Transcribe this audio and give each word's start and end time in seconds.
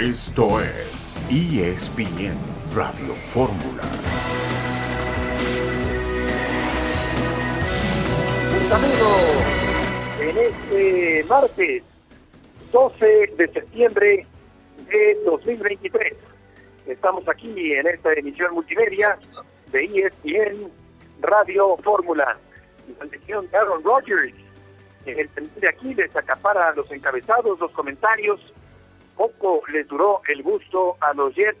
Esto 0.00 0.60
es 0.60 1.12
ESPN 1.28 2.38
Radio 2.72 3.16
Fórmula. 3.30 3.82
amigos, 8.70 9.22
en 10.20 10.38
este 10.38 11.24
martes 11.28 11.82
12 12.70 13.06
de 13.38 13.48
septiembre 13.48 14.24
de 14.88 15.18
2023. 15.24 16.14
Estamos 16.86 17.28
aquí 17.28 17.72
en 17.72 17.88
esta 17.88 18.12
emisión 18.12 18.54
multimedia 18.54 19.18
de 19.72 19.84
ESPN 19.84 20.70
Radio 21.22 21.76
Fórmula. 21.78 22.38
La 23.00 23.04
lesión 23.06 23.50
de 23.50 23.56
Aaron 23.56 23.82
Rodgers 23.82 24.32
el 25.06 25.30
de 25.56 25.68
aquí 25.68 25.94
les 25.94 26.14
acapara 26.14 26.72
los 26.74 26.90
encabezados, 26.92 27.58
los 27.58 27.70
comentarios. 27.72 28.40
Poco 29.18 29.62
les 29.72 29.86
duró 29.88 30.22
el 30.28 30.44
gusto 30.44 30.96
a 31.00 31.12
los 31.12 31.34
Jets. 31.34 31.58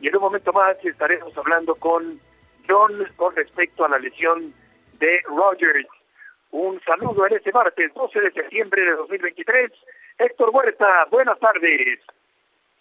Y 0.00 0.08
en 0.08 0.16
un 0.16 0.22
momento 0.22 0.52
más 0.52 0.76
estaremos 0.84 1.36
hablando 1.36 1.74
con 1.74 2.20
John 2.68 2.92
con 3.16 3.34
respecto 3.34 3.86
a 3.86 3.88
la 3.88 3.98
lesión 3.98 4.54
de 4.98 5.22
Rodgers. 5.26 5.88
Un 6.50 6.78
saludo 6.82 7.26
en 7.26 7.36
este 7.36 7.50
martes 7.50 7.92
12 7.94 8.20
de 8.20 8.32
septiembre 8.32 8.84
de 8.84 8.92
2023. 8.92 9.70
Héctor 10.18 10.50
Huerta, 10.52 11.06
buenas 11.10 11.38
tardes. 11.38 11.98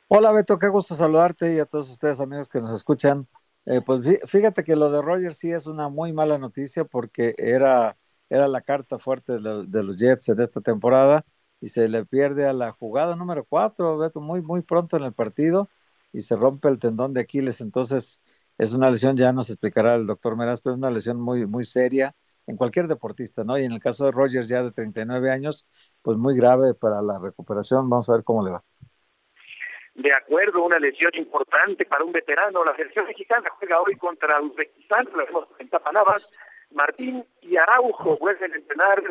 Hola 0.09 0.33
Beto, 0.33 0.59
qué 0.59 0.67
gusto 0.67 0.95
saludarte 0.95 1.53
y 1.53 1.59
a 1.59 1.65
todos 1.65 1.89
ustedes 1.89 2.19
amigos 2.19 2.49
que 2.49 2.59
nos 2.59 2.75
escuchan. 2.75 3.27
Eh, 3.65 3.79
pues 3.85 4.01
fíjate 4.25 4.65
que 4.65 4.75
lo 4.75 4.91
de 4.91 5.01
Rogers 5.01 5.37
sí 5.37 5.51
es 5.51 5.67
una 5.67 5.87
muy 5.87 6.11
mala 6.11 6.37
noticia 6.37 6.83
porque 6.83 7.33
era, 7.37 7.95
era 8.29 8.49
la 8.49 8.59
carta 8.59 8.99
fuerte 8.99 9.33
de, 9.33 9.83
los 9.83 9.97
Jets 9.97 10.27
en 10.29 10.41
esta 10.41 10.59
temporada 10.59 11.23
y 11.61 11.67
se 11.67 11.87
le 11.87 12.05
pierde 12.05 12.47
a 12.47 12.53
la 12.53 12.71
jugada 12.71 13.15
número 13.15 13.43
4, 13.45 13.97
Beto, 13.97 14.21
muy, 14.21 14.41
muy 14.41 14.61
pronto 14.61 14.97
en 14.97 15.03
el 15.03 15.13
partido 15.13 15.69
y 16.11 16.21
se 16.21 16.35
rompe 16.35 16.69
el 16.69 16.79
tendón 16.79 17.13
de 17.13 17.21
Aquiles. 17.21 17.61
Entonces 17.61 18.21
es 18.57 18.73
una 18.73 18.89
lesión, 18.89 19.17
ya 19.17 19.33
nos 19.33 19.49
explicará 19.49 19.95
el 19.95 20.05
doctor 20.05 20.35
Meraz, 20.35 20.61
pero 20.61 20.73
es 20.75 20.79
una 20.79 20.91
lesión 20.91 21.19
muy, 21.19 21.45
muy 21.45 21.63
seria 21.63 22.15
en 22.47 22.57
cualquier 22.57 22.87
deportista, 22.87 23.43
¿no? 23.43 23.57
Y 23.57 23.63
en 23.63 23.71
el 23.71 23.79
caso 23.79 24.05
de 24.05 24.11
Rogers 24.11 24.47
ya 24.47 24.63
de 24.63 24.71
39 24.71 25.31
años, 25.31 25.67
pues 26.01 26.17
muy 26.17 26.35
grave 26.35 26.73
para 26.73 27.01
la 27.01 27.19
recuperación. 27.19 27.89
Vamos 27.89 28.09
a 28.09 28.13
ver 28.13 28.23
cómo 28.23 28.43
le 28.43 28.51
va. 28.51 28.63
De 29.93 30.11
acuerdo, 30.13 30.63
una 30.63 30.79
lesión 30.79 31.11
importante 31.15 31.85
para 31.85 32.03
un 32.03 32.11
veterano. 32.11 32.63
La 32.63 32.75
selección 32.75 33.05
mexicana 33.05 33.49
juega 33.59 33.81
hoy 33.81 33.95
contra 33.97 34.41
Uzbekistán, 34.41 35.07
lo 35.13 35.25
vemos 35.25 35.47
en 35.59 35.69
Tapanabas. 35.69 36.29
Martín 36.71 37.25
y 37.41 37.57
Araujo 37.57 38.17
vuelven 38.17 38.53
a 38.53 38.55
entrenar 38.55 39.03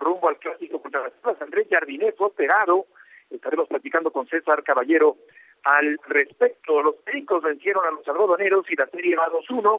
rumbo 0.00 0.28
al 0.28 0.38
clásico 0.38 0.80
contra 0.80 1.02
las 1.02 1.12
Chivas. 1.16 1.40
Andrés 1.40 1.68
Jardinet 1.70 2.16
fue 2.16 2.28
operado. 2.28 2.86
Estaremos 3.30 3.68
platicando 3.68 4.10
con 4.10 4.26
César 4.26 4.62
Caballero 4.64 5.18
al 5.64 5.98
respecto. 6.08 6.82
Los 6.82 6.96
médicos 7.06 7.42
vencieron 7.42 7.84
a 7.86 7.90
los 7.90 8.06
algodoneros 8.08 8.68
y 8.70 8.76
la 8.76 8.86
serie 8.88 9.16
va 9.16 9.28
2-1 9.28 9.78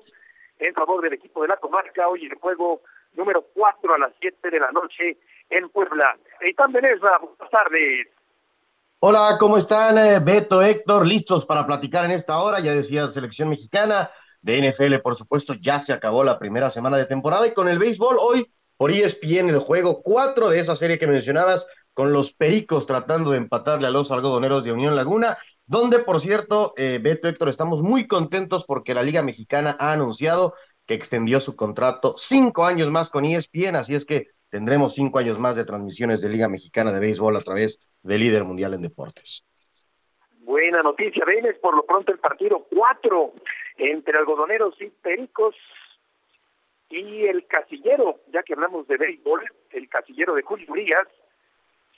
en 0.59 0.73
favor 0.73 1.01
del 1.01 1.13
equipo 1.13 1.41
de 1.41 1.49
la 1.49 1.57
comarca. 1.57 2.07
Hoy 2.07 2.25
el 2.25 2.35
juego 2.35 2.81
número 3.13 3.45
4 3.53 3.93
a 3.93 3.97
las 3.97 4.13
7 4.21 4.49
de 4.49 4.59
la 4.59 4.71
noche 4.71 5.17
en 5.49 5.69
Puebla. 5.69 6.17
Eitan 6.39 6.71
Beneza, 6.71 7.17
buenas 7.17 7.49
tardes. 7.51 8.07
Hola, 8.99 9.35
¿cómo 9.39 9.57
están? 9.57 9.97
Eh, 9.97 10.19
Beto, 10.23 10.61
Héctor, 10.61 11.07
listos 11.07 11.45
para 11.45 11.65
platicar 11.65 12.05
en 12.05 12.11
esta 12.11 12.39
hora. 12.39 12.59
Ya 12.59 12.73
decía 12.73 13.09
selección 13.11 13.49
mexicana 13.49 14.11
de 14.41 14.69
NFL, 14.69 14.99
por 15.01 15.15
supuesto, 15.15 15.53
ya 15.59 15.79
se 15.79 15.93
acabó 15.93 16.23
la 16.23 16.39
primera 16.39 16.69
semana 16.71 16.97
de 16.97 17.05
temporada 17.05 17.47
y 17.47 17.53
con 17.53 17.67
el 17.67 17.79
béisbol 17.79 18.17
hoy 18.19 18.47
por 18.81 18.89
ESPN 18.89 19.49
el 19.49 19.59
juego 19.59 20.01
4 20.01 20.49
de 20.49 20.59
esa 20.59 20.75
serie 20.75 20.97
que 20.97 21.05
mencionabas 21.05 21.67
con 21.93 22.13
los 22.13 22.35
Pericos 22.35 22.87
tratando 22.87 23.29
de 23.29 23.37
empatarle 23.37 23.85
a 23.85 23.91
los 23.91 24.09
algodoneros 24.09 24.63
de 24.63 24.71
Unión 24.71 24.95
Laguna 24.95 25.37
donde, 25.67 25.99
por 25.99 26.19
cierto, 26.19 26.73
eh, 26.77 26.97
Beto 26.99 27.27
Héctor, 27.27 27.49
estamos 27.49 27.83
muy 27.83 28.07
contentos 28.07 28.65
porque 28.65 28.95
la 28.95 29.03
Liga 29.03 29.21
Mexicana 29.21 29.77
ha 29.79 29.93
anunciado 29.93 30.55
que 30.87 30.95
extendió 30.95 31.39
su 31.39 31.55
contrato 31.55 32.15
cinco 32.17 32.65
años 32.65 32.89
más 32.89 33.11
con 33.11 33.23
ESPN, 33.23 33.75
así 33.75 33.93
es 33.93 34.03
que 34.03 34.29
tendremos 34.49 34.95
cinco 34.95 35.19
años 35.19 35.37
más 35.37 35.55
de 35.55 35.63
transmisiones 35.63 36.19
de 36.21 36.29
Liga 36.29 36.49
Mexicana 36.49 36.91
de 36.91 37.01
Béisbol 37.01 37.35
a 37.35 37.41
través 37.41 37.77
de 38.01 38.17
líder 38.17 38.45
mundial 38.45 38.73
en 38.73 38.81
deportes. 38.81 39.45
Buena 40.39 40.81
noticia, 40.81 41.23
Vélez, 41.23 41.59
por 41.59 41.75
lo 41.75 41.85
pronto 41.85 42.11
el 42.11 42.17
partido 42.17 42.65
cuatro 42.67 43.33
entre 43.77 44.17
algodoneros 44.17 44.73
y 44.81 44.87
pericos 44.87 45.53
y 46.91 47.25
el 47.25 47.45
casillero, 47.47 48.19
ya 48.27 48.43
que 48.43 48.53
hablamos 48.53 48.87
de 48.87 48.97
béisbol, 48.97 49.43
el 49.71 49.89
casillero 49.89 50.35
de 50.35 50.41
Julio 50.41 50.67
Urias 50.69 51.07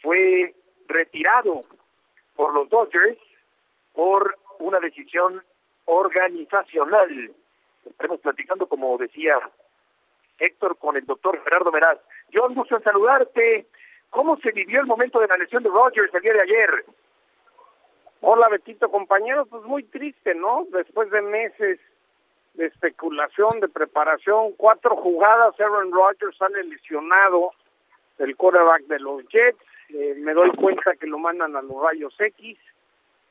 fue 0.02 0.54
retirado 0.88 1.62
por 2.36 2.54
los 2.54 2.70
Dodgers 2.70 3.18
por 3.94 4.38
una 4.60 4.80
decisión 4.80 5.44
organizacional. 5.86 7.34
Estaremos 7.86 8.20
platicando, 8.22 8.68
como 8.68 8.98
decía 8.98 9.38
Héctor, 10.40 10.78
con 10.78 10.96
el 10.96 11.06
doctor 11.06 11.42
Gerardo 11.44 11.72
Meraz. 11.72 12.00
John, 12.34 12.54
gusto 12.54 12.78
en 12.78 12.84
saludarte. 12.84 13.68
¿Cómo 14.10 14.38
se 14.38 14.52
vivió 14.52 14.80
el 14.80 14.86
momento 14.86 15.20
de 15.20 15.28
la 15.28 15.38
lesión 15.38 15.64
de 15.64 15.70
Rogers 15.70 16.14
el 16.14 16.22
día 16.22 16.34
de 16.34 16.42
ayer? 16.42 16.86
Hola, 18.22 18.48
Betito, 18.50 18.90
compañero. 18.90 19.46
Pues 19.48 19.64
muy 19.64 19.84
triste, 19.84 20.36
¿no? 20.36 20.68
Después 20.72 21.10
de 21.10 21.22
meses 21.22 21.80
de 22.54 22.66
especulación, 22.68 23.60
de 23.60 23.68
preparación, 23.68 24.54
cuatro 24.58 24.96
jugadas, 24.96 25.60
Aaron 25.60 25.92
Rodgers 25.92 26.38
sale 26.38 26.64
lesionado 26.64 27.52
del 28.18 28.36
quarterback 28.36 28.84
de 28.84 29.00
los 29.00 29.28
Jets. 29.30 29.58
Eh, 29.90 30.16
me 30.18 30.34
doy 30.34 30.52
cuenta 30.52 30.96
que 30.96 31.08
lo 31.08 31.18
mandan 31.18 31.56
a 31.56 31.62
los 31.62 31.82
rayos 31.82 32.14
X. 32.20 32.58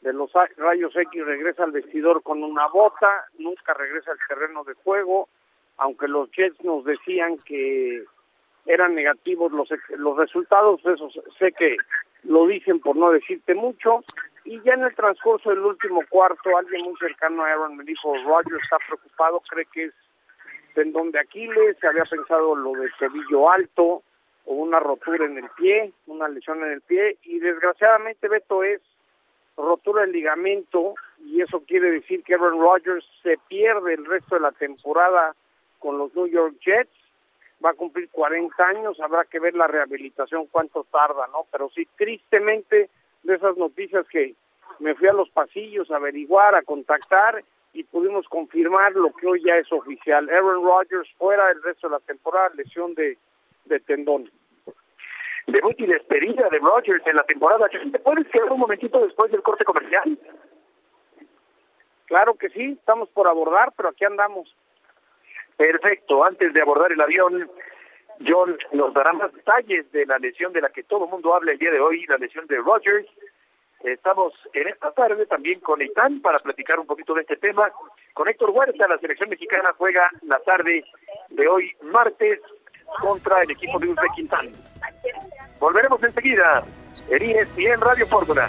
De 0.01 0.13
los 0.13 0.33
rayos 0.57 0.95
X 0.97 1.25
regresa 1.25 1.63
al 1.63 1.71
vestidor 1.71 2.23
con 2.23 2.43
una 2.43 2.67
bota, 2.67 3.27
nunca 3.39 3.73
regresa 3.75 4.11
al 4.11 4.19
terreno 4.27 4.65
de 4.65 4.75
juego, 4.75 5.29
aunque 5.77 6.09
los 6.09 6.29
Jets 6.33 6.63
nos 6.65 6.85
decían 6.85 7.39
que 7.39 8.05
eran 8.67 8.95
negativos 8.95 9.53
los, 9.53 9.69
los 9.97 10.17
resultados, 10.17 10.85
eso 10.85 11.09
sé 11.39 11.53
que 11.53 11.77
lo 12.25 12.47
dicen 12.47 12.81
por 12.81 12.97
no 12.97 13.11
decirte 13.11 13.55
mucho, 13.55 14.05
y 14.45 14.61
ya 14.63 14.75
en 14.75 14.83
el 14.83 14.95
transcurso 14.95 15.51
del 15.51 15.61
último 15.61 16.03
cuarto, 16.09 16.57
alguien 16.57 16.83
muy 16.83 16.97
cercano 16.97 17.45
a 17.45 17.49
Aaron 17.49 17.77
me 17.77 17.85
dijo, 17.85 18.15
Roger 18.25 18.59
está 18.63 18.79
preocupado, 18.87 19.41
cree 19.49 19.67
que 19.73 19.85
es 19.85 19.95
tendón 20.75 21.11
de 21.13 21.21
Aquiles, 21.21 21.77
se 21.81 21.87
había 21.87 22.05
pensado 22.05 22.55
lo 22.57 22.73
de 22.73 22.91
tobillo 22.99 23.51
alto, 23.51 24.03
o 24.45 24.55
una 24.55 24.81
rotura 24.81 25.25
en 25.27 25.39
el 25.39 25.49
pie, 25.51 25.93
una 26.07 26.29
lesión 26.29 26.63
en 26.65 26.73
el 26.73 26.81
pie, 26.81 27.19
y 27.23 27.39
desgraciadamente 27.39 28.29
Beto 28.29 28.65
es 28.65 28.81
rotura 29.57 30.03
del 30.03 30.13
ligamento 30.13 30.95
y 31.25 31.41
eso 31.41 31.63
quiere 31.65 31.91
decir 31.91 32.23
que 32.25 32.35
Aaron 32.35 32.59
Rodgers 32.59 33.05
se 33.23 33.39
pierde 33.49 33.95
el 33.95 34.05
resto 34.05 34.35
de 34.35 34.41
la 34.41 34.53
temporada 34.53 35.35
con 35.79 35.99
los 35.99 36.15
New 36.15 36.27
York 36.27 36.57
Jets. 36.65 36.91
Va 37.65 37.71
a 37.71 37.75
cumplir 37.75 38.09
40 38.11 38.65
años, 38.65 38.99
habrá 39.01 39.25
que 39.25 39.39
ver 39.39 39.55
la 39.55 39.69
rehabilitación 39.69 40.47
cuánto 40.47 40.85
tarda, 40.91 41.29
¿no? 41.29 41.47
Pero 41.53 41.71
sí, 41.71 41.87
tristemente, 41.97 42.91
de 43.23 43.35
esas 43.35 43.57
noticias 43.57 44.07
que 44.09 44.35
me 44.79 44.95
fui 44.95 45.09
a 45.09 45.13
los 45.13 45.31
pasillos 45.31 45.91
a 45.91 45.97
averiguar, 45.97 46.55
a 46.55 46.63
contactar 46.63 47.45
y 47.73 47.85
pudimos 47.85 48.29
confirmar 48.29 48.93
lo 48.93 49.13
que 49.13 49.27
hoy 49.27 49.43
ya 49.45 49.57
es 49.57 49.71
oficial. 49.73 50.29
Aaron 50.29 50.65
Rodgers 50.65 51.09
fuera 51.17 51.51
el 51.51 51.63
resto 51.63 51.89
de 51.89 51.93
la 51.93 52.01
temporada, 52.01 52.51
lesión 52.55 52.95
de, 52.95 53.17
de 53.65 53.81
tendón 53.81 54.31
debut 55.47 55.75
y 55.79 55.87
despedida 55.87 56.49
de 56.51 56.59
Rogers 56.59 57.07
en 57.07 57.17
la 57.17 57.25
temporada. 57.25 57.69
¿Te 57.69 57.99
puedes 57.99 58.27
quedar 58.29 58.51
un 58.53 58.61
momentito 58.61 59.01
después 59.01 59.31
del 59.31 59.43
corte 59.43 59.65
comercial? 59.65 60.19
Claro 62.07 62.35
que 62.35 62.49
sí, 62.51 62.77
estamos 62.79 63.09
por 63.11 63.27
abordar, 63.27 63.73
pero 63.77 63.89
aquí 63.89 64.05
andamos. 64.05 64.55
Perfecto, 65.57 66.25
antes 66.25 66.53
de 66.53 66.63
abordar 66.63 66.93
el 66.93 67.01
avión, 67.01 67.51
John 68.27 68.57
nos 68.73 68.95
dará 68.95 69.13
más 69.13 69.33
detalles 69.33 69.91
de 69.93 70.07
la 70.07 70.19
lesión 70.19 70.53
de 70.53 70.61
la 70.61 70.69
que 70.69 70.83
todo 70.83 71.05
el 71.05 71.11
mundo 71.11 71.35
habla 71.35 71.53
el 71.53 71.59
día 71.59 71.71
de 71.71 71.81
hoy, 71.81 72.07
la 72.07 72.17
lesión 72.17 72.47
de 72.47 72.59
Rogers. 72.59 73.09
Estamos 73.83 74.33
en 74.53 74.69
esta 74.69 74.93
tarde 74.93 75.27
también 75.27 75.59
con 75.61 75.83
Itán 75.83 76.21
para 76.21 76.39
platicar 76.39 76.79
un 76.79 76.87
poquito 76.87 77.15
de 77.15 77.23
este 77.23 77.37
tema. 77.37 77.73
Con 78.15 78.29
Héctor 78.29 78.51
Huerta, 78.51 78.87
la 78.87 78.99
selección 78.99 79.31
mexicana 79.31 79.73
juega 79.77 80.09
la 80.23 80.39
tarde 80.41 80.85
de 81.31 81.49
hoy, 81.49 81.73
martes, 81.83 82.41
contra 83.01 83.43
el 83.43 83.51
equipo 83.51 83.79
de 83.81 83.89
Uzbekistán. 83.89 84.53
Volveremos 85.59 86.03
enseguida 86.03 86.65
en 87.09 87.23
en 87.57 87.81
Radio 87.81 88.07
Fórmula. 88.07 88.49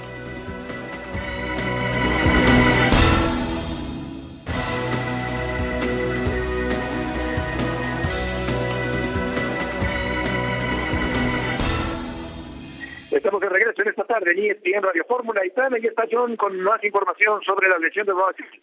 Estamos 13.33 13.49
de 13.51 13.59
regreso 13.59 13.81
en 13.81 13.87
esta 13.87 14.03
tarde 14.03 14.31
en 14.31 14.51
ESPN 14.51 14.83
Radio 14.83 15.05
Fórmula 15.05 15.43
y 15.43 15.49
también 15.49 15.83
está 15.83 16.03
John 16.11 16.35
con 16.35 16.59
más 16.59 16.83
información 16.83 17.41
sobre 17.41 17.67
la 17.67 17.79
lesión 17.79 18.05
de 18.05 18.11
Rogers. 18.11 18.61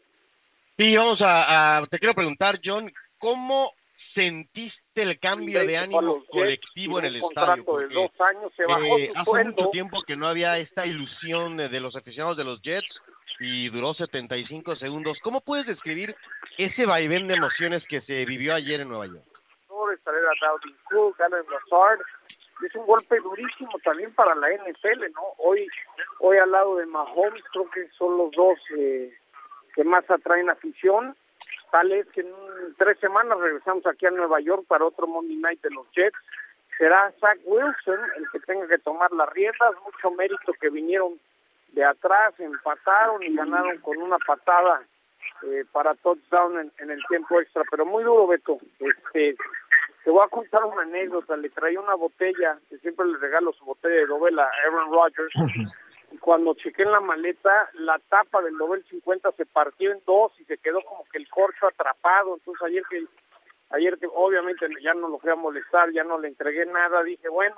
Sí, 0.79 0.97
vamos 0.97 1.21
a, 1.27 1.85
te 1.91 1.99
quiero 1.99 2.15
preguntar, 2.15 2.61
John, 2.65 2.89
¿cómo 3.19 3.73
sentiste 3.95 5.03
el 5.03 5.19
cambio 5.19 5.67
de 5.67 5.77
ánimo 5.77 6.25
colectivo 6.31 7.01
en 7.01 7.07
el 7.07 7.17
estadio? 7.17 7.65
Porque, 7.65 7.89
de 7.89 7.95
dos 7.95 8.13
años 8.21 8.53
se 8.57 8.65
bajó 8.65 8.97
eh, 8.97 9.11
hace 9.13 9.45
mucho 9.45 9.71
tiempo 9.71 10.03
que 10.07 10.15
no 10.15 10.29
había 10.29 10.57
esta 10.59 10.87
ilusión 10.87 11.57
de 11.57 11.81
los 11.81 11.97
aficionados 11.97 12.37
de 12.37 12.45
los 12.45 12.63
Jets 12.63 13.03
y 13.41 13.71
duró 13.71 13.93
75 13.93 14.77
segundos. 14.77 15.19
¿Cómo 15.19 15.41
puedes 15.41 15.67
describir 15.67 16.15
ese 16.59 16.87
vaivén 16.87 17.27
de 17.27 17.35
emociones 17.35 17.89
que 17.89 18.01
se 18.01 18.25
vivió 18.25 18.55
ayer 18.55 18.83
en 18.83 18.89
Nueva 18.89 19.07
York? 19.07 19.31
Es 22.63 22.75
un 22.75 22.87
golpe 22.87 23.19
durísimo 23.21 23.79
también 23.83 24.13
para 24.15 24.35
la 24.35 24.49
NFL, 24.51 25.13
¿no? 25.15 25.23
Hoy, 25.39 25.67
hoy 26.19 26.37
al 26.39 26.51
lado 26.51 26.77
de 26.77 26.87
Mahomes 26.87 27.45
creo 27.53 27.71
que 27.71 27.89
son 27.97 28.17
los 28.17 28.31
dos 28.33 28.59
eh, 28.77 29.17
que 29.75 29.85
más 29.85 30.09
atraen 30.11 30.51
afición. 30.51 31.17
Tal 31.71 31.93
es 31.93 32.07
que 32.09 32.23
en 32.23 32.33
tres 32.77 32.99
semanas 32.99 33.39
regresamos 33.39 33.87
aquí 33.87 34.07
a 34.07 34.11
Nueva 34.11 34.41
York 34.41 34.65
para 34.67 34.85
otro 34.85 35.07
Monday 35.07 35.37
Night 35.37 35.63
de 35.63 35.71
los 35.71 35.87
Jets. 35.93 36.17
Será 36.77 37.13
Zach 37.21 37.39
Wilson 37.45 38.01
el 38.17 38.31
que 38.31 38.41
tenga 38.41 38.67
que 38.67 38.79
tomar 38.79 39.11
las 39.13 39.29
riendas. 39.31 39.73
Mucho 39.85 40.11
mérito 40.17 40.53
que 40.61 40.71
vinieron 40.71 41.21
de 41.73 41.85
atrás, 41.85 42.35
empataron 42.39 43.23
y 43.23 43.35
ganaron 43.35 43.79
con 43.79 43.99
una 43.99 44.19
patada 44.19 44.83
eh, 45.43 45.65
para 45.71 45.95
touchdown 45.95 46.59
en, 46.59 46.73
en 46.79 46.91
el 46.91 47.01
tiempo 47.09 47.41
extra. 47.41 47.63
Pero 47.71 47.87
muy 47.87 48.03
duro, 48.03 48.27
Beto. 48.27 48.59
Este, 48.79 49.37
te 50.05 50.11
voy 50.11 50.23
a 50.25 50.29
contar 50.29 50.65
una 50.65 50.83
anécdota. 50.83 51.37
Le 51.37 51.51
traía 51.51 51.81
una 51.81 51.95
botella, 51.95 52.59
que 52.69 52.79
siempre 52.79 53.07
le 53.07 53.19
regalo 53.19 53.53
su 53.53 53.65
botella 53.65 53.97
de 53.97 54.07
novela 54.07 54.45
a 54.45 54.67
Aaron 54.67 54.93
Rodgers. 54.93 55.35
Y 56.13 56.19
cuando 56.19 56.55
chequé 56.55 56.83
en 56.83 56.91
la 56.91 57.01
maleta, 57.01 57.71
la 57.75 57.99
tapa 58.09 58.43
del 58.43 58.57
Nobel 58.57 58.85
50 58.91 59.31
se 59.33 59.47
partió 59.47 59.93
en 59.93 60.03
dos 60.05 60.33
y 60.41 60.45
se 60.45 60.59
quedó 60.59 60.81
como 60.83 61.05
que 61.05 61.19
el 61.19 61.29
corcho 61.29 61.69
atrapado. 61.69 62.35
Entonces 62.35 62.63
ayer 62.67 62.83
que 62.91 63.05
ayer 63.71 63.97
que 63.99 64.09
obviamente 64.13 64.67
ya 64.83 64.95
no 64.95 65.09
lo 65.09 65.19
fui 65.19 65.31
a 65.31 65.37
molestar, 65.37 65.93
ya 65.93 66.03
no 66.03 66.19
le 66.19 66.29
entregué 66.29 66.67
nada, 66.67 67.03
dije, 67.05 67.29
bueno, 67.29 67.57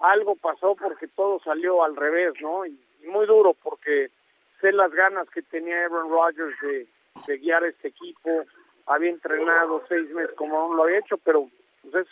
algo 0.00 0.34
pasó 0.36 0.74
porque 0.74 1.06
todo 1.06 1.40
salió 1.44 1.84
al 1.84 1.94
revés, 1.96 2.32
¿no? 2.40 2.66
Y, 2.66 2.78
muy 3.06 3.26
duro 3.26 3.52
porque 3.54 4.12
sé 4.60 4.70
las 4.70 4.92
ganas 4.92 5.28
que 5.30 5.42
tenía 5.42 5.84
Aaron 5.84 6.08
Rodgers 6.08 6.54
de, 6.60 6.86
de 7.26 7.38
guiar 7.38 7.64
este 7.64 7.88
equipo, 7.88 8.44
había 8.86 9.10
entrenado 9.10 9.84
seis 9.88 10.08
meses 10.10 10.34
como 10.36 10.58
aún 10.58 10.76
lo 10.76 10.84
había 10.84 10.98
hecho, 10.98 11.18
pero 11.18 11.48
pues 11.90 12.06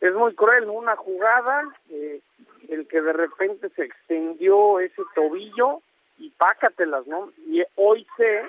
es, 0.00 0.12
muy 0.14 0.34
cruel, 0.34 0.68
una 0.68 0.96
jugada, 0.96 1.64
eh, 1.90 2.20
el 2.68 2.86
que 2.88 3.00
de 3.00 3.12
repente 3.12 3.68
se 3.70 3.84
extendió 3.84 4.80
ese 4.80 5.02
tobillo 5.14 5.80
y 6.18 6.30
pácatelas, 6.30 7.06
¿no? 7.06 7.32
Y 7.46 7.62
hoy 7.76 8.06
sé 8.16 8.42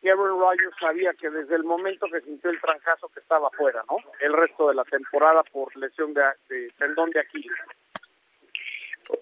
que 0.00 0.10
Aaron 0.10 0.38
Rodgers 0.38 0.76
sabía 0.80 1.14
que 1.14 1.30
desde 1.30 1.54
el 1.54 1.64
momento 1.64 2.06
que 2.08 2.20
sintió 2.20 2.50
el 2.50 2.60
trancazo 2.60 3.08
que 3.08 3.20
estaba 3.20 3.50
fuera, 3.50 3.84
¿no? 3.88 3.98
El 4.20 4.32
resto 4.32 4.68
de 4.68 4.74
la 4.74 4.84
temporada 4.84 5.42
por 5.44 5.74
lesión 5.76 6.12
de, 6.12 6.22
de 6.48 6.70
tendón 6.78 7.10
de 7.10 7.20
Aquiles. 7.20 7.58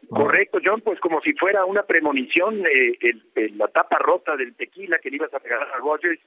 Correcto, 0.08 0.58
John, 0.64 0.81
pues 0.81 1.00
como 1.00 1.20
si 1.23 1.32
fuera 1.34 1.64
una 1.64 1.84
premonición, 1.84 2.66
eh, 2.66 2.99
el, 3.00 3.58
la 3.58 3.69
tapa 3.69 3.99
rota 3.99 4.37
del 4.37 4.55
tequila 4.55 4.99
que 4.99 5.11
le 5.11 5.16
ibas 5.16 5.32
a 5.32 5.38
regalar 5.38 5.69
a 5.73 5.78
Rodgers 5.78 6.20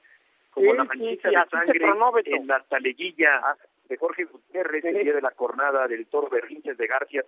como 0.54 0.74
la 0.74 0.84
manchita 0.84 1.30
de 1.30 1.36
sangre 1.50 1.86
en 2.26 2.48
la 2.48 2.60
taleguilla 2.64 3.58
de 3.90 3.98
Jorge 3.98 4.26
Gutiérrez 4.26 4.86
el 4.86 5.04
día 5.04 5.14
de 5.14 5.22
la 5.22 5.34
jornada 5.36 5.88
del 5.88 6.06
toro 6.08 6.30
Berrinches 6.30 6.78
de 6.78 6.88
García. 6.88 7.24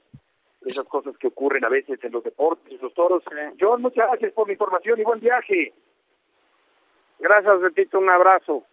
Esas 0.65 0.87
cosas 0.87 1.15
que 1.17 1.27
ocurren 1.27 1.63
a 1.65 1.69
veces 1.69 2.03
en 2.03 2.11
los 2.11 2.23
deportes, 2.23 2.81
los 2.81 2.93
toros. 2.93 3.23
John, 3.59 3.81
muchas 3.81 4.07
gracias 4.07 4.33
por 4.33 4.47
la 4.47 4.53
información 4.53 4.99
y 4.99 5.03
buen 5.03 5.19
viaje. 5.19 5.73
Gracias, 7.19 7.61
Betito, 7.61 7.99
un 7.99 8.09
abrazo. 8.09 8.63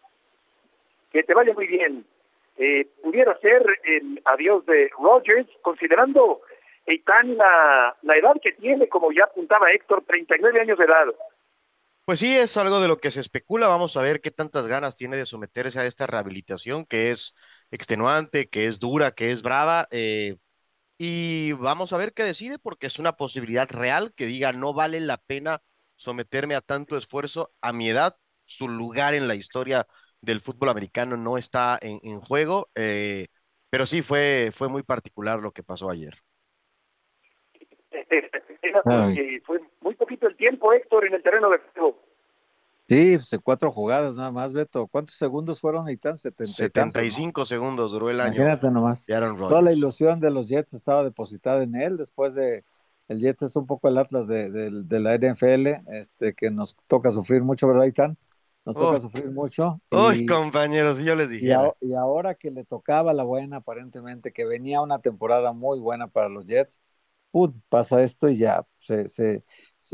Que 1.10 1.22
te 1.22 1.34
vaya 1.34 1.52
muy 1.52 1.66
bien. 1.66 2.04
Eh, 2.56 2.86
pudiera 3.02 3.38
ser 3.40 3.64
el 3.84 4.22
adiós 4.24 4.64
de 4.66 4.90
Rogers, 4.98 5.48
considerando 5.62 6.40
Eitan 6.86 7.36
la, 7.36 7.94
la 8.02 8.16
edad 8.16 8.34
que 8.42 8.52
tiene, 8.52 8.88
como 8.88 9.12
ya 9.12 9.24
apuntaba 9.24 9.70
Héctor, 9.70 10.02
39 10.06 10.60
años 10.60 10.78
de 10.78 10.84
edad. 10.84 11.06
Pues 12.04 12.18
sí, 12.18 12.34
es 12.36 12.56
algo 12.56 12.80
de 12.80 12.88
lo 12.88 12.98
que 12.98 13.10
se 13.12 13.20
especula. 13.20 13.68
Vamos 13.68 13.96
a 13.96 14.02
ver 14.02 14.20
qué 14.20 14.30
tantas 14.32 14.66
ganas 14.66 14.96
tiene 14.96 15.16
de 15.16 15.26
someterse 15.26 15.78
a 15.78 15.86
esta 15.86 16.06
rehabilitación, 16.06 16.84
que 16.84 17.12
es 17.12 17.34
extenuante, 17.70 18.48
que 18.48 18.66
es 18.66 18.80
dura, 18.80 19.12
que 19.12 19.30
es 19.30 19.42
brava. 19.42 19.86
Eh, 19.92 20.36
y 20.98 21.52
vamos 21.52 21.92
a 21.92 21.98
ver 21.98 22.14
qué 22.14 22.24
decide, 22.24 22.58
porque 22.58 22.88
es 22.88 22.98
una 22.98 23.14
posibilidad 23.16 23.70
real 23.70 24.14
que 24.14 24.26
diga 24.26 24.52
no 24.52 24.74
vale 24.74 25.00
la 25.00 25.18
pena 25.18 25.62
someterme 25.96 26.54
a 26.56 26.62
tanto 26.62 26.96
esfuerzo 26.98 27.52
a 27.60 27.72
mi 27.72 27.90
edad. 27.90 28.16
Su 28.46 28.68
lugar 28.68 29.14
en 29.14 29.28
la 29.28 29.36
historia 29.36 29.86
del 30.20 30.40
fútbol 30.40 30.70
americano 30.70 31.16
no 31.16 31.38
está 31.38 31.78
en, 31.82 32.20
juego. 32.20 32.70
Eh, 32.74 33.28
pero 33.70 33.86
sí 33.86 34.02
fue, 34.02 34.52
fue 34.54 34.68
muy 34.68 34.82
particular 34.82 35.40
lo 35.40 35.52
que 35.52 35.62
pasó 35.64 35.90
ayer. 35.90 36.18
Fue 39.44 39.60
muy 39.80 39.94
poquito 39.94 40.26
el 40.26 40.36
tiempo, 40.36 40.72
Héctor, 40.72 41.06
en 41.06 41.14
el 41.14 41.22
terreno 41.22 41.50
de 41.50 41.58
juego. 41.74 41.98
Sí, 42.88 43.16
pues, 43.16 43.40
cuatro 43.42 43.72
jugadas 43.72 44.14
nada 44.14 44.30
más, 44.30 44.52
Beto. 44.52 44.86
¿Cuántos 44.86 45.16
segundos 45.16 45.60
fueron 45.60 45.88
y 45.88 45.96
tan? 45.96 46.18
75 46.18 47.46
segundos 47.46 47.92
duró 47.92 48.10
el 48.10 48.20
año. 48.20 48.34
Imagínate 48.34 48.70
nomás. 48.70 49.06
Toda 49.06 49.62
la 49.62 49.72
ilusión 49.72 50.20
de 50.20 50.30
los 50.30 50.48
Jets 50.48 50.74
estaba 50.74 51.02
depositada 51.02 51.62
en 51.62 51.74
él 51.74 51.96
después 51.96 52.34
de. 52.34 52.64
El 53.08 53.20
Jets 53.20 53.42
es 53.42 53.56
un 53.56 53.66
poco 53.66 53.88
el 53.88 53.98
Atlas 53.98 54.26
de, 54.28 54.50
de, 54.50 55.00
la 55.00 55.16
NFL, 55.16 55.90
este, 55.92 56.34
que 56.34 56.50
nos 56.50 56.76
toca 56.86 57.10
sufrir 57.10 57.42
mucho, 57.42 57.66
¿verdad, 57.66 57.84
Itán? 57.84 58.16
Nos 58.64 58.76
toca 58.76 58.96
oh. 58.96 59.00
sufrir 59.00 59.30
mucho. 59.30 59.80
Uy, 59.90 60.24
compañeros, 60.24 60.98
yo 60.98 61.14
les 61.14 61.28
dije. 61.28 61.54
Y, 61.80 61.94
ahora 61.94 62.34
que 62.34 62.50
le 62.50 62.64
tocaba 62.64 63.12
la 63.12 63.24
buena, 63.24 63.58
aparentemente, 63.58 64.32
que 64.32 64.46
venía 64.46 64.80
una 64.80 65.00
temporada 65.00 65.52
muy 65.52 65.80
buena 65.80 66.08
para 66.08 66.28
los 66.28 66.46
Jets, 66.46 66.82
pasa 67.68 68.02
esto 68.02 68.28
y 68.28 68.36
ya 68.36 68.66
se, 68.78 69.08
se, 69.08 69.44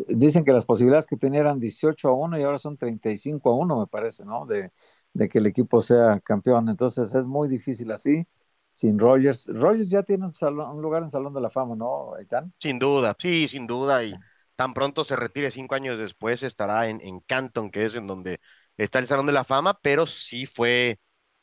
dicen 0.09 0.45
que 0.45 0.53
las 0.53 0.67
posibilidades 0.67 1.07
que 1.07 1.17
tenía 1.17 1.41
eran 1.41 1.61
18 1.61 2.09
a 2.09 2.15
1 2.15 2.39
y 2.39 2.43
ahora 2.43 2.59
son 2.59 2.77
35 2.77 3.51
a 3.51 3.55
1, 3.55 3.81
me 3.81 3.87
parece, 3.87 4.25
¿no? 4.25 4.47
De, 4.47 4.71
de 5.13 5.29
que 5.29 5.39
el 5.39 5.47
equipo 5.47 5.81
sea 5.81 6.21
campeón. 6.21 6.69
Entonces 6.69 7.15
es 7.15 7.25
muy 7.25 7.49
difícil 7.49 7.91
así, 7.93 8.27
sin 8.71 8.99
Rogers. 8.99 9.47
Rogers 9.49 9.89
ya 9.89 10.03
tiene 10.03 10.27
un, 10.27 10.61
un 10.61 10.83
lugar 10.83 11.03
en 11.03 11.11
Salón 11.11 11.35
de 11.35 11.41
la 11.41 11.51
Fama, 11.51 11.77
¿no, 11.77 12.15
Aitán? 12.15 12.53
Sin 12.59 12.79
duda, 12.79 13.17
sí, 13.19 13.49
sin 13.49 13.67
duda. 13.67 14.05
Y 14.05 14.15
tan 14.57 14.75
pronto 14.75 15.05
se 15.05 15.17
retire 15.17 15.51
cinco 15.51 15.75
años 15.75 15.99
después, 15.99 16.43
estará 16.43 16.89
en, 16.89 17.01
en 17.01 17.21
Canton, 17.21 17.71
que 17.71 17.85
es 17.85 17.95
en 17.95 18.07
donde 18.07 18.41
está 18.77 18.99
el 18.99 19.07
Salón 19.07 19.27
de 19.27 19.33
la 19.33 19.45
Fama, 19.45 19.79
pero 19.83 20.07
sí 20.07 20.47
fue 20.47 20.99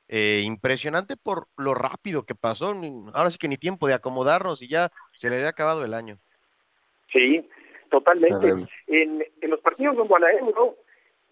eh, 0.08 0.44
impresionante 0.46 1.18
por 1.18 1.50
lo 1.58 1.74
rápido 1.74 2.26
que 2.26 2.36
pasó. 2.36 2.74
Ahora 3.14 3.32
sí 3.32 3.38
que 3.38 3.48
ni 3.48 3.58
tiempo 3.58 3.88
de 3.88 3.94
acomodarnos 3.96 4.62
y 4.62 4.68
ya 4.68 4.92
se 5.18 5.30
le 5.30 5.38
había 5.38 5.50
acabado 5.50 5.84
el 5.86 5.94
año. 5.94 6.18
Sí, 7.12 7.48
totalmente. 7.89 8.48
En, 8.88 9.25
en, 9.42 9.50
los 9.50 9.60
partidos 9.62 9.96
en 9.98 10.22
la 10.22 10.32
Euro, 10.39 10.75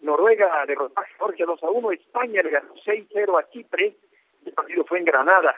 Noruega 0.00 0.64
derrotó 0.66 1.00
a 1.00 1.04
Georgia 1.18 1.46
2 1.46 1.62
a 1.62 1.70
1, 1.70 1.92
España 1.92 2.42
le 2.42 2.50
ganó 2.50 2.74
6-0 2.74 3.38
a 3.38 3.50
Chipre, 3.50 3.96
el 4.44 4.52
partido 4.52 4.84
fue 4.84 4.98
en 4.98 5.04
Granada, 5.06 5.54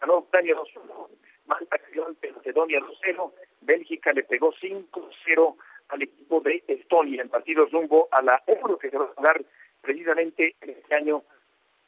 ganó 0.00 0.18
Ucrania 0.18 0.54
2 0.54 0.68
1, 0.84 1.08
Malta 1.46 1.78
cayó 1.78 2.06
ante 2.06 2.32
Macedonia 2.32 2.80
2 2.80 2.98
0, 3.04 3.34
Bélgica 3.60 4.12
le 4.12 4.24
pegó 4.24 4.52
5-0 4.52 5.56
al 5.88 6.02
equipo 6.02 6.40
de 6.40 6.64
Estonia 6.66 7.22
en 7.22 7.28
partidos 7.28 7.70
rumbo 7.70 8.08
a 8.10 8.22
la 8.22 8.42
Euro 8.46 8.78
que 8.78 8.90
se 8.90 8.98
va 8.98 9.04
a 9.04 9.14
jugar 9.14 9.44
precisamente 9.80 10.56
en 10.60 10.70
este 10.70 10.94
año 10.94 11.22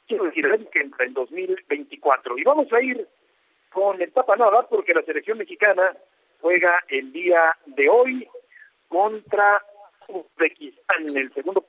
quiero 0.09 0.25
decir, 0.25 0.69
que 0.73 0.81
entra 0.81 1.05
en 1.05 1.15
2024. 1.15 2.39
Y 2.39 2.43
vamos 2.43 2.73
a 2.73 2.83
ir 2.83 3.07
con 3.73 4.01
el 4.01 4.11
Papa 4.11 4.37
Nada 4.37 4.67
porque 4.69 4.95
la 4.95 5.03
selección 5.03 5.39
mexicana 5.39 5.93
juega 6.41 6.85
el 6.89 7.13
día 7.13 7.57
de 7.67 7.89
hoy 7.89 8.29
contra 8.89 9.63
Uzbekistán 10.09 11.17
el 11.17 11.33
segundo 11.33 11.67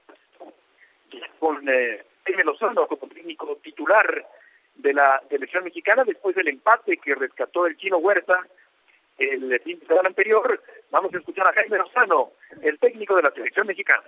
con 1.39 1.68
eh, 1.68 2.06
Lozano 2.46 2.88
como 2.88 3.12
técnico 3.12 3.58
titular 3.63 4.25
de 4.75 4.94
la 4.94 5.22
selección 5.29 5.63
mexicana 5.63 6.03
después 6.03 6.36
del 6.36 6.48
empate 6.48 6.98
que 6.98 7.15
rescató 7.15 7.65
el 7.65 7.75
chino 7.77 7.98
Huerta 7.98 8.46
el 9.18 9.60
fin 9.62 9.79
de 9.79 9.86
semana 9.88 10.08
anterior. 10.08 10.62
Vamos 10.91 11.13
a 11.13 11.18
escuchar 11.18 11.48
a 11.48 11.53
Jaime 11.53 11.77
Lozano, 11.77 12.32
el 12.62 12.79
técnico 12.79 13.15
de 13.15 13.24
la 13.24 13.32
selección 13.32 13.68
mexicana 13.68 14.03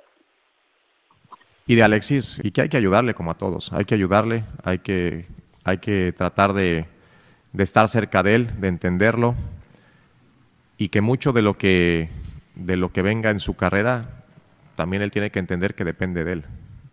y 1.72 1.76
de 1.76 1.84
Alexis, 1.84 2.42
y 2.44 2.52
que 2.52 2.64
hay 2.64 2.70
que 2.70 2.76
ayudarle 2.76 3.14
como 3.14 3.32
a 3.32 3.38
todos, 3.38 3.72
hay 3.72 3.86
que 3.86 3.96
ayudarle, 3.96 4.44
hay 4.66 4.80
que, 4.80 5.26
hay 5.64 5.78
que 5.78 6.12
tratar 6.12 6.52
de, 6.52 6.86
de 7.54 7.64
estar 7.64 7.88
cerca 7.90 8.24
de 8.24 8.36
él, 8.36 8.62
de 8.62 8.68
entenderlo, 8.68 9.36
y 10.78 10.90
que 10.90 11.02
mucho 11.02 11.34
de 11.34 11.42
lo 11.42 11.58
que, 11.58 12.10
de 12.56 12.78
lo 12.78 12.92
que 12.92 13.02
venga 13.02 13.30
en 13.30 13.40
su 13.40 13.56
carrera, 13.56 14.24
también 14.76 15.04
él 15.04 15.12
tiene 15.12 15.32
que 15.32 15.40
entender 15.40 15.76
que 15.76 15.84
depende 15.84 16.24
de 16.24 16.34
él. 16.34 16.46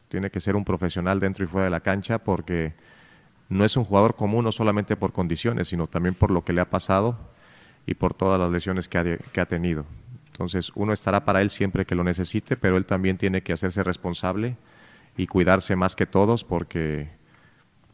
Tiene 0.09 0.31
que 0.31 0.41
ser 0.41 0.57
un 0.57 0.65
profesional 0.65 1.21
dentro 1.21 1.45
y 1.45 1.49
fuera 1.49 1.65
de 1.65 1.71
la 1.71 1.81
cancha 1.81 2.19
porque 2.19 2.75
no 3.49 3.65
es 3.65 3.77
un 3.77 3.85
jugador 3.85 4.15
común 4.15 4.45
no 4.45 4.53
solamente 4.53 4.97
por 4.97 5.13
condiciones, 5.13 5.69
sino 5.69 5.87
también 5.87 6.15
por 6.15 6.31
lo 6.31 6.45
que 6.45 6.53
le 6.53 6.61
ha 6.61 6.71
pasado 6.71 7.19
y 7.87 7.95
por 7.95 8.15
todas 8.15 8.39
las 8.39 8.51
lesiones 8.51 8.89
que 8.89 8.99
ha, 8.99 9.05
que 9.05 9.41
ha 9.41 9.47
tenido. 9.47 9.87
Entonces, 10.27 10.71
uno 10.75 10.93
estará 10.93 11.25
para 11.25 11.41
él 11.41 11.51
siempre 11.51 11.85
que 11.85 11.95
lo 11.95 12.05
necesite, 12.05 12.57
pero 12.57 12.77
él 12.77 12.85
también 12.85 13.17
tiene 13.17 13.43
que 13.43 13.53
hacerse 13.53 13.83
responsable 13.83 14.57
y 15.17 15.27
cuidarse 15.27 15.75
más 15.75 15.97
que 15.97 16.07
todos 16.07 16.45
porque 16.45 17.09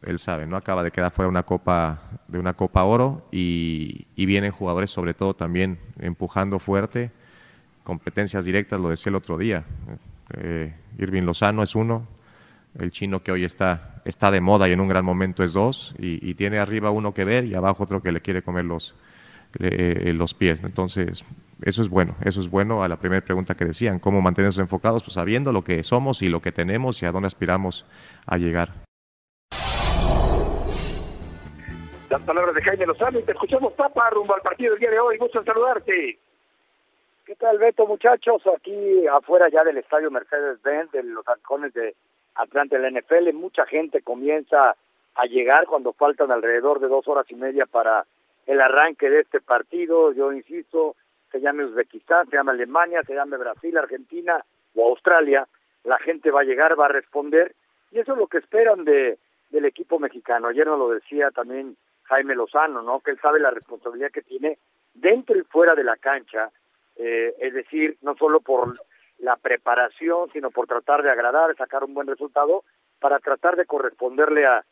él 0.05 0.19
sabe, 0.19 0.45
¿no? 0.45 0.57
Acaba 0.57 0.83
de 0.83 0.91
quedar 0.91 1.11
fuera 1.11 1.29
una 1.29 1.43
copa, 1.43 1.99
de 2.27 2.39
una 2.39 2.53
Copa 2.53 2.83
Oro 2.83 3.27
y, 3.31 4.07
y 4.15 4.25
vienen 4.25 4.51
jugadores 4.51 4.89
sobre 4.89 5.13
todo 5.13 5.33
también 5.33 5.79
empujando 5.99 6.59
fuerte, 6.59 7.11
competencias 7.83 8.45
directas, 8.45 8.79
lo 8.79 8.89
decía 8.89 9.09
el 9.09 9.15
otro 9.15 9.37
día. 9.37 9.63
Eh, 10.37 10.73
Irving 10.97 11.23
Lozano 11.23 11.63
es 11.63 11.75
uno, 11.75 12.07
el 12.77 12.91
chino 12.91 13.23
que 13.23 13.31
hoy 13.31 13.45
está, 13.45 14.01
está 14.05 14.31
de 14.31 14.41
moda 14.41 14.67
y 14.67 14.73
en 14.73 14.81
un 14.81 14.87
gran 14.87 15.05
momento 15.05 15.43
es 15.43 15.53
dos, 15.53 15.95
y, 15.97 16.33
tiene 16.33 16.59
arriba 16.59 16.91
uno 16.91 17.13
que 17.13 17.23
ver 17.23 17.45
y 17.45 17.53
abajo 17.53 17.83
otro 17.83 18.01
que 18.01 18.11
le 18.11 18.21
quiere 18.21 18.41
comer 18.41 18.65
los, 18.65 18.95
eh, 19.59 20.11
los 20.13 20.33
pies. 20.33 20.61
Entonces, 20.63 21.23
eso 21.61 21.81
es 21.81 21.89
bueno, 21.89 22.15
eso 22.21 22.41
es 22.41 22.49
bueno 22.49 22.83
a 22.83 22.87
la 22.87 22.97
primera 22.97 23.23
pregunta 23.23 23.55
que 23.55 23.65
decían, 23.65 23.99
cómo 23.99 24.21
mantenernos 24.21 24.57
enfocados, 24.57 25.03
pues 25.03 25.13
sabiendo 25.13 25.53
lo 25.53 25.63
que 25.63 25.83
somos 25.83 26.21
y 26.21 26.27
lo 26.27 26.41
que 26.41 26.51
tenemos 26.51 27.01
y 27.01 27.05
a 27.05 27.11
dónde 27.11 27.27
aspiramos 27.27 27.85
a 28.25 28.37
llegar. 28.37 28.84
Las 32.15 32.23
palabras 32.23 32.55
de 32.55 32.61
Jaime 32.61 32.85
Lozano 32.85 33.19
y 33.19 33.23
te 33.23 33.33
escuchamos, 33.33 33.73
Papa, 33.73 34.09
rumbo 34.09 34.33
al 34.33 34.41
partido 34.41 34.71
del 34.71 34.79
día 34.79 34.89
de 34.89 35.01
hoy. 35.01 35.17
Gusto 35.17 35.39
en 35.39 35.45
saludarte. 35.45 36.17
¿Qué 37.25 37.35
tal, 37.35 37.57
Beto, 37.57 37.85
muchachos? 37.85 38.41
Aquí 38.55 39.05
afuera 39.05 39.49
ya 39.49 39.65
del 39.65 39.79
estadio 39.79 40.09
Mercedes-Benz, 40.09 40.93
de 40.93 41.03
los 41.03 41.27
halcones 41.27 41.73
de 41.73 41.93
Atlanta, 42.35 42.77
la 42.77 42.89
NFL, 42.89 43.33
mucha 43.33 43.65
gente 43.65 44.01
comienza 44.01 44.77
a 45.15 45.25
llegar 45.25 45.65
cuando 45.65 45.91
faltan 45.91 46.31
alrededor 46.31 46.79
de 46.79 46.87
dos 46.87 47.05
horas 47.09 47.25
y 47.27 47.35
media 47.35 47.65
para 47.65 48.05
el 48.45 48.61
arranque 48.61 49.09
de 49.09 49.19
este 49.19 49.41
partido. 49.41 50.13
Yo 50.13 50.31
insisto, 50.31 50.95
se 51.33 51.41
llame 51.41 51.65
Uzbekistán, 51.65 52.29
se 52.29 52.37
llama 52.37 52.53
Alemania, 52.53 53.03
se 53.05 53.13
llame 53.13 53.35
Brasil, 53.35 53.77
Argentina 53.77 54.41
o 54.73 54.87
Australia, 54.87 55.45
la 55.83 55.97
gente 55.97 56.31
va 56.31 56.39
a 56.39 56.45
llegar, 56.45 56.79
va 56.79 56.85
a 56.85 56.93
responder, 56.93 57.53
y 57.91 57.99
eso 57.99 58.13
es 58.13 58.17
lo 58.17 58.27
que 58.27 58.37
esperan 58.37 58.85
de 58.85 59.17
del 59.49 59.65
equipo 59.65 59.99
mexicano. 59.99 60.47
Ayer 60.47 60.65
nos 60.65 60.79
lo 60.79 60.89
decía 60.89 61.31
también 61.31 61.77
Jaime 62.05 62.35
Lozano, 62.35 62.81
¿no? 62.81 62.99
Que 62.99 63.11
él 63.11 63.19
sabe 63.21 63.39
la 63.39 63.51
responsabilidad 63.51 64.11
que 64.11 64.21
tiene 64.21 64.57
dentro 64.93 65.37
y 65.37 65.43
fuera 65.43 65.75
de 65.75 65.83
la 65.83 65.97
cancha, 65.97 66.49
eh, 66.95 67.35
es 67.39 67.53
decir, 67.53 67.97
no 68.01 68.15
solo 68.15 68.39
por 68.39 68.79
la 69.19 69.35
preparación, 69.37 70.29
sino 70.31 70.51
por 70.51 70.67
tratar 70.67 71.03
de 71.03 71.11
agradar, 71.11 71.55
sacar 71.55 71.83
un 71.83 71.93
buen 71.93 72.07
resultado, 72.07 72.63
para 72.99 73.19
tratar 73.19 73.55
de 73.55 73.65
corresponderle 73.65 74.45
a 74.45 74.63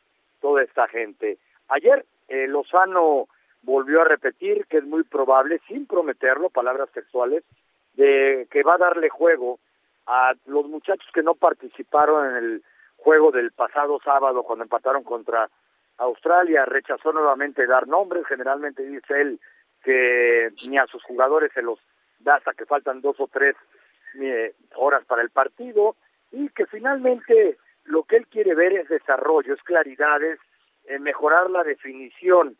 toda 0.41 0.63
esta 0.63 0.87
gente. 0.87 1.37
Ayer 1.69 2.05
eh, 2.27 2.47
Lozano 2.47 3.27
volvió 3.61 4.01
a 4.01 4.05
repetir 4.05 4.65
que 4.67 4.77
es 4.77 4.83
muy 4.83 5.03
probable, 5.03 5.61
sin 5.67 5.85
prometerlo, 5.85 6.49
palabras 6.49 6.89
textuales, 6.91 7.43
de 7.93 8.47
que 8.51 8.63
va 8.63 8.75
a 8.75 8.79
darle 8.79 9.09
juego 9.09 9.59
a 10.05 10.33
los 10.45 10.67
muchachos 10.67 11.07
que 11.13 11.23
no 11.23 11.35
participaron 11.35 12.29
en 12.29 12.35
el 12.35 12.63
juego 12.97 13.31
del 13.31 13.51
pasado 13.51 13.99
sábado 14.03 14.43
cuando 14.43 14.63
empataron 14.63 15.03
contra 15.03 15.49
Australia. 15.97 16.65
Rechazó 16.65 17.11
nuevamente 17.11 17.65
dar 17.67 17.87
nombres, 17.87 18.25
generalmente 18.27 18.83
dice 18.83 19.21
él 19.21 19.39
que 19.83 20.51
ni 20.67 20.77
a 20.77 20.87
sus 20.87 21.03
jugadores 21.03 21.51
se 21.53 21.61
los 21.61 21.79
da 22.19 22.35
hasta 22.35 22.53
que 22.53 22.65
faltan 22.65 23.01
dos 23.01 23.19
o 23.19 23.27
tres 23.27 23.55
eh, 24.15 24.53
horas 24.75 25.03
para 25.05 25.21
el 25.21 25.29
partido 25.29 25.95
y 26.31 26.49
que 26.49 26.65
finalmente 26.65 27.57
lo 27.85 28.03
que 28.03 28.15
él 28.17 28.27
quiere 28.27 28.55
ver 28.55 28.73
es 28.73 28.87
desarrollo, 28.87 29.53
es 29.53 29.61
claridad, 29.63 30.23
es 30.23 30.39
eh, 30.85 30.99
mejorar 30.99 31.49
la 31.49 31.63
definición 31.63 32.55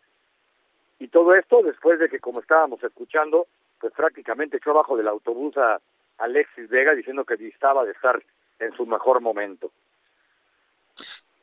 y 1.00 1.10
todo 1.10 1.36
esto 1.36 1.62
después 1.62 2.00
de 2.00 2.08
que, 2.08 2.20
como 2.20 2.40
estábamos 2.40 2.82
escuchando, 2.82 3.48
pues 3.80 3.92
prácticamente 3.94 4.56
echó 4.56 4.72
abajo 4.72 4.96
del 4.96 5.10
autobús 5.10 5.58
a 5.58 5.82
Alexis 6.18 6.70
Vega 6.70 6.94
diciendo 6.94 7.26
que 7.26 7.36
distaba 7.36 7.84
de 7.84 7.92
estar 7.92 8.24
en 8.60 8.72
su 8.74 8.86
mejor 8.86 9.20
momento. 9.20 9.72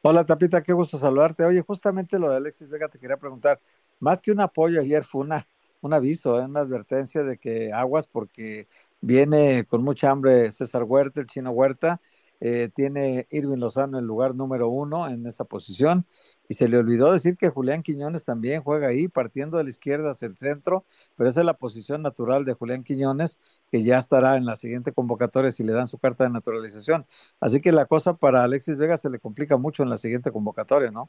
Hola 0.02 0.24
Tapita, 0.24 0.62
qué 0.62 0.72
gusto 0.72 0.98
saludarte. 0.98 1.44
Oye, 1.44 1.60
justamente 1.62 2.18
lo 2.18 2.30
de 2.30 2.36
Alexis 2.38 2.68
Vega 2.68 2.88
te 2.88 2.98
quería 2.98 3.18
preguntar, 3.18 3.60
más 3.98 4.20
que 4.22 4.32
un 4.32 4.40
apoyo 4.40 4.80
ayer 4.80 5.04
fue 5.04 5.22
una, 5.22 5.46
un 5.82 5.92
aviso, 5.92 6.40
¿eh? 6.40 6.44
una 6.46 6.60
advertencia 6.60 7.22
de 7.22 7.36
que 7.38 7.72
aguas 7.72 8.08
porque 8.08 8.66
viene 9.02 9.64
con 9.66 9.82
mucha 9.82 10.10
hambre 10.10 10.50
César 10.52 10.84
Huerta, 10.84 11.20
el 11.20 11.26
chino 11.26 11.50
Huerta, 11.50 12.00
eh, 12.40 12.68
tiene 12.74 13.26
Irving 13.30 13.58
Lozano 13.58 13.98
en 13.98 14.06
lugar 14.06 14.34
número 14.34 14.68
uno 14.68 15.08
en 15.08 15.26
esa 15.26 15.44
posición 15.44 16.06
y 16.48 16.54
se 16.54 16.68
le 16.68 16.78
olvidó 16.78 17.12
decir 17.12 17.36
que 17.36 17.50
Julián 17.50 17.82
Quiñones 17.82 18.24
también 18.24 18.62
juega 18.62 18.88
ahí, 18.88 19.08
partiendo 19.08 19.58
de 19.58 19.64
la 19.64 19.70
izquierda 19.70 20.10
hacia 20.10 20.26
el 20.26 20.36
centro, 20.36 20.84
pero 21.16 21.28
esa 21.28 21.40
es 21.40 21.46
la 21.46 21.54
posición 21.54 22.02
natural 22.02 22.44
de 22.44 22.54
Julián 22.54 22.82
Quiñones, 22.82 23.38
que 23.70 23.82
ya 23.82 23.98
estará 23.98 24.36
en 24.36 24.46
la 24.46 24.56
siguiente 24.56 24.92
convocatoria 24.92 25.52
si 25.52 25.64
le 25.64 25.72
dan 25.72 25.86
su 25.86 25.98
carta 25.98 26.24
de 26.24 26.30
naturalización. 26.30 27.04
Así 27.40 27.60
que 27.60 27.72
la 27.72 27.86
cosa 27.86 28.14
para 28.14 28.42
Alexis 28.42 28.78
Vega 28.78 28.96
se 28.96 29.10
le 29.10 29.18
complica 29.18 29.56
mucho 29.58 29.82
en 29.82 29.90
la 29.90 29.96
siguiente 29.96 30.32
convocatoria, 30.32 30.90
¿no? 30.90 31.08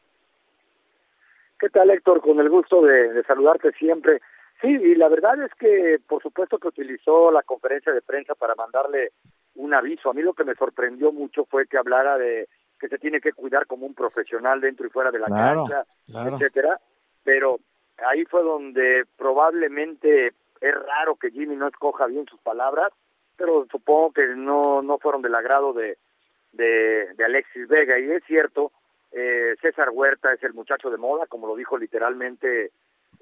¿Qué 1.60 1.70
tal, 1.70 1.92
Héctor? 1.92 2.22
Con 2.22 2.40
el 2.40 2.50
gusto 2.50 2.82
de, 2.82 3.14
de 3.14 3.24
saludarte 3.24 3.72
siempre. 3.74 4.20
Sí, 4.62 4.68
y 4.68 4.96
la 4.96 5.10
verdad 5.10 5.42
es 5.44 5.52
que 5.56 6.00
por 6.08 6.22
supuesto 6.22 6.60
que 6.60 6.68
utilizó 6.68 7.32
la 7.32 7.42
conferencia 7.42 7.92
de 7.94 8.02
prensa 8.02 8.36
para 8.36 8.54
mandarle 8.54 9.12
un 9.56 9.74
aviso. 9.74 10.10
A 10.10 10.14
mí 10.14 10.22
lo 10.22 10.34
que 10.34 10.44
me 10.44 10.56
sorprendió 10.56 11.12
mucho 11.12 11.46
fue 11.46 11.68
que 11.68 11.78
hablara 11.78 12.18
de 12.18 12.48
que 12.80 12.88
se 12.88 12.98
tiene 12.98 13.22
que 13.22 13.34
cuidar 13.34 13.68
como 13.68 13.86
un 13.86 13.94
profesional 13.94 14.60
dentro 14.60 14.88
y 14.88 14.90
fuera 14.90 15.12
de 15.12 15.20
la 15.20 15.28
cancha, 15.28 15.86
etcétera. 16.08 16.80
Pero 17.24 17.60
ahí 17.98 18.26
fue 18.26 18.42
donde 18.42 19.06
probablemente 19.18 20.34
es 20.60 20.76
raro 20.88 21.16
que 21.16 21.32
Jimmy 21.32 21.56
no 21.56 21.68
escoja 21.68 22.08
bien 22.08 22.26
sus 22.26 22.40
palabras, 22.42 22.92
pero 23.38 23.66
supongo 23.72 24.14
que 24.14 24.28
no 24.36 24.82
no 24.82 24.98
fueron 24.98 25.22
del 25.22 25.36
agrado 25.36 25.74
de 25.74 25.98
de, 26.54 27.14
de 27.16 27.24
Alexis 27.24 27.68
Vega 27.68 27.98
y 27.98 28.12
es 28.12 28.24
cierto 28.26 28.72
eh, 29.12 29.56
César 29.62 29.90
Huerta 29.92 30.34
es 30.34 30.44
el 30.44 30.54
muchacho 30.54 30.90
de 30.90 30.98
moda, 30.98 31.28
como 31.28 31.48
lo 31.48 31.56
dijo 31.56 31.78
literalmente 31.78 32.72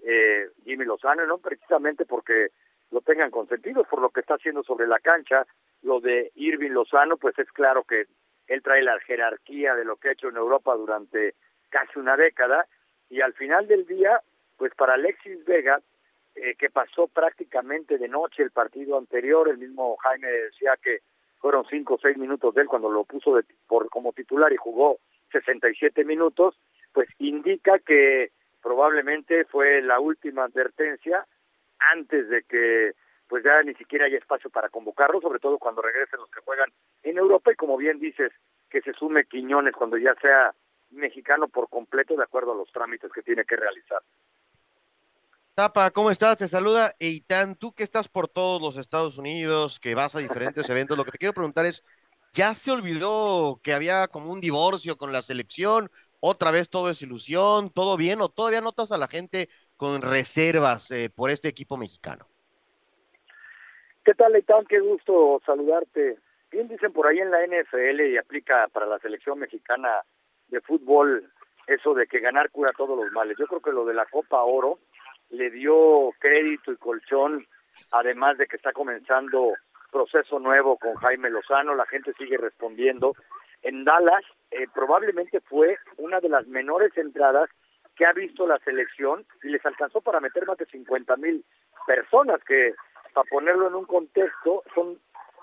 eh, 0.03 0.49
Jimmy 0.63 0.85
Lozano, 0.85 1.25
no 1.25 1.39
precisamente 1.39 2.05
porque 2.05 2.49
lo 2.91 3.01
tengan 3.01 3.31
consentidos 3.31 3.87
por 3.87 4.01
lo 4.01 4.09
que 4.09 4.21
está 4.21 4.35
haciendo 4.35 4.63
sobre 4.63 4.87
la 4.87 4.99
cancha, 4.99 5.45
lo 5.81 5.99
de 5.99 6.31
Irving 6.35 6.71
Lozano, 6.71 7.17
pues 7.17 7.37
es 7.39 7.51
claro 7.51 7.83
que 7.83 8.05
él 8.47 8.61
trae 8.63 8.81
la 8.81 8.99
jerarquía 9.01 9.75
de 9.75 9.85
lo 9.85 9.97
que 9.97 10.09
ha 10.09 10.13
hecho 10.13 10.29
en 10.29 10.37
Europa 10.37 10.75
durante 10.75 11.35
casi 11.69 11.99
una 11.99 12.17
década 12.17 12.67
y 13.09 13.21
al 13.21 13.33
final 13.33 13.67
del 13.67 13.85
día, 13.85 14.21
pues 14.57 14.73
para 14.75 14.93
Alexis 14.93 15.43
Vega, 15.45 15.81
eh, 16.35 16.55
que 16.55 16.69
pasó 16.69 17.07
prácticamente 17.07 17.97
de 17.97 18.07
noche 18.07 18.43
el 18.43 18.51
partido 18.51 18.97
anterior, 18.97 19.49
el 19.49 19.57
mismo 19.57 19.97
Jaime 19.97 20.27
decía 20.27 20.77
que 20.81 20.99
fueron 21.39 21.65
cinco 21.69 21.95
o 21.95 21.99
seis 21.99 22.17
minutos 22.17 22.53
de 22.53 22.61
él 22.61 22.67
cuando 22.67 22.89
lo 22.91 23.03
puso 23.03 23.35
de, 23.35 23.43
por, 23.67 23.89
como 23.89 24.13
titular 24.13 24.51
y 24.53 24.57
jugó 24.57 24.99
67 25.31 26.03
minutos, 26.05 26.55
pues 26.93 27.07
indica 27.17 27.79
que 27.79 28.31
probablemente 28.61 29.45
fue 29.45 29.81
la 29.81 29.99
última 29.99 30.43
advertencia 30.43 31.25
antes 31.79 32.29
de 32.29 32.43
que 32.43 32.93
pues 33.29 33.43
ya 33.43 33.61
ni 33.61 33.75
siquiera 33.75 34.05
hay 34.05 34.15
espacio 34.15 34.49
para 34.49 34.69
convocarlo, 34.69 35.21
sobre 35.21 35.39
todo 35.39 35.59
cuando 35.59 35.83
regresen 35.83 36.19
los 36.19 36.29
que 36.31 36.41
juegan 36.41 36.69
en 37.03 37.17
Europa 37.17 37.51
y 37.51 37.55
como 37.55 37.77
bien 37.77 37.99
dices, 37.99 38.31
que 38.69 38.81
se 38.81 38.91
sume 38.93 39.25
Quiñones 39.25 39.75
cuando 39.75 39.97
ya 39.97 40.15
sea 40.15 40.53
mexicano 40.89 41.47
por 41.47 41.69
completo 41.69 42.15
de 42.15 42.23
acuerdo 42.23 42.53
a 42.53 42.55
los 42.55 42.71
trámites 42.71 43.11
que 43.11 43.21
tiene 43.21 43.45
que 43.45 43.55
realizar. 43.55 44.01
Tapa, 45.53 45.91
¿cómo 45.91 46.09
estás? 46.09 46.39
Te 46.39 46.47
saluda 46.47 46.95
Eitan. 46.97 47.55
Tú 47.55 47.73
que 47.73 47.83
estás 47.83 48.07
por 48.09 48.29
todos 48.29 48.61
los 48.61 48.77
Estados 48.77 49.19
Unidos, 49.19 49.79
que 49.79 49.93
vas 49.93 50.15
a 50.15 50.19
diferentes 50.19 50.67
eventos, 50.69 50.97
lo 50.97 51.05
que 51.05 51.11
te 51.11 51.19
quiero 51.19 51.33
preguntar 51.33 51.67
es, 51.67 51.83
¿ya 52.33 52.55
se 52.55 52.71
olvidó 52.71 53.59
que 53.61 53.73
había 53.73 54.07
como 54.07 54.31
un 54.31 54.41
divorcio 54.41 54.97
con 54.97 55.11
la 55.13 55.21
selección? 55.21 55.91
¿Otra 56.19 56.49
vez 56.49 56.69
todo 56.69 56.89
es 56.89 57.01
ilusión? 57.03 57.69
¿Todo 57.69 57.95
bien? 57.95 58.21
¿O 58.21 58.29
todavía 58.29 58.61
notas 58.61 58.91
a 58.91 58.97
la 58.97 59.07
gente 59.07 59.49
con 59.77 60.01
reservas 60.01 60.89
eh, 60.89 61.11
por 61.13 61.29
este 61.29 61.47
equipo 61.47 61.77
mexicano? 61.77 62.27
¿Qué 64.09 64.15
tal, 64.15 64.31
Leitán? 64.31 64.65
Qué 64.65 64.79
gusto 64.79 65.39
saludarte. 65.45 66.17
Bien 66.49 66.67
dicen 66.67 66.91
por 66.91 67.05
ahí 67.05 67.19
en 67.19 67.29
la 67.29 67.45
NFL 67.45 68.01
y 68.07 68.17
aplica 68.17 68.67
para 68.73 68.87
la 68.87 68.97
selección 68.97 69.37
mexicana 69.37 70.01
de 70.47 70.61
fútbol 70.61 71.29
eso 71.67 71.93
de 71.93 72.07
que 72.07 72.19
ganar 72.19 72.49
cura 72.49 72.71
todos 72.75 72.97
los 72.97 73.11
males. 73.11 73.37
Yo 73.37 73.45
creo 73.45 73.59
que 73.59 73.71
lo 73.71 73.85
de 73.85 73.93
la 73.93 74.07
Copa 74.07 74.41
Oro 74.41 74.79
le 75.29 75.51
dio 75.51 76.09
crédito 76.17 76.71
y 76.71 76.77
colchón, 76.77 77.45
además 77.91 78.39
de 78.39 78.47
que 78.47 78.55
está 78.55 78.73
comenzando 78.73 79.53
proceso 79.91 80.39
nuevo 80.39 80.79
con 80.79 80.95
Jaime 80.95 81.29
Lozano, 81.29 81.75
la 81.75 81.85
gente 81.85 82.11
sigue 82.13 82.37
respondiendo. 82.37 83.13
En 83.61 83.85
Dallas 83.85 84.25
eh, 84.49 84.65
probablemente 84.73 85.39
fue 85.41 85.77
una 85.97 86.19
de 86.19 86.29
las 86.29 86.47
menores 86.47 86.97
entradas 86.97 87.47
que 87.95 88.07
ha 88.07 88.13
visto 88.13 88.47
la 88.47 88.57
selección 88.65 89.23
y 89.43 89.49
les 89.49 89.63
alcanzó 89.67 90.01
para 90.01 90.19
meter 90.19 90.47
más 90.47 90.57
de 90.57 90.65
50 90.65 91.15
mil 91.17 91.45
personas, 91.85 92.43
que 92.43 92.73
para 93.13 93.29
ponerlo 93.29 93.67
en 93.67 93.75
un 93.75 93.85
contexto, 93.85 94.63
son 94.73 94.99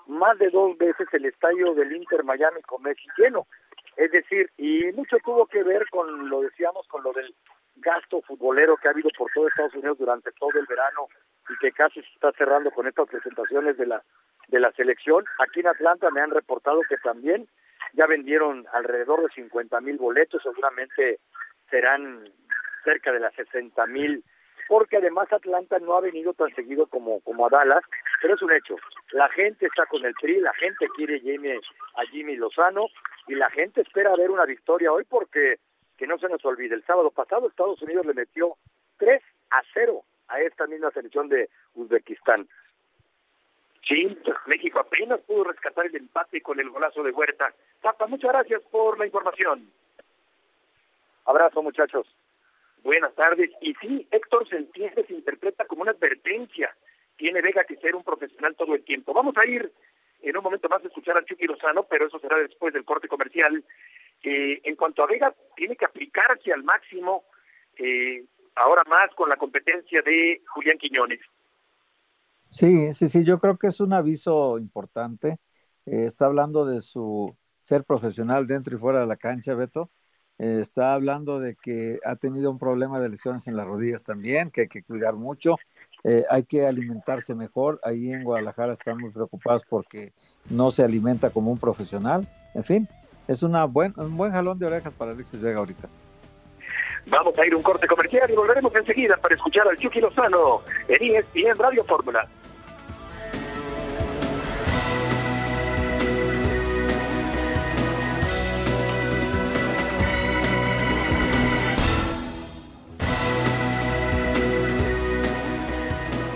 más 0.07 0.37
de 0.39 0.49
dos 0.49 0.77
veces 0.77 1.07
el 1.11 1.25
estadio 1.25 1.73
del 1.73 1.95
Inter 1.95 2.23
Miami 2.23 2.61
con 2.61 2.81
Messi 2.83 3.07
lleno. 3.17 3.47
Es 3.95 4.11
decir, 4.11 4.49
y 4.57 4.91
mucho 4.93 5.17
tuvo 5.23 5.47
que 5.47 5.63
ver 5.63 5.85
con, 5.89 6.29
lo 6.29 6.41
decíamos, 6.41 6.87
con 6.87 7.03
lo 7.03 7.11
del 7.13 7.33
gasto 7.77 8.21
futbolero 8.21 8.77
que 8.77 8.87
ha 8.87 8.91
habido 8.91 9.09
por 9.17 9.29
todo 9.33 9.47
Estados 9.47 9.73
Unidos 9.75 9.97
durante 9.97 10.31
todo 10.33 10.51
el 10.59 10.65
verano 10.65 11.07
y 11.49 11.57
que 11.59 11.71
casi 11.71 12.01
se 12.01 12.13
está 12.13 12.31
cerrando 12.33 12.71
con 12.71 12.87
estas 12.87 13.07
presentaciones 13.07 13.77
de 13.77 13.87
la 13.87 14.03
de 14.47 14.59
la 14.59 14.71
selección. 14.73 15.25
Aquí 15.39 15.59
en 15.59 15.67
Atlanta 15.67 16.09
me 16.11 16.21
han 16.21 16.31
reportado 16.31 16.81
que 16.87 16.97
también 16.97 17.47
ya 17.93 18.05
vendieron 18.05 18.65
alrededor 18.73 19.21
de 19.23 19.29
50 19.33 19.81
mil 19.81 19.97
boletos, 19.97 20.41
seguramente 20.41 21.19
serán 21.69 22.29
cerca 22.83 23.11
de 23.11 23.19
las 23.19 23.33
60 23.35 23.85
mil, 23.87 24.23
porque 24.67 24.97
además 24.97 25.31
Atlanta 25.31 25.79
no 25.79 25.95
ha 25.95 26.01
venido 26.01 26.33
tan 26.33 26.53
seguido 26.53 26.87
como, 26.87 27.21
como 27.21 27.45
a 27.45 27.49
Dallas, 27.49 27.83
pero 28.21 28.35
es 28.35 28.41
un 28.41 28.51
hecho. 28.51 28.75
La 29.11 29.29
gente 29.29 29.65
está 29.65 29.85
con 29.85 30.05
el 30.05 30.13
PRI, 30.15 30.41
la 30.41 30.53
gente 30.55 30.87
quiere 30.95 31.19
Jimmy, 31.19 31.51
a 31.51 32.03
Jimmy 32.11 32.35
Lozano 32.35 32.87
y 33.27 33.35
la 33.35 33.49
gente 33.49 33.81
espera 33.81 34.15
ver 34.15 34.29
una 34.29 34.45
victoria 34.45 34.91
hoy 34.91 35.05
porque, 35.07 35.59
que 35.97 36.07
no 36.07 36.17
se 36.17 36.29
nos 36.29 36.43
olvide, 36.45 36.75
el 36.75 36.85
sábado 36.85 37.11
pasado 37.11 37.47
Estados 37.47 37.81
Unidos 37.81 38.05
le 38.05 38.13
metió 38.13 38.55
3 38.97 39.21
a 39.51 39.61
0 39.73 40.03
a 40.27 40.41
esta 40.41 40.67
misma 40.67 40.91
selección 40.91 41.29
de 41.29 41.49
Uzbekistán. 41.75 42.47
Sí, 43.87 44.17
México 44.47 44.79
apenas 44.79 45.21
pudo 45.21 45.45
rescatar 45.45 45.85
el 45.85 45.95
empate 45.95 46.41
con 46.41 46.59
el 46.59 46.69
golazo 46.69 47.03
de 47.03 47.11
Huerta. 47.11 47.53
Tapa, 47.81 48.05
muchas 48.07 48.31
gracias 48.31 48.61
por 48.63 48.99
la 48.99 49.05
información. 49.05 49.71
Abrazo, 51.25 51.61
muchachos. 51.61 52.05
Buenas 52.87 53.13
tardes. 53.15 53.49
Y 53.59 53.73
sí, 53.81 54.07
Héctor 54.09 54.47
se 54.47 54.55
entiende, 54.55 55.05
se 55.05 55.13
interpreta 55.13 55.65
como 55.65 55.81
una 55.81 55.91
advertencia. 55.91 56.73
Tiene 57.17 57.41
Vega 57.41 57.65
que 57.65 57.75
ser 57.75 57.93
un 57.93 58.03
profesional 58.05 58.55
todo 58.55 58.75
el 58.75 58.85
tiempo. 58.85 59.13
Vamos 59.13 59.35
a 59.35 59.45
ir 59.45 59.69
en 60.21 60.37
un 60.37 60.41
momento 60.41 60.69
más 60.69 60.81
a 60.81 60.87
escuchar 60.87 61.17
a 61.17 61.25
Chucky 61.25 61.47
Lozano, 61.47 61.83
pero 61.83 62.07
eso 62.07 62.17
será 62.19 62.37
después 62.37 62.73
del 62.73 62.85
corte 62.85 63.09
comercial. 63.09 63.61
Eh, 64.23 64.61
en 64.63 64.77
cuanto 64.77 65.03
a 65.03 65.07
Vega, 65.07 65.35
tiene 65.57 65.75
que 65.75 65.83
aplicarse 65.83 66.53
al 66.53 66.63
máximo, 66.63 67.25
eh, 67.75 68.23
ahora 68.55 68.83
más 68.87 69.13
con 69.15 69.27
la 69.27 69.35
competencia 69.35 70.01
de 70.01 70.41
Julián 70.47 70.77
Quiñones. 70.77 71.19
Sí, 72.49 72.93
sí, 72.93 73.09
sí, 73.09 73.25
yo 73.25 73.39
creo 73.39 73.57
que 73.57 73.67
es 73.67 73.81
un 73.81 73.91
aviso 73.91 74.57
importante. 74.59 75.39
Eh, 75.85 76.05
está 76.05 76.27
hablando 76.27 76.63
de 76.63 76.79
su 76.79 77.35
ser 77.59 77.83
profesional 77.83 78.47
dentro 78.47 78.77
y 78.77 78.79
fuera 78.79 79.01
de 79.01 79.07
la 79.07 79.17
cancha, 79.17 79.55
Beto. 79.55 79.91
Eh, 80.39 80.59
está 80.61 80.93
hablando 80.93 81.39
de 81.39 81.55
que 81.55 81.99
ha 82.05 82.15
tenido 82.15 82.51
un 82.51 82.59
problema 82.59 82.99
de 82.99 83.09
lesiones 83.09 83.47
en 83.47 83.55
las 83.55 83.65
rodillas 83.65 84.03
también, 84.03 84.51
que 84.51 84.61
hay 84.61 84.67
que 84.67 84.83
cuidar 84.83 85.15
mucho. 85.15 85.57
Eh, 86.03 86.23
hay 86.29 86.43
que 86.43 86.67
alimentarse 86.67 87.35
mejor. 87.35 87.79
Ahí 87.83 88.11
en 88.13 88.23
Guadalajara 88.23 88.73
están 88.73 88.97
muy 88.97 89.11
preocupados 89.11 89.63
porque 89.67 90.13
no 90.49 90.71
se 90.71 90.83
alimenta 90.83 91.31
como 91.31 91.51
un 91.51 91.57
profesional. 91.57 92.27
En 92.53 92.63
fin, 92.63 92.87
es 93.27 93.43
una 93.43 93.65
buen, 93.65 93.93
un 93.97 94.15
buen 94.15 94.31
jalón 94.31 94.59
de 94.59 94.67
orejas 94.67 94.93
para 94.93 95.11
Alexis 95.11 95.41
Vega 95.41 95.59
ahorita. 95.59 95.89
Vamos 97.07 97.37
a 97.37 97.45
ir 97.45 97.55
un 97.55 97.63
corte 97.63 97.87
comercial 97.87 98.29
y 98.29 98.35
volveremos 98.35 98.75
enseguida 98.75 99.15
para 99.17 99.35
escuchar 99.35 99.67
al 99.67 99.77
Chucky 99.77 100.01
Lozano 100.01 100.61
en 100.87 101.15
ESPN 101.15 101.57
Radio 101.57 101.83
Fórmula. 101.85 102.27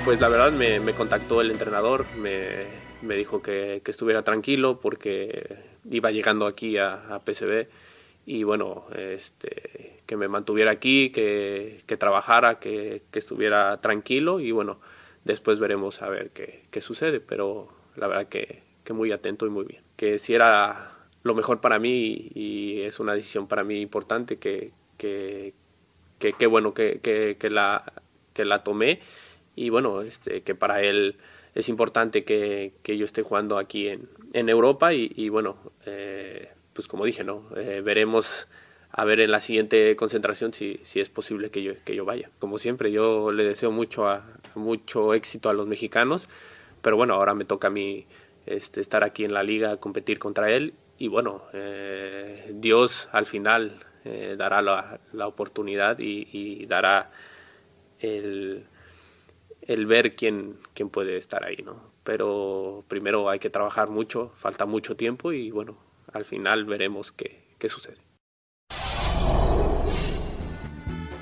Pues 0.03 0.19
la 0.19 0.29
verdad 0.29 0.51
me, 0.51 0.93
contactó 0.93 1.41
el 1.41 1.51
entrenador, 1.51 2.05
me, 2.17 3.15
dijo 3.15 3.41
que, 3.41 3.81
estuviera 3.85 4.23
tranquilo 4.23 4.79
porque 4.79 5.59
iba 5.89 6.09
llegando 6.09 6.47
aquí 6.47 6.77
a, 6.77 6.93
a 7.15 7.19
PSV 7.19 7.67
y 8.25 8.43
bueno, 8.43 8.85
este, 8.95 10.01
que 10.05 10.17
me 10.17 10.27
mantuviera 10.27 10.71
aquí, 10.71 11.11
que, 11.11 11.83
trabajara, 11.99 12.59
que, 12.59 13.03
estuviera 13.13 13.79
tranquilo 13.79 14.39
y 14.39 14.51
bueno, 14.51 14.79
después 15.23 15.59
veremos 15.59 16.01
a 16.01 16.09
ver 16.09 16.31
qué, 16.31 16.63
qué 16.71 16.81
sucede, 16.81 17.19
pero 17.19 17.69
la 17.95 18.07
verdad 18.07 18.27
que, 18.27 18.63
que, 18.83 18.93
muy 18.93 19.11
atento 19.11 19.45
y 19.45 19.49
muy 19.49 19.65
bien. 19.65 19.83
Que 19.95 20.17
si 20.17 20.33
era 20.33 20.97
lo 21.23 21.35
mejor 21.35 21.61
para 21.61 21.77
mí 21.77 22.31
y 22.33 22.81
es 22.81 22.99
una 22.99 23.13
decisión 23.13 23.47
para 23.47 23.63
mí 23.63 23.79
importante, 23.81 24.37
que, 24.37 24.71
que, 24.97 25.53
que, 26.19 26.47
bueno 26.47 26.73
que, 26.73 26.99
que, 27.01 27.49
la, 27.49 27.83
que 28.33 28.45
la 28.45 28.63
tomé 28.63 28.99
y 29.55 29.69
bueno, 29.69 30.01
este, 30.01 30.41
que 30.41 30.55
para 30.55 30.81
él 30.81 31.17
es 31.55 31.69
importante 31.69 32.23
que, 32.23 32.73
que 32.83 32.97
yo 32.97 33.05
esté 33.05 33.23
jugando 33.23 33.57
aquí 33.57 33.89
en, 33.89 34.07
en 34.33 34.49
Europa 34.49 34.93
y, 34.93 35.11
y 35.15 35.29
bueno, 35.29 35.57
eh, 35.85 36.49
pues 36.73 36.87
como 36.87 37.05
dije, 37.05 37.23
¿no? 37.23 37.43
Eh, 37.57 37.81
veremos 37.83 38.47
a 38.91 39.05
ver 39.05 39.19
en 39.19 39.31
la 39.31 39.41
siguiente 39.41 39.95
concentración 39.95 40.53
si, 40.53 40.79
si 40.83 40.99
es 40.99 41.09
posible 41.09 41.49
que 41.49 41.63
yo, 41.63 41.73
que 41.83 41.95
yo 41.95 42.05
vaya. 42.05 42.29
Como 42.39 42.57
siempre, 42.57 42.91
yo 42.91 43.31
le 43.31 43.43
deseo 43.43 43.71
mucho, 43.71 44.07
a, 44.07 44.25
mucho 44.55 45.13
éxito 45.13 45.49
a 45.49 45.53
los 45.53 45.67
mexicanos, 45.67 46.29
pero 46.81 46.95
bueno, 46.95 47.15
ahora 47.15 47.33
me 47.33 47.45
toca 47.45 47.67
a 47.67 47.71
mí 47.71 48.05
este, 48.45 48.79
estar 48.81 49.03
aquí 49.03 49.25
en 49.25 49.33
la 49.33 49.43
liga, 49.43 49.77
competir 49.77 50.19
contra 50.19 50.51
él 50.51 50.73
y 50.97 51.07
bueno, 51.07 51.43
eh, 51.53 52.51
Dios 52.53 53.09
al 53.11 53.25
final 53.25 53.85
dará 54.35 54.63
la, 54.63 54.99
la 55.13 55.27
oportunidad 55.27 55.99
y 55.99 56.65
dará 56.65 57.11
el, 57.99 58.65
el 59.71 59.85
ver 59.85 60.15
quién, 60.15 60.59
quién 60.73 60.89
puede 60.89 61.17
estar 61.17 61.45
ahí, 61.45 61.57
¿no? 61.63 61.91
Pero 62.03 62.83
primero 62.87 63.29
hay 63.29 63.39
que 63.39 63.49
trabajar 63.49 63.89
mucho, 63.89 64.33
falta 64.35 64.65
mucho 64.65 64.97
tiempo 64.97 65.31
y 65.31 65.49
bueno, 65.51 65.77
al 66.11 66.25
final 66.25 66.65
veremos 66.65 67.11
qué, 67.11 67.55
qué 67.57 67.69
sucede. 67.69 67.97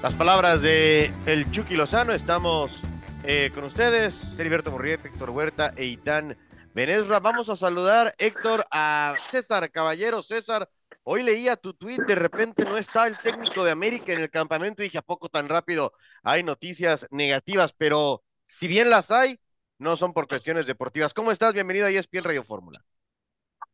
Las 0.02 0.14
palabras 0.16 0.62
de 0.62 1.12
el 1.26 1.52
Chucky 1.52 1.76
Lozano, 1.76 2.14
estamos 2.14 2.82
eh, 3.24 3.52
con 3.54 3.66
ustedes, 3.66 4.40
Heriberto 4.40 4.72
Murrieta, 4.72 5.08
Héctor 5.08 5.30
Huerta 5.30 5.74
e 5.76 5.86
Itán 5.86 6.38
Benesra. 6.74 7.20
Vamos 7.20 7.50
a 7.50 7.56
saludar, 7.56 8.16
Héctor, 8.18 8.66
a 8.72 9.16
César 9.30 9.70
Caballero. 9.70 10.24
César, 10.24 10.70
hoy 11.04 11.22
leía 11.22 11.58
tu 11.58 11.74
tweet, 11.74 12.00
de 12.08 12.16
repente 12.16 12.64
no 12.64 12.78
está 12.78 13.06
el 13.06 13.18
técnico 13.20 13.64
de 13.64 13.72
América 13.72 14.14
en 14.14 14.22
el 14.22 14.32
campamento 14.32 14.82
y 14.82 14.86
dije, 14.86 14.98
¿a 14.98 15.04
poco 15.04 15.28
tan 15.30 15.50
rápido 15.50 15.92
hay 16.24 16.42
noticias 16.44 17.06
negativas? 17.12 17.76
Pero 17.78 18.24
si 18.50 18.68
bien 18.68 18.90
las 18.90 19.12
hay, 19.12 19.40
no 19.78 19.96
son 19.96 20.14
por 20.14 20.28
cuestiones 20.28 20.66
deportivas. 20.66 21.14
¿Cómo 21.14 21.32
estás? 21.32 21.54
Bienvenido 21.54 21.86
a 21.86 21.92
ESPN 21.92 22.24
Radio 22.24 22.44
Fórmula. 22.44 22.84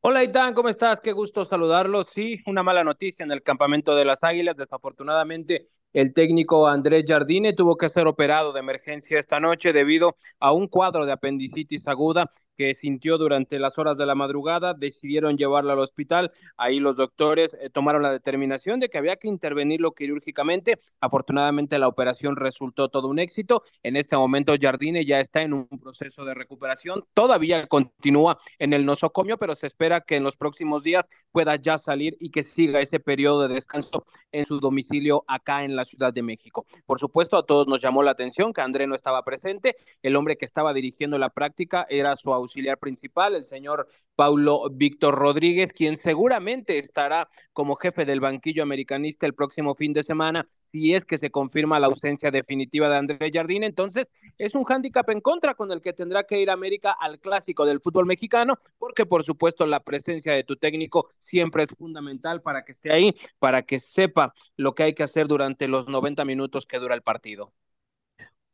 Hola 0.02 0.24
Itán, 0.24 0.54
¿cómo 0.54 0.70
estás? 0.70 1.00
Qué 1.02 1.14
gusto 1.14 1.46
saludarlos. 1.46 2.08
Sí, 2.14 2.42
una 2.46 2.62
mala 2.62 2.84
noticia 2.84 3.24
en 3.24 3.32
el 3.32 3.42
campamento 3.42 3.96
de 3.96 4.06
las 4.06 4.24
Águilas. 4.24 4.56
Desafortunadamente, 4.56 5.70
el 5.94 6.14
técnico 6.14 6.68
Andrés 6.68 7.06
Jardine 7.08 7.54
tuvo 7.54 7.78
que 7.78 7.90
ser 7.90 8.06
operado 8.06 8.54
de 8.54 8.60
emergencia 8.60 9.18
esta 9.18 9.40
noche 9.40 9.74
debido 9.74 10.16
a 10.40 10.52
un 10.52 10.68
cuadro 10.68 11.06
de 11.06 11.14
apendicitis 11.14 11.88
aguda 11.88 12.32
que 12.58 12.74
sintió 12.74 13.18
durante 13.18 13.60
las 13.60 13.78
horas 13.78 13.98
de 13.98 14.06
la 14.06 14.16
madrugada, 14.16 14.74
decidieron 14.74 15.38
llevarla 15.38 15.74
al 15.74 15.80
hospital. 15.80 16.32
Ahí 16.58 16.80
los 16.80 16.96
doctores 16.96 17.56
eh, 17.60 17.70
tomaron 17.70 18.02
la 18.02 18.12
determinación 18.12 18.80
de 18.80 18.90
que 18.90 18.98
había 18.98 19.16
que 19.16 19.28
intervenirlo 19.28 19.94
quirúrgicamente. 19.94 20.80
Afortunadamente 21.00 21.80
la 21.80 21.88
operación 21.88 22.36
resultó 22.36 22.90
todo 22.90 23.08
un 23.08 23.20
éxito. 23.20 23.64
En 23.84 23.96
este 23.96 24.18
momento 24.18 24.54
Jardine 24.60 25.06
ya 25.06 25.20
está 25.20 25.42
en 25.42 25.54
un 25.54 25.68
proceso 25.68 26.26
de 26.26 26.34
recuperación. 26.34 27.04
Todavía 27.14 27.68
continúa 27.68 28.40
en 28.60 28.74
el 28.74 28.86
nosocomio, 28.86 29.38
pero 29.38 29.56
se 29.56 29.68
espera 29.68 30.02
que 30.02 30.16
en 30.16 30.24
los 30.24 30.36
próximos 30.36 30.84
días 30.84 31.08
pueda 31.32 31.56
ya 31.56 31.78
salir 31.78 32.18
y 32.20 32.30
que 32.30 32.44
siga 32.44 32.80
ese 32.80 33.00
periodo 33.00 33.48
de 33.48 33.54
descanso 33.54 34.06
en 34.32 34.46
su 34.46 34.60
domicilio 34.60 35.24
acá 35.28 35.64
en 35.64 35.76
la 35.76 35.86
Ciudad 35.86 36.14
de 36.14 36.22
México. 36.22 36.66
Por 36.86 37.00
supuesto, 37.00 37.38
a 37.38 37.46
todos 37.46 37.68
nos 37.68 37.82
llamó 37.82 38.04
la 38.04 38.12
atención 38.12 38.54
que 38.54 38.62
André 38.62 38.88
no 38.88 38.96
estaba 38.96 39.24
presente. 39.24 39.76
El 40.02 40.16
hombre 40.16 40.38
que 40.38 40.46
estaba 40.46 40.74
dirigiendo 40.74 41.18
la 41.18 41.30
práctica 41.30 41.86
era 41.90 42.16
su 42.16 42.34
auxiliar 42.46 42.78
principal, 42.78 43.36
el 43.36 43.46
señor 43.46 43.88
Paulo 44.16 44.70
Víctor 44.72 45.16
Rodríguez, 45.16 45.74
quien 45.74 45.96
seguramente 45.96 46.78
estará 46.78 47.30
como 47.54 47.76
jefe 47.76 48.06
del 48.06 48.22
banquillo 48.22 48.64
americanista 48.64 49.26
el 49.26 49.34
próximo 49.34 49.76
fin 49.76 49.94
de 49.94 50.04
semana, 50.04 50.48
si 50.72 50.94
es 50.94 51.04
que 51.04 51.18
se 51.18 51.32
confirma 51.32 51.80
la 51.80 51.88
ausencia 51.88 52.32
definitiva 52.32 52.90
de 52.90 52.98
Andrés 52.98 53.32
Jardín. 53.34 53.64
Entonces, 53.64 54.08
es 54.38 54.56
un 54.56 54.64
hándicap 54.64 55.10
en 55.10 55.22
contra 55.22 55.54
con 55.54 55.72
el 55.72 55.82
que 55.82 55.94
tendrá 55.94 56.24
que 56.24 56.40
ir 56.40 56.50
América 56.50 56.92
al 56.92 57.20
clásico 57.20 57.66
del 57.66 57.82
fútbol 57.82 58.06
mexicano, 58.06 58.60
porque 58.78 59.06
por 59.06 59.24
supuesto 59.24 59.66
la 59.66 59.82
presencia 59.82 60.34
de 60.34 60.44
tu 60.44 60.56
técnico 60.56 61.10
siempre 61.20 61.64
es 61.64 61.70
fundamental 61.70 62.42
para 62.42 62.64
que 62.64 62.72
esté 62.72 62.92
ahí, 62.92 63.16
para 63.40 63.64
que 63.64 63.80
sepa 63.80 64.34
lo 64.56 64.74
que 64.76 64.84
hay 64.84 64.94
que 64.94 65.04
hacer 65.04 65.28
durante 65.28 65.68
los 65.68 65.88
90 65.88 66.26
minutos 66.26 66.66
que 66.66 66.80
dura 66.80 66.96
el 66.96 67.02
partido. 67.02 67.54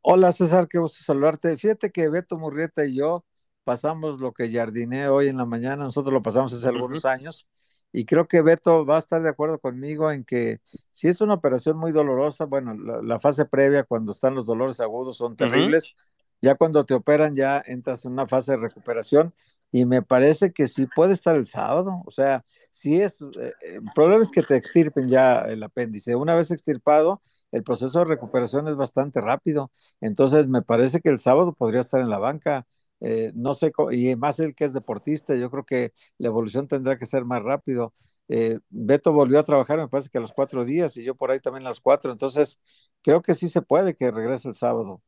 Hola 0.04 0.32
César, 0.32 0.66
qué 0.68 0.78
gusto 0.78 1.04
saludarte. 1.04 1.56
Fíjate 1.56 1.90
que 1.92 2.08
Beto 2.08 2.36
Murrieta 2.36 2.84
y 2.84 2.96
yo 2.96 3.24
pasamos 3.64 4.20
lo 4.20 4.32
que 4.32 4.50
jardiné 4.50 5.08
hoy 5.08 5.28
en 5.28 5.36
la 5.36 5.46
mañana, 5.46 5.84
nosotros 5.84 6.12
lo 6.12 6.22
pasamos 6.22 6.52
hace 6.52 6.68
algunos 6.68 7.04
años, 7.04 7.48
y 7.92 8.06
creo 8.06 8.26
que 8.26 8.40
Beto 8.40 8.86
va 8.86 8.96
a 8.96 8.98
estar 8.98 9.22
de 9.22 9.28
acuerdo 9.28 9.58
conmigo 9.58 10.10
en 10.10 10.24
que 10.24 10.60
si 10.92 11.08
es 11.08 11.20
una 11.20 11.34
operación 11.34 11.76
muy 11.76 11.92
dolorosa, 11.92 12.46
bueno, 12.46 12.74
la, 12.74 13.20
fase 13.20 13.44
previa 13.44 13.84
cuando 13.84 14.12
están 14.12 14.34
los 14.34 14.46
dolores 14.46 14.80
agudos 14.80 15.18
son 15.18 15.36
terribles, 15.36 15.94
ya 16.40 16.54
cuando 16.54 16.84
te 16.86 16.94
operan 16.94 17.36
ya 17.36 17.62
entras 17.64 18.04
en 18.04 18.12
una 18.12 18.26
fase 18.26 18.52
de 18.52 18.58
recuperación 18.58 19.34
y 19.70 19.84
me 19.84 20.02
parece 20.02 20.52
que 20.52 20.68
sí 20.68 20.86
puede 20.86 21.12
estar 21.12 21.36
el 21.36 21.46
sábado, 21.46 22.02
o 22.06 22.10
sea, 22.10 22.44
si 22.70 23.00
es, 23.00 23.22
eh, 23.22 23.52
el 23.62 23.82
problema 23.94 24.22
es 24.22 24.30
que 24.30 24.42
te 24.42 24.56
extirpen 24.56 25.08
ya 25.08 25.40
el 25.40 25.62
apéndice, 25.62 26.14
una 26.14 26.34
vez 26.34 26.50
extirpado, 26.50 27.22
el 27.52 27.62
proceso 27.62 28.00
de 28.00 28.04
recuperación 28.06 28.68
es 28.68 28.76
bastante 28.76 29.20
rápido, 29.20 29.70
entonces 30.00 30.46
me 30.46 30.62
parece 30.62 31.00
que 31.00 31.10
el 31.10 31.18
sábado 31.18 31.54
podría 31.54 31.80
estar 31.82 32.00
en 32.00 32.10
la 32.10 32.18
banca 32.18 32.66
Eh, 33.04 33.32
no 33.34 33.52
sé, 33.52 33.72
y 33.90 34.14
más 34.16 34.38
el 34.38 34.54
que 34.54 34.64
es 34.64 34.72
deportista, 34.72 35.34
yo 35.34 35.50
creo 35.50 35.64
que 35.64 35.92
la 36.18 36.28
evolución 36.28 36.68
tendrá 36.68 36.96
que 36.96 37.04
ser 37.04 37.24
más 37.24 37.42
rápido. 37.42 37.92
Eh, 38.28 38.60
Beto 38.70 39.12
volvió 39.12 39.40
a 39.40 39.42
trabajar, 39.42 39.78
me 39.78 39.88
parece 39.88 40.08
que 40.08 40.18
a 40.18 40.20
los 40.20 40.32
cuatro 40.32 40.64
días, 40.64 40.96
y 40.96 41.04
yo 41.04 41.14
por 41.16 41.30
ahí 41.30 41.40
también 41.40 41.66
a 41.66 41.70
los 41.70 41.80
cuatro, 41.80 42.12
entonces 42.12 42.60
creo 43.02 43.20
que 43.20 43.34
sí 43.34 43.48
se 43.48 43.60
puede 43.60 43.94
que 43.94 44.10
regrese 44.10 44.48
el 44.48 44.54
sábado. 44.54 45.02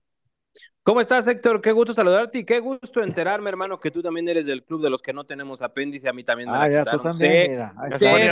¿Cómo 0.83 1.01
estás, 1.01 1.27
Héctor? 1.27 1.61
Qué 1.61 1.73
gusto 1.73 1.93
saludarte 1.95 2.41
y 2.41 2.45
qué 2.45 2.61
gusto 2.61 3.03
enterarme, 3.03 3.49
hermano, 3.49 3.81
que 3.81 3.91
tú 3.91 4.03
también 4.03 4.29
eres 4.29 4.45
del 4.45 4.65
club 4.65 4.83
de 4.83 4.91
los 4.91 5.01
que 5.01 5.13
no 5.15 5.25
tenemos 5.25 5.63
apéndice. 5.63 6.09
A 6.09 6.13
mí 6.13 6.25
también 6.25 6.51
me 6.51 6.57
Ah, 6.57 6.69
ya, 6.69 6.85
tú 6.85 6.99
también, 6.99 7.53
mira. 7.53 7.75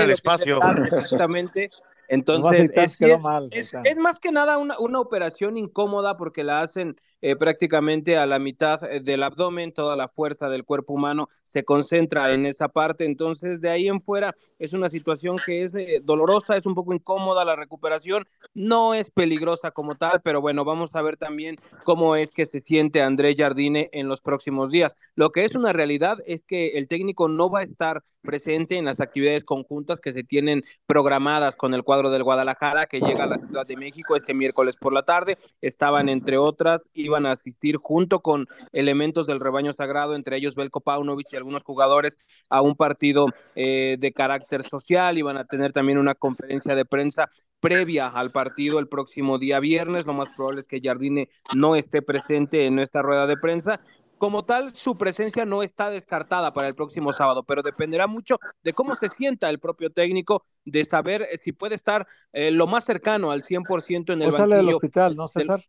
el 0.03 0.11
espacio. 0.11 0.61
Exactamente. 0.85 1.71
Entonces, 2.13 2.71
es, 2.75 3.01
es, 3.01 3.97
más 3.97 4.21
que 4.21 4.33
nada 4.33 4.59
una, 4.59 4.79
una, 4.79 5.01
operación 5.01 5.57
incómoda 5.57 6.19
porque 6.19 6.45
la 6.45 6.61
hacen 6.61 7.01
eh, 7.23 7.37
prácticamente 7.37 8.19
a 8.19 8.27
la 8.27 8.39
mitad 8.39 8.85
eh, 8.85 9.01
del 9.01 9.23
abdomen, 9.23 9.73
toda 9.73 9.97
la 9.97 10.09
fuerza 10.09 10.51
del 10.51 10.67
cuerpo 10.67 10.93
humano 10.93 11.31
se 11.43 11.65
concentra 11.65 12.35
en 12.35 12.45
esa 12.45 12.69
parte, 12.69 13.07
entonces 13.07 13.63
de 13.63 13.71
ahí 13.71 13.89
en 13.89 14.03
fuera 14.03 14.37
es 14.59 14.75
una 14.75 14.91
situación 14.91 15.39
que 15.47 15.63
es 15.63 15.75
eh, 15.75 16.03
dolorosa, 16.05 16.55
es 16.59 16.67
un 16.67 16.75
poco 16.75 16.93
incómoda 16.93 17.47
la 17.47 17.57
recuperación, 17.57 18.27
no 18.53 18.93
es 18.93 19.11
peligrosa 19.11 19.71
como 19.71 19.95
tal, 19.95 20.21
pero 20.23 20.43
bueno, 20.43 20.67
vamos 20.67 20.91
a 20.93 21.01
ver 21.01 21.17
también 21.17 21.57
cómo 21.83 22.15
es 22.15 22.31
que 22.31 22.45
se 22.45 22.59
siente 22.59 23.01
André 23.01 23.35
Jardine 23.35 23.89
en 23.91 24.09
los 24.09 24.21
próximos 24.21 24.71
días. 24.71 24.95
Lo 25.15 25.31
que 25.31 25.47
es 25.47 25.55
una 25.55 25.73
realidad 25.73 26.19
es 26.27 26.43
que 26.43 26.77
el 26.77 26.89
técnico 26.89 27.29
no 27.29 27.49
va 27.49 27.61
a 27.61 27.63
estar 27.63 28.05
presente 28.23 28.77
en 28.77 28.87
las 28.87 29.01
actividades 29.01 29.45
conjuntas 29.45 29.99
que 29.99 30.13
se 30.13 30.25
tienen 30.25 30.63
programadas 30.87 31.55
con 31.57 31.75
el 31.75 31.83
cuadro 31.83 32.11
del 32.11 32.23
Guadalajara 32.23 32.87
que 32.87 33.01
llega 33.01 33.25
a 33.25 33.27
la 33.27 33.39
Ciudad 33.39 33.67
de 33.67 33.77
México 33.77 34.17
este 34.17 34.33
miércoles 34.33 34.77
por 34.77 34.93
la 34.93 35.03
tarde. 35.03 35.37
Estaban 35.61 36.09
entre 36.09 36.39
otras, 36.39 36.83
iban 36.95 37.27
a 37.27 37.33
asistir 37.33 37.77
junto 37.77 38.21
con 38.21 38.47
elementos 38.73 39.27
del 39.27 39.41
rebaño 39.41 39.73
sagrado, 39.73 40.15
entre 40.15 40.37
ellos 40.37 40.55
Belko 40.55 40.81
Paunovic 40.81 41.33
y 41.33 41.37
algunos 41.37 41.63
jugadores 41.63 42.19
a 42.49 42.63
un 42.63 42.77
partido 42.77 43.27
eh, 43.55 43.97
de 43.99 44.13
carácter 44.13 44.67
social. 44.67 45.19
Iban 45.19 45.37
a 45.37 45.45
tener 45.45 45.73
también 45.73 45.99
una 45.99 46.15
conferencia 46.15 46.75
de 46.75 46.85
prensa 46.85 47.31
previa 47.61 48.09
al 48.09 48.33
partido 48.33 48.79
el 48.79 48.89
próximo 48.89 49.39
día 49.39 49.61
viernes. 49.61 50.05
Lo 50.05 50.15
más 50.15 50.29
probable 50.31 50.61
es 50.61 50.67
que 50.67 50.81
Jardine 50.83 51.29
no 51.55 51.77
esté 51.77 52.03
presente 52.03 52.67
en 52.67 52.79
esta 52.79 53.03
rueda 53.03 53.27
de 53.27 53.37
prensa 53.37 53.81
como 54.23 54.45
tal, 54.45 54.73
su 54.73 54.97
presencia 54.97 55.45
no 55.45 55.65
está 55.65 55.91
descartada 55.91 56.53
para 56.53 56.69
el 56.69 56.77
próximo 56.77 57.13
sábado, 57.13 57.43
pero 57.43 57.61
dependerá 57.61 58.07
mucho 58.07 58.39
de 58.63 58.73
cómo 58.73 58.95
se 58.95 59.09
sienta 59.09 59.51
el 59.51 59.59
propio 59.59 59.91
técnico, 59.91 60.45
de 60.65 60.85
saber 60.85 61.23
eh, 61.23 61.41
si 61.43 61.51
puede 61.51 61.75
estar 61.75 62.07
eh, 62.33 62.53
lo 62.53 62.69
más 62.69 62.85
cercano 62.85 63.33
al 63.33 63.43
100% 63.43 64.13
en 64.13 64.23
el 64.23 64.29
o 64.29 64.31
sale 64.31 64.59
del 64.59 64.69
hospital, 64.69 65.17
¿no, 65.17 65.27
César? 65.27 65.65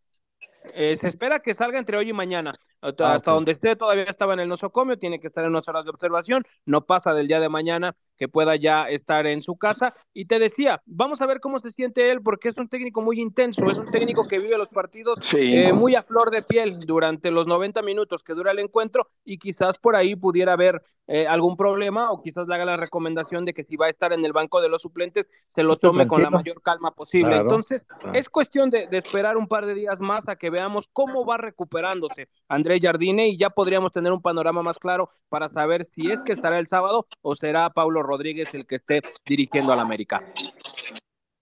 Eh, 0.76 0.96
se 1.02 1.08
espera 1.08 1.40
que 1.40 1.56
salga 1.56 1.80
entre 1.80 1.98
hoy 1.98 2.10
y 2.10 2.14
mañana. 2.14 2.54
Ah, 2.84 3.14
hasta 3.14 3.32
donde 3.32 3.54
esté, 3.54 3.76
todavía 3.78 4.04
estaba 4.04 4.34
en 4.34 4.42
el 4.42 4.50
nosocomio, 4.50 5.00
tiene 5.00 5.20
que 5.20 5.28
estar 5.28 5.44
en 5.44 5.52
unas 5.52 5.68
horas 5.70 5.86
de 5.86 5.92
observación, 5.92 6.44
no 6.66 6.86
pasa 6.86 7.14
del 7.14 7.28
día 7.28 7.40
de 7.40 7.48
mañana 7.48 7.96
que 8.18 8.28
pueda 8.28 8.56
ya 8.58 8.90
estar 8.90 9.26
en 9.26 9.42
su 9.42 9.56
casa. 9.58 9.96
Y 10.14 10.26
te 10.26 10.38
decía, 10.38 10.82
vamos 10.86 11.22
a 11.22 11.26
ver 11.26 11.40
cómo 11.40 11.60
se 11.60 11.70
siente 11.70 12.12
él, 12.12 12.22
porque 12.22 12.50
es 12.50 12.58
un 12.58 12.68
técnico 12.68 13.02
muy 13.02 13.22
intenso, 13.22 13.66
es 13.70 13.78
un 13.78 13.90
técnico 13.90 14.28
que 14.28 14.40
vive 14.40 14.58
los 14.58 14.68
partidos 14.70 15.34
eh, 15.34 15.72
muy 15.72 15.96
a 15.96 16.04
flor 16.04 16.30
de 16.30 16.42
piel 16.42 16.82
durante 16.82 17.32
los 17.32 17.48
90 17.48 17.82
minutos 17.82 18.22
que 18.24 18.34
dura 18.34 18.52
el 18.52 18.60
encuentro 18.60 19.08
y 19.24 19.38
quizás 19.38 19.78
por 19.78 19.96
ahí 19.96 20.16
pudiera 20.16 20.54
haber 20.54 20.84
eh, 21.08 21.28
algún 21.28 21.58
problema 21.58 22.12
o 22.12 22.22
quizás 22.22 22.48
le 22.48 22.56
haga 22.56 22.66
la 22.66 22.78
recomendación 22.78 23.44
de 23.44 23.54
que 23.54 23.64
si 23.64 23.76
va 23.76 23.88
a 23.88 23.90
estar 23.90 24.14
en 24.14 24.24
el 24.24 24.32
banco 24.32 24.62
de 24.62 24.70
los 24.70 24.82
suplentes, 24.82 25.28
se 25.48 25.64
lo 25.64 25.76
tome 25.76 26.08
con 26.08 26.22
la 26.22 26.30
mayor 26.30 26.62
calma 26.62 26.92
posible. 26.92 27.36
Entonces, 27.36 27.86
es 28.14 28.30
cuestión 28.30 28.70
de, 28.70 28.88
de 28.88 28.98
esperar 28.98 29.38
un 29.38 29.48
par 29.48 29.66
de 29.66 29.74
días 29.74 30.00
más 30.00 30.28
a 30.28 30.36
que 30.36 30.50
veamos 30.50 30.90
cómo 30.94 31.26
va 31.26 31.38
recuperándose 31.38 32.30
Andrés 32.48 32.73
Jardine 32.80 33.28
y 33.28 33.38
ya 33.38 33.50
podríamos 33.50 33.92
tener 33.92 34.12
un 34.12 34.22
panorama 34.22 34.64
más 34.64 34.80
claro 34.80 35.10
para 35.30 35.50
saber 35.50 35.86
si 35.94 36.12
es 36.12 36.20
que 36.20 36.32
estará 36.32 36.60
el 36.60 36.68
sábado 36.68 37.08
o 37.22 37.36
será 37.36 37.70
Paulo 37.70 38.04
Rodríguez 38.04 38.50
el 38.54 38.66
que 38.66 38.76
esté 38.76 39.02
dirigiendo 39.26 39.74
al 39.74 39.80
América. 39.80 40.24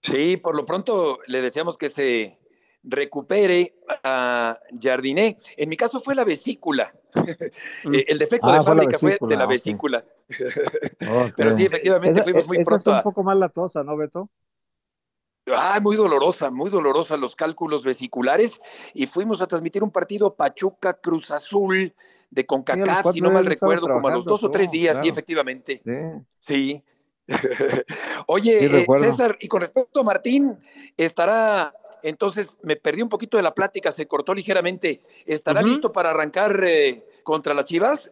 Sí, 0.02 0.38
por 0.38 0.56
lo 0.56 0.66
pronto 0.66 1.20
le 1.28 1.42
deseamos 1.42 1.78
que 1.78 1.90
se 1.90 2.40
recupere 2.84 3.76
a 4.04 4.60
Jardiné. 4.80 5.38
En 5.58 5.70
mi 5.70 5.78
caso 5.78 6.02
fue 6.02 6.16
la 6.16 6.24
vesícula. 6.24 6.94
Mm. 7.84 7.94
el 8.08 8.20
defecto 8.20 8.50
ah, 8.50 8.60
de 8.60 8.64
fábrica 8.64 8.98
fue, 8.98 9.18
de 9.20 9.36
la 9.36 9.46
vesícula. 9.46 10.04
Pero 11.38 11.56
sí, 11.56 11.66
efectivamente 11.66 12.24
fuimos 12.24 12.48
muy 12.48 12.64
pronto. 12.64 12.92
Es 12.92 12.98
un 12.98 13.04
poco 13.04 13.24
más 13.24 13.38
latosa, 13.38 13.84
¿no, 13.84 13.96
Beto? 13.98 14.30
Ah, 15.48 15.80
muy 15.82 15.96
dolorosa, 15.96 16.52
muy 16.52 16.70
dolorosa 16.70 17.18
los 17.18 17.36
cálculos 17.36 17.84
vesiculares 17.84 18.62
y 18.94 19.08
fuimos 19.08 19.42
a 19.42 19.48
transmitir 19.48 19.84
un 19.84 19.92
partido 19.92 20.36
Pachuca 20.36 20.94
Cruz 20.94 21.32
Azul 21.32 21.94
de 22.30 22.46
CONCACAF, 22.46 23.12
si 23.12 23.22
no 23.22 23.32
mal 23.32 23.46
recuerdo, 23.46 23.88
como 23.88 24.08
a 24.08 24.16
los 24.16 24.26
dos 24.26 24.44
o 24.44 24.52
tres 24.52 24.72
días, 24.72 25.00
sí, 25.02 25.10
efectivamente. 25.10 25.82
Sí. 26.40 26.84
Oye, 28.28 28.66
eh, 28.66 28.86
César, 29.00 29.38
y 29.40 29.48
con 29.48 29.62
respecto 29.62 30.00
a 30.00 30.04
Martín, 30.04 30.58
estará, 30.96 31.74
entonces 32.04 32.58
me 32.62 32.76
perdí 32.76 33.02
un 33.02 33.10
poquito 33.10 33.38
de 33.38 33.44
la 33.44 33.54
plática, 33.54 33.92
se 33.92 34.08
cortó 34.08 34.34
ligeramente, 34.34 35.02
¿estará 35.26 35.62
listo 35.62 35.92
para 35.92 36.12
arrancar 36.12 36.64
eh, 36.64 37.04
contra 37.24 37.54
las 37.54 37.66
Chivas? 37.66 38.12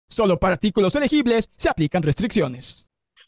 Solo 0.11 0.37
para 0.37 0.53
artículos 0.53 0.93
elegibles 0.95 1.49
se 1.55 1.69
aplican 1.69 2.03
restricciones. 2.03 2.87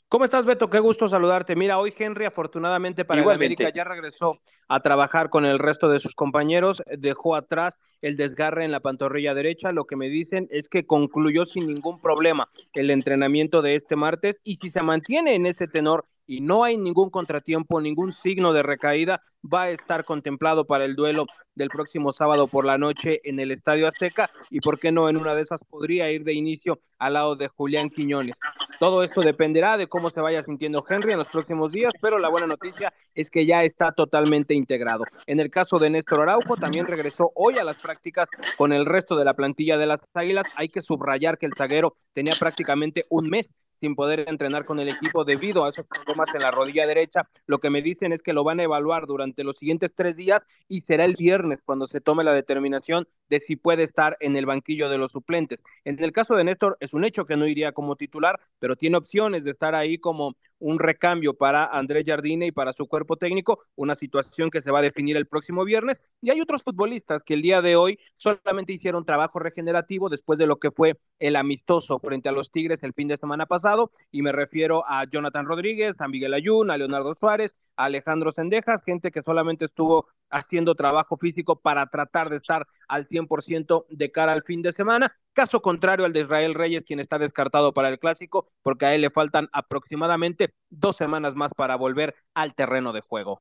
¿Cómo 0.10 0.26
estás, 0.26 0.46
Beto? 0.46 0.70
Qué 0.70 0.80
gusto 0.80 1.08
saludarte. 1.08 1.56
Mira, 1.56 1.80
hoy 1.80 1.92
Henry, 1.98 2.26
afortunadamente 2.26 3.04
para 3.04 3.24
el 3.24 3.30
América, 3.32 3.70
ya 3.74 3.84
regresó 3.84 4.40
a 4.68 4.80
trabajar 4.82 5.32
con 5.32 5.44
el 5.46 5.58
resto 5.58 5.90
de 5.90 6.00
sus 6.00 6.14
compañeros. 6.14 6.84
Dejó 7.00 7.36
atrás 7.36 7.80
el 8.02 8.16
desgarre 8.16 8.64
en 8.64 8.72
la 8.72 8.82
pantorrilla 8.82 9.34
derecha. 9.34 9.72
Lo 9.72 9.86
que 9.86 9.96
me 9.96 10.10
dicen 10.10 10.48
es 10.52 10.70
que 10.70 10.86
concluyó 10.86 11.46
sin 11.46 11.66
ningún 11.66 12.00
problema 12.00 12.50
el 12.74 12.92
entrenamiento 12.92 13.64
de 13.64 13.74
este 13.74 13.96
martes 13.96 14.38
y 14.44 14.60
si 14.62 14.70
se 14.70 14.84
mantiene 14.84 15.34
en 15.34 15.48
este 15.48 15.68
tenor 15.68 16.06
y 16.26 16.42
no 16.42 16.64
hay 16.64 16.78
ningún 16.78 17.10
contratiempo, 17.10 17.82
ningún 17.82 18.12
signo 18.12 18.54
de 18.54 18.64
recaída, 18.64 19.22
va 19.44 19.64
a 19.64 19.70
estar 19.70 20.06
contemplado 20.06 20.66
para 20.66 20.86
el 20.86 20.96
duelo 20.96 21.26
del 21.56 21.70
próximo 21.70 22.14
sábado 22.14 22.48
por 22.48 22.66
la 22.66 22.78
noche 22.78 23.22
en 23.24 23.40
el 23.40 23.52
Estadio 23.52 23.88
Azteca 23.88 24.30
y 24.50 24.60
por 24.60 24.80
qué 24.80 24.92
no 24.92 25.10
en 25.10 25.18
una 25.18 25.36
de 25.36 25.42
esas 25.42 25.60
podría 25.70 26.12
ir 26.12 26.24
de 26.24 26.34
inicio 26.34 26.80
al 26.98 27.14
lado 27.14 27.36
de 27.36 27.48
Julián 27.48 27.90
Quiñones. 27.90 28.38
Todo 28.80 29.04
esto 29.04 29.22
dependerá 29.22 29.78
de 29.78 29.88
cómo 29.88 30.10
se 30.10 30.20
vaya 30.20 30.42
sintiendo 30.42 30.84
Henry 30.88 31.12
en 31.12 31.20
los 31.20 31.28
próximos 31.28 31.72
días, 31.72 31.94
pero 32.02 32.18
la 32.18 32.30
buena 32.30 32.48
noticia 32.48 32.94
es 33.14 33.30
que 33.30 33.46
ya 33.46 33.64
está 33.64 33.92
totalmente 33.92 34.54
integrado. 34.54 35.06
En 35.28 35.40
el 35.40 35.50
caso 35.50 35.80
de 35.80 35.90
Néstor 35.90 36.22
Araujo, 36.22 36.58
también 36.58 36.88
regresó 36.88 37.32
hoy 37.36 37.58
a 37.58 37.64
las 37.64 37.78
prácticas 37.78 38.28
con 38.58 38.74
el 38.74 38.86
resto 38.86 39.16
de 39.16 39.26
la 39.26 39.36
plantilla 39.36 39.78
de 39.78 39.86
las 39.86 40.00
Águilas. 40.14 40.46
Hay 40.56 40.70
que 40.70 40.82
subrayar 40.82 41.38
que 41.38 41.46
el 41.46 41.54
zaguero 41.56 41.96
tenía 42.14 42.36
prácticamente 42.36 43.06
un 43.10 43.30
mes 43.30 43.54
sin 43.84 43.96
poder 43.96 44.24
entrenar 44.30 44.64
con 44.64 44.80
el 44.80 44.88
equipo 44.88 45.26
debido 45.26 45.66
a 45.66 45.70
esos 45.70 45.86
problemas 45.86 46.34
en 46.34 46.42
la 46.42 46.52
rodilla 46.52 46.88
derecha. 46.88 47.28
Lo 47.48 47.60
que 47.60 47.70
me 47.70 47.82
dicen 47.82 48.14
es 48.14 48.22
que 48.22 48.32
lo 48.32 48.46
van 48.46 48.62
a 48.62 48.64
evaluar 48.64 49.08
durante 49.08 49.44
los 49.44 49.58
siguientes 49.58 49.92
tres 49.94 50.16
días 50.16 50.42
y 50.70 50.80
será 50.84 51.04
el 51.04 51.16
viernes 51.16 51.60
cuando 51.66 51.86
se 51.88 52.00
tome 52.00 52.24
la 52.24 52.32
determinación 52.32 53.10
de 53.28 53.40
si 53.40 53.58
puede 53.58 53.84
estar 53.84 54.16
en 54.22 54.38
el 54.38 54.46
banquillo 54.46 54.88
de 54.88 54.98
los 54.98 55.12
suplentes. 55.12 55.62
En 55.84 56.02
el 56.02 56.14
caso 56.14 56.36
de 56.36 56.46
Néstor, 56.46 56.78
es 56.80 56.94
un 56.94 57.04
hecho 57.04 57.26
que 57.26 57.36
no 57.36 57.46
iría 57.46 57.74
como 57.74 57.98
titular, 57.98 58.40
pero 58.58 58.78
tiene 58.78 58.96
opciones 58.96 59.44
de 59.44 59.52
estar 59.52 59.76
ahí 59.76 59.98
como 59.98 60.38
un 60.64 60.80
recambio 60.80 61.34
para 61.34 61.66
Andrés 61.66 62.06
Jardine 62.08 62.48
y 62.48 62.52
para 62.54 62.72
su 62.72 62.88
cuerpo 62.88 63.18
técnico, 63.18 63.60
una 63.76 63.96
situación 63.96 64.50
que 64.50 64.62
se 64.62 64.72
va 64.72 64.80
a 64.80 64.82
definir 64.82 65.18
el 65.18 65.28
próximo 65.28 65.66
viernes. 65.66 66.02
Y 66.22 66.32
hay 66.32 66.40
otros 66.40 66.64
futbolistas 66.64 67.22
que 67.24 67.34
el 67.34 67.42
día 67.42 67.62
de 67.62 67.76
hoy 67.76 68.00
solamente 68.16 68.72
hicieron 68.72 69.06
trabajo 69.06 69.40
regenerativo 69.40 70.08
después 70.08 70.40
de 70.40 70.48
lo 70.48 70.58
que 70.58 70.72
fue 70.72 70.98
el 71.20 71.36
amistoso 71.36 72.00
frente 72.00 72.30
a 72.30 72.32
los 72.32 72.50
Tigres 72.50 72.82
el 72.84 72.94
fin 72.94 73.10
de 73.10 73.18
semana 73.18 73.46
pasado, 73.46 73.92
y 74.10 74.22
me 74.22 74.32
refiero 74.32 74.86
a 74.88 75.04
Jonathan 75.04 75.46
Rodríguez, 75.46 75.96
a 76.00 76.08
Miguel 76.08 76.34
Ayun, 76.34 76.72
a 76.72 76.78
Leonardo 76.78 77.14
Suárez, 77.14 77.54
a 77.76 77.86
Alejandro 77.86 78.32
Sendejas, 78.32 78.82
gente 78.86 79.12
que 79.12 79.22
solamente 79.22 79.66
estuvo 79.66 80.08
haciendo 80.34 80.76
trabajo 80.76 81.16
físico 81.18 81.60
para 81.60 81.86
tratar 81.86 82.30
de 82.30 82.38
estar 82.38 82.68
al 82.88 83.08
100% 83.08 83.86
de 83.90 84.12
cara 84.12 84.34
al 84.34 84.44
fin 84.44 84.62
de 84.62 84.72
semana. 84.72 85.16
Caso 85.34 85.62
contrario 85.62 86.06
al 86.06 86.14
de 86.14 86.22
Israel 86.22 86.54
Reyes, 86.54 86.84
quien 86.86 87.00
está 87.00 87.20
descartado 87.20 87.74
para 87.74 87.90
el 87.90 88.00
clásico, 88.00 88.48
porque 88.62 88.86
a 88.86 88.96
él 88.96 89.02
le 89.02 89.10
faltan 89.10 89.48
aproximadamente 89.54 90.54
dos 90.70 90.96
semanas 90.96 91.36
más 91.36 91.52
para 91.56 91.76
volver 91.76 92.16
al 92.34 92.56
terreno 92.56 92.92
de 92.92 93.02
juego. 93.02 93.40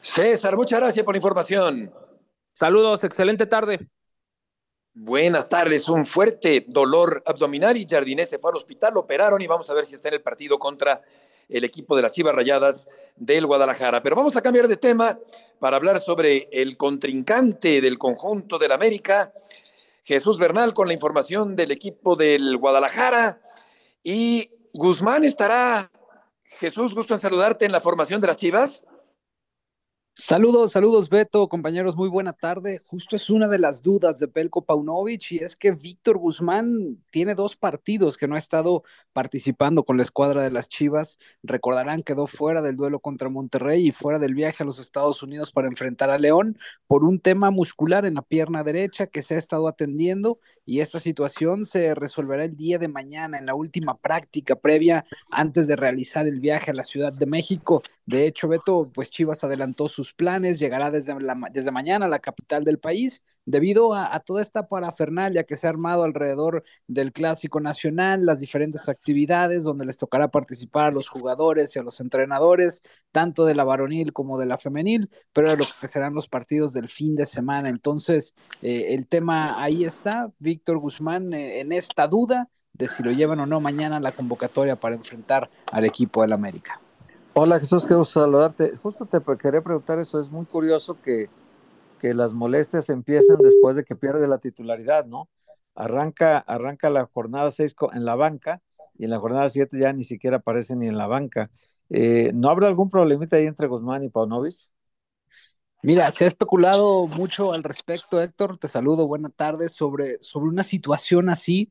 César, 0.00 0.56
muchas 0.56 0.78
gracias 0.78 1.04
por 1.04 1.14
la 1.14 1.18
información. 1.18 1.92
Saludos, 2.54 3.02
excelente 3.02 3.46
tarde. 3.46 3.88
Buenas 4.98 5.48
tardes, 5.48 5.90
un 5.90 6.06
fuerte 6.06 6.64
dolor 6.68 7.22
abdominal 7.26 7.76
y 7.76 7.86
Jardinés 7.86 8.30
se 8.30 8.38
fue 8.38 8.50
al 8.50 8.56
hospital, 8.56 8.94
lo 8.94 9.00
operaron 9.00 9.42
y 9.42 9.46
vamos 9.46 9.68
a 9.68 9.74
ver 9.74 9.84
si 9.84 9.94
está 9.94 10.08
en 10.08 10.14
el 10.14 10.22
partido 10.22 10.58
contra 10.58 11.02
el 11.48 11.64
equipo 11.64 11.96
de 11.96 12.02
las 12.02 12.12
Chivas 12.12 12.34
Rayadas 12.34 12.88
del 13.16 13.46
Guadalajara. 13.46 14.02
Pero 14.02 14.16
vamos 14.16 14.36
a 14.36 14.42
cambiar 14.42 14.68
de 14.68 14.76
tema 14.76 15.18
para 15.58 15.76
hablar 15.76 16.00
sobre 16.00 16.48
el 16.52 16.76
contrincante 16.76 17.80
del 17.80 17.98
conjunto 17.98 18.58
del 18.58 18.72
América, 18.72 19.32
Jesús 20.04 20.38
Bernal, 20.38 20.74
con 20.74 20.88
la 20.88 20.94
información 20.94 21.56
del 21.56 21.72
equipo 21.72 22.16
del 22.16 22.56
Guadalajara. 22.56 23.40
Y 24.02 24.50
Guzmán 24.72 25.24
estará, 25.24 25.90
Jesús, 26.44 26.94
gusto 26.94 27.14
en 27.14 27.20
saludarte 27.20 27.64
en 27.64 27.72
la 27.72 27.80
formación 27.80 28.20
de 28.20 28.26
las 28.26 28.36
Chivas. 28.36 28.82
Saludos, 30.18 30.72
saludos 30.72 31.10
Beto, 31.10 31.46
compañeros, 31.46 31.94
muy 31.94 32.08
buena 32.08 32.32
tarde. 32.32 32.80
Justo 32.86 33.16
es 33.16 33.28
una 33.28 33.48
de 33.48 33.58
las 33.58 33.82
dudas 33.82 34.18
de 34.18 34.26
Pelko 34.26 34.64
Paunovic 34.64 35.32
y 35.32 35.36
es 35.40 35.56
que 35.56 35.72
Víctor 35.72 36.16
Guzmán 36.16 37.04
tiene 37.10 37.34
dos 37.34 37.54
partidos 37.54 38.16
que 38.16 38.26
no 38.26 38.34
ha 38.34 38.38
estado 38.38 38.82
participando 39.12 39.84
con 39.84 39.98
la 39.98 40.04
escuadra 40.04 40.42
de 40.42 40.50
las 40.50 40.70
Chivas. 40.70 41.18
Recordarán, 41.42 42.02
quedó 42.02 42.26
fuera 42.26 42.62
del 42.62 42.76
duelo 42.76 43.00
contra 43.00 43.28
Monterrey 43.28 43.88
y 43.88 43.92
fuera 43.92 44.18
del 44.18 44.32
viaje 44.32 44.62
a 44.62 44.66
los 44.66 44.78
Estados 44.78 45.22
Unidos 45.22 45.52
para 45.52 45.68
enfrentar 45.68 46.08
a 46.08 46.18
León 46.18 46.56
por 46.86 47.04
un 47.04 47.20
tema 47.20 47.50
muscular 47.50 48.06
en 48.06 48.14
la 48.14 48.22
pierna 48.22 48.64
derecha 48.64 49.08
que 49.08 49.20
se 49.20 49.34
ha 49.34 49.38
estado 49.38 49.68
atendiendo 49.68 50.38
y 50.64 50.80
esta 50.80 50.98
situación 50.98 51.66
se 51.66 51.94
resolverá 51.94 52.44
el 52.44 52.56
día 52.56 52.78
de 52.78 52.88
mañana 52.88 53.36
en 53.36 53.44
la 53.44 53.54
última 53.54 53.98
práctica 53.98 54.56
previa 54.56 55.04
antes 55.30 55.66
de 55.66 55.76
realizar 55.76 56.26
el 56.26 56.40
viaje 56.40 56.70
a 56.70 56.74
la 56.74 56.84
Ciudad 56.84 57.12
de 57.12 57.26
México. 57.26 57.82
De 58.06 58.26
hecho, 58.26 58.48
Beto, 58.48 58.90
pues 58.94 59.10
Chivas 59.10 59.44
adelantó 59.44 59.88
sus 59.88 60.05
planes, 60.14 60.58
llegará 60.58 60.90
desde, 60.90 61.14
desde 61.52 61.70
mañana 61.70 62.06
a 62.06 62.08
la 62.08 62.18
capital 62.18 62.64
del 62.64 62.78
país 62.78 63.22
debido 63.46 63.94
a, 63.94 64.18
toda 64.20 64.42
esta 64.42 64.66
parafernalia 64.68 65.44
que 65.44 65.56
se 65.56 65.66
ha 65.66 65.70
armado 65.70 66.02
alrededor 66.02 66.64
del 66.88 67.12
Clásico 67.12 67.60
Nacional, 67.60 68.26
las 68.26 68.40
diferentes 68.40 68.88
actividades 68.88 69.62
donde 69.62 69.86
les 69.86 69.96
tocará 69.96 70.28
participar 70.28 70.86
a 70.86 70.90
los 70.90 71.08
jugadores 71.08 71.74
y 71.74 71.78
a 71.78 71.82
los 71.82 72.00
entrenadores, 72.00 72.82
tanto 73.12 73.44
de 73.44 73.54
la 73.54 73.64
varonil 73.64 74.12
como 74.12 74.36
de 74.38 74.46
la 74.46 74.58
femenil, 74.58 75.08
pero 75.32 75.54
lo 75.54 75.64
que 75.80 75.88
serán 75.88 76.12
los 76.14 76.28
partidos 76.28 76.72
del 76.72 76.88
fin 76.88 77.14
de 77.14 77.24
semana. 77.24 77.68
Entonces, 77.68 78.34
eh, 78.62 78.86
el 78.88 79.06
tema 79.06 79.62
ahí 79.62 79.84
está, 79.84 80.32
Víctor 80.40 80.78
Guzmán 80.78 81.32
eh, 81.32 81.60
en 81.60 81.70
esta 81.70 82.08
duda 82.08 82.48
de 82.72 82.88
si 82.88 83.02
lo 83.02 83.12
llevan 83.12 83.40
o 83.40 83.46
no 83.46 83.60
mañana 83.60 83.98
a 83.98 84.00
la 84.00 84.12
convocatoria 84.12 84.76
para 84.76 84.96
enfrentar 84.96 85.48
al 85.70 85.84
equipo 85.84 86.22
del 86.22 86.32
América. 86.32 86.80
Hola 87.38 87.58
Jesús, 87.58 87.86
qué 87.86 87.94
gusto 87.94 88.20
saludarte. 88.20 88.74
Justo 88.78 89.04
te 89.04 89.20
quería 89.36 89.60
preguntar 89.60 89.98
eso, 89.98 90.18
es 90.18 90.30
muy 90.30 90.46
curioso 90.46 90.98
que, 91.02 91.26
que 92.00 92.14
las 92.14 92.32
molestias 92.32 92.88
empiecen 92.88 93.36
después 93.42 93.76
de 93.76 93.84
que 93.84 93.94
pierde 93.94 94.26
la 94.26 94.38
titularidad, 94.38 95.04
¿no? 95.04 95.28
Arranca, 95.74 96.38
arranca 96.38 96.88
la 96.88 97.04
jornada 97.12 97.50
6 97.50 97.76
en 97.92 98.06
la 98.06 98.14
banca 98.16 98.62
y 98.96 99.04
en 99.04 99.10
la 99.10 99.18
jornada 99.18 99.50
7 99.50 99.78
ya 99.78 99.92
ni 99.92 100.04
siquiera 100.04 100.38
aparece 100.38 100.76
ni 100.76 100.86
en 100.86 100.96
la 100.96 101.08
banca. 101.08 101.50
Eh, 101.90 102.30
¿No 102.34 102.48
habrá 102.48 102.68
algún 102.68 102.88
problemita 102.88 103.36
ahí 103.36 103.44
entre 103.44 103.66
Guzmán 103.66 104.02
y 104.02 104.08
Paunovic? 104.08 104.56
Mira, 105.82 106.10
se 106.12 106.24
ha 106.24 106.26
especulado 106.26 107.06
mucho 107.06 107.52
al 107.52 107.62
respecto, 107.62 108.18
Héctor. 108.18 108.56
Te 108.56 108.66
saludo, 108.66 109.06
buena 109.06 109.28
tarde, 109.28 109.68
sobre, 109.68 110.16
sobre 110.22 110.48
una 110.48 110.64
situación 110.64 111.28
así. 111.28 111.70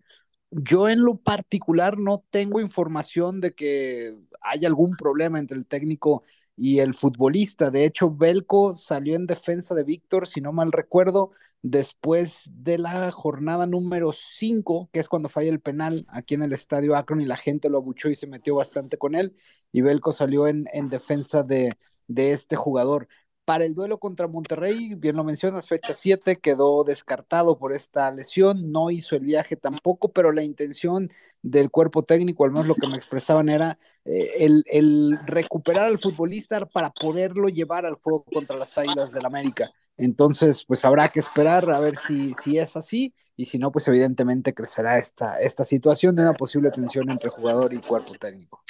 Yo 0.57 0.87
en 0.87 1.03
lo 1.03 1.17
particular 1.17 1.97
no 1.99 2.23
tengo 2.29 2.61
información 2.61 3.41
de 3.41 3.53
que 3.53 4.15
haya 4.41 4.67
algún 4.69 4.95
problema 4.95 5.37
entre 5.37 5.57
el 5.57 5.67
técnico 5.67 6.23
y 6.55 6.79
el 6.79 6.93
futbolista. 6.93 7.69
De 7.71 7.83
hecho, 7.83 8.09
Belco 8.09 8.73
salió 8.73 9.15
en 9.15 9.27
defensa 9.27 9.75
de 9.75 9.83
Víctor, 9.83 10.27
si 10.27 10.39
no 10.39 10.53
mal 10.53 10.71
recuerdo, 10.71 11.31
después 11.61 12.49
de 12.53 12.77
la 12.77 13.11
jornada 13.11 13.65
número 13.65 14.13
5, 14.13 14.89
que 14.93 14.99
es 15.01 15.09
cuando 15.09 15.27
falla 15.27 15.49
el 15.49 15.59
penal 15.59 16.05
aquí 16.07 16.35
en 16.35 16.43
el 16.43 16.53
estadio 16.53 16.95
Akron 16.95 17.19
y 17.19 17.25
la 17.25 17.35
gente 17.37 17.69
lo 17.69 17.79
abuchó 17.79 18.07
y 18.09 18.15
se 18.15 18.27
metió 18.27 18.55
bastante 18.55 18.97
con 18.97 19.13
él. 19.15 19.35
Y 19.73 19.81
Belco 19.81 20.13
salió 20.13 20.47
en, 20.47 20.67
en 20.71 20.87
defensa 20.87 21.43
de, 21.43 21.77
de 22.07 22.31
este 22.31 22.55
jugador. 22.55 23.09
Para 23.45 23.63
el 23.63 23.75
duelo 23.75 23.99
contra 23.99 24.27
Monterrey, 24.27 24.95
bien 24.95 25.15
lo 25.15 25.23
mencionas, 25.23 25.67
fecha 25.67 25.93
7, 25.93 26.37
quedó 26.37 26.83
descartado 26.83 27.59
por 27.59 27.73
esta 27.73 28.09
lesión, 28.11 28.71
no 28.71 28.89
hizo 28.89 29.15
el 29.15 29.21
viaje 29.21 29.55
tampoco, 29.55 30.11
pero 30.11 30.31
la 30.31 30.41
intención 30.41 31.09
del 31.43 31.69
cuerpo 31.69 32.01
técnico, 32.01 32.43
al 32.43 32.51
menos 32.51 32.65
lo 32.65 32.73
que 32.73 32.87
me 32.87 32.95
expresaban, 32.95 33.49
era 33.49 33.77
eh, 34.03 34.47
el, 34.67 35.19
recuperar 35.27 35.85
al 35.85 35.99
futbolista 35.99 36.65
para 36.65 36.89
poderlo 36.89 37.47
llevar 37.47 37.85
al 37.85 37.95
juego 37.95 38.23
contra 38.23 38.57
las 38.57 38.75
Águilas 38.79 39.11
del 39.11 39.27
América. 39.27 39.71
Entonces, 39.95 40.65
pues 40.65 40.83
habrá 40.83 41.07
que 41.09 41.19
esperar 41.19 41.69
a 41.69 41.79
ver 41.79 41.95
si, 41.97 42.33
si 42.33 42.57
es 42.57 42.75
así, 42.75 43.13
y 43.35 43.45
si 43.45 43.59
no, 43.59 43.71
pues 43.71 43.87
evidentemente 43.87 44.55
crecerá 44.55 44.97
esta, 44.97 45.39
esta 45.39 45.63
situación 45.63 46.15
de 46.15 46.23
una 46.23 46.33
posible 46.33 46.71
tensión 46.71 47.11
entre 47.11 47.29
jugador 47.29 47.73
y 47.73 47.77
cuerpo 47.79 48.13
técnico. 48.19 48.63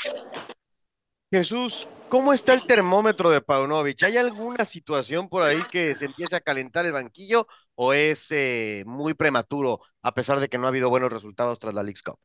Jesús, 1.36 1.86
¿cómo 2.08 2.32
está 2.32 2.54
el 2.54 2.66
termómetro 2.66 3.30
de 3.30 3.42
Paunovic? 3.42 4.04
¿Hay 4.04 4.16
alguna 4.16 4.64
situación 4.64 5.28
por 5.28 5.44
ahí 5.44 5.62
que 5.70 5.94
se 5.94 6.06
empiece 6.06 6.34
a 6.34 6.40
calentar 6.40 6.86
el 6.86 6.94
banquillo 6.94 7.46
o 7.76 7.92
es 7.92 8.28
eh, 8.30 8.86
muy 8.88 9.16
prematuro 9.16 9.82
a 10.02 10.14
pesar 10.14 10.40
de 10.40 10.48
que 10.48 10.58
no 10.58 10.66
ha 10.66 10.70
habido 10.70 10.90
buenos 10.90 11.12
resultados 11.12 11.60
tras 11.60 11.74
la 11.74 11.84
League 11.84 12.00
Cup? 12.06 12.18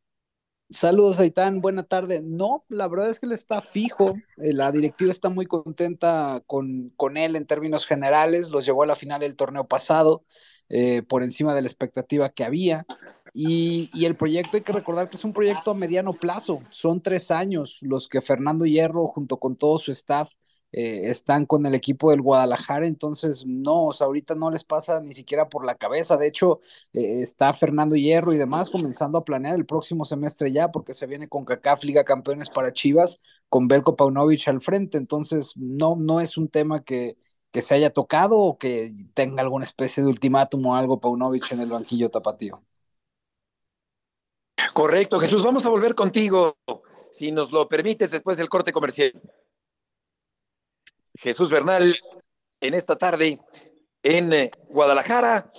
Saludos, 0.71 1.19
Aitán. 1.19 1.61
Buena 1.61 1.83
tarde. 1.83 2.21
No, 2.23 2.65
la 2.69 2.87
verdad 2.87 3.11
es 3.11 3.19
que 3.19 3.27
él 3.27 3.33
está 3.33 3.63
fijo. 3.63 4.15
Eh, 4.37 4.53
la 4.53 4.71
directiva 4.71 5.11
está 5.11 5.29
muy 5.29 5.47
contenta 5.47 6.41
con, 6.47 6.91
con 6.91 7.17
él 7.17 7.35
en 7.35 7.47
términos 7.47 7.85
generales. 7.89 8.51
Los 8.51 8.65
llevó 8.65 8.85
a 8.85 8.87
la 8.87 8.95
final 8.95 9.23
del 9.23 9.35
torneo 9.35 9.67
pasado, 9.67 10.25
eh, 10.69 11.03
por 11.03 11.25
encima 11.25 11.53
de 11.53 11.63
la 11.63 11.67
expectativa 11.67 12.29
que 12.29 12.45
había. 12.45 12.87
Y, 13.33 13.91
el 14.05 14.17
proyecto 14.17 14.57
hay 14.57 14.63
que 14.63 14.73
recordar 14.73 15.09
que 15.09 15.17
es 15.17 15.25
un 15.25 15.33
proyecto 15.33 15.71
a 15.71 15.75
mediano 15.75 16.13
plazo, 16.15 16.61
son 16.71 17.01
tres 17.01 17.31
años 17.31 17.79
los 17.83 18.09
que 18.09 18.21
Fernando 18.21 18.65
Hierro 18.67 19.07
junto 19.07 19.39
con 19.39 19.57
todo 19.57 19.79
su 19.79 19.93
staff 19.93 20.35
eh, 20.73 21.09
están 21.11 21.47
con 21.47 21.67
el 21.67 21.75
equipo 21.75 22.11
del 22.11 22.23
Guadalajara, 22.23 22.87
entonces 22.87 23.45
no, 23.47 23.87
o 23.87 23.93
sea, 23.93 24.07
ahorita 24.07 24.35
no 24.37 24.51
les 24.51 24.65
pasa 24.65 25.01
ni 25.01 25.15
siquiera 25.15 25.49
por 25.49 25.65
la 25.65 25.77
cabeza, 25.77 26.17
de 26.17 26.29
hecho 26.29 26.61
eh, 26.93 27.21
está 27.23 27.53
Fernando 27.53 27.97
Hierro 27.97 28.33
y 28.33 28.39
demás 28.39 28.71
comenzando 28.71 29.19
a 29.19 29.25
planear 29.25 29.57
el 29.57 29.67
próximo 29.67 30.05
semestre 30.05 30.53
ya 30.53 30.71
porque 30.71 30.95
se 30.95 31.07
viene 31.07 31.29
con 31.29 31.45
CACAF 31.45 31.85
Liga 31.85 32.05
Campeones 32.05 32.51
para 32.51 32.73
Chivas 32.73 33.21
con 33.49 33.69
Belko 33.69 33.97
Paunovic 33.97 34.47
al 34.49 34.61
frente, 34.61 34.99
entonces 34.99 35.57
no, 35.57 35.97
no 35.97 36.21
es 36.21 36.37
un 36.37 36.49
tema 36.49 36.83
que, 36.85 37.17
que 37.51 37.63
se 37.63 37.75
haya 37.75 37.93
tocado 37.93 38.39
o 38.39 38.59
que 38.59 38.93
tenga 39.15 39.43
alguna 39.43 39.65
especie 39.65 40.03
de 40.03 40.09
ultimátum 40.09 40.67
o 40.67 40.77
algo 40.77 41.01
Paunovic 41.01 41.51
en 41.53 41.61
el 41.61 41.71
banquillo 41.71 42.11
tapatío. 42.11 42.63
Correcto, 44.73 45.19
Jesús, 45.19 45.43
vamos 45.43 45.67
a 45.67 45.69
volver 45.69 45.95
contigo, 45.95 46.57
si 47.13 47.33
nos 47.33 47.51
lo 47.51 47.69
permites, 47.69 48.11
después 48.11 48.37
del 48.37 48.49
corte 48.49 48.73
comercial. 48.73 49.13
Jesús 51.15 51.51
Bernal, 51.51 51.97
en 52.61 52.75
esta 52.75 52.97
tarde 52.97 53.41
en 54.03 54.33
eh, 54.33 54.51
Guadalajara. 54.69 55.51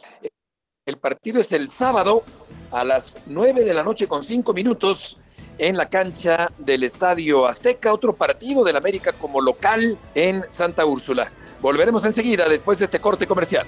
El 0.86 0.97
partido 0.97 1.39
es 1.39 1.52
el 1.52 1.69
sábado 1.69 2.24
a 2.71 2.84
las 2.84 3.15
nueve 3.28 3.63
de 3.63 3.74
la 3.74 3.84
noche 3.84 4.08
con 4.08 4.24
cinco 4.24 4.54
minutos 4.54 5.17
en 5.58 5.78
la 5.78 5.89
cancha 5.89 6.52
del 6.58 6.84
Estadio 6.84 7.45
Azteca, 7.45 7.93
otro 7.93 8.13
partido 8.13 8.63
del 8.63 8.78
América 8.78 9.13
como 9.13 9.41
local 9.41 9.97
en 10.15 10.50
Santa 10.50 10.86
Úrsula. 10.86 11.32
Volveremos 11.62 12.04
enseguida 12.04 12.50
después 12.50 12.80
de 12.80 12.86
este 12.86 13.00
corte 13.00 13.28
comercial. 13.28 13.67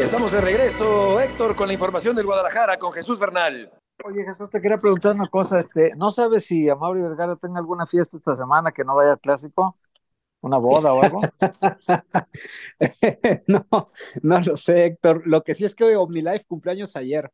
Estamos 0.00 0.32
de 0.32 0.40
regreso, 0.40 1.20
Héctor, 1.20 1.54
con 1.54 1.68
la 1.68 1.74
información 1.74 2.16
del 2.16 2.24
Guadalajara 2.24 2.78
con 2.78 2.90
Jesús 2.90 3.18
Bernal. 3.18 3.70
Oye, 4.02 4.24
Jesús, 4.24 4.48
te 4.48 4.58
quería 4.58 4.78
preguntar 4.78 5.14
una 5.14 5.28
cosa, 5.28 5.60
este, 5.60 5.94
¿no 5.94 6.10
sabes 6.10 6.46
si 6.46 6.70
a 6.70 6.74
Mauri 6.74 7.02
Vergara 7.02 7.36
tenga 7.36 7.58
alguna 7.58 7.84
fiesta 7.84 8.16
esta 8.16 8.34
semana 8.34 8.72
que 8.72 8.82
no 8.82 8.94
vaya 8.94 9.12
al 9.12 9.20
clásico? 9.20 9.76
¿Una 10.40 10.56
boda 10.56 10.94
o 10.94 11.02
algo? 11.02 11.20
no, 13.46 13.66
no 14.22 14.40
lo 14.40 14.56
sé, 14.56 14.86
Héctor. 14.86 15.22
Lo 15.26 15.42
que 15.42 15.54
sí 15.54 15.66
es 15.66 15.74
que 15.74 15.94
OmniLife 15.94 16.46
cumpleaños 16.46 16.96
ayer. 16.96 17.30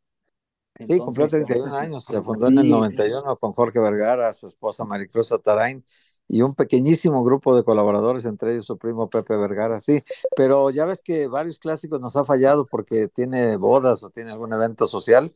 sí, 0.76 0.98
cumplió 0.98 1.29
31 1.29 1.72
años. 1.72 2.05
Se 2.05 2.20
fundó 2.20 2.48
en 2.48 2.59
el 2.59 2.68
91 2.68 3.37
con 3.37 3.52
Jorge 3.52 3.79
Vergara, 3.79 4.33
su 4.33 4.48
esposa 4.48 4.85
Maricruz 4.85 5.31
Atarain 5.31 5.85
y 6.28 6.42
un 6.42 6.54
pequeñísimo 6.54 7.24
grupo 7.24 7.54
de 7.54 7.64
colaboradores, 7.64 8.24
entre 8.24 8.52
ellos 8.52 8.66
su 8.66 8.78
primo 8.78 9.08
Pepe 9.08 9.36
Vergara, 9.36 9.80
sí, 9.80 10.02
pero 10.36 10.70
ya 10.70 10.84
ves 10.86 11.00
que 11.02 11.28
varios 11.28 11.58
clásicos 11.58 12.00
nos 12.00 12.16
ha 12.16 12.24
fallado 12.24 12.66
porque 12.66 13.08
tiene 13.08 13.56
bodas 13.56 14.02
o 14.02 14.10
tiene 14.10 14.32
algún 14.32 14.52
evento 14.52 14.86
social 14.86 15.32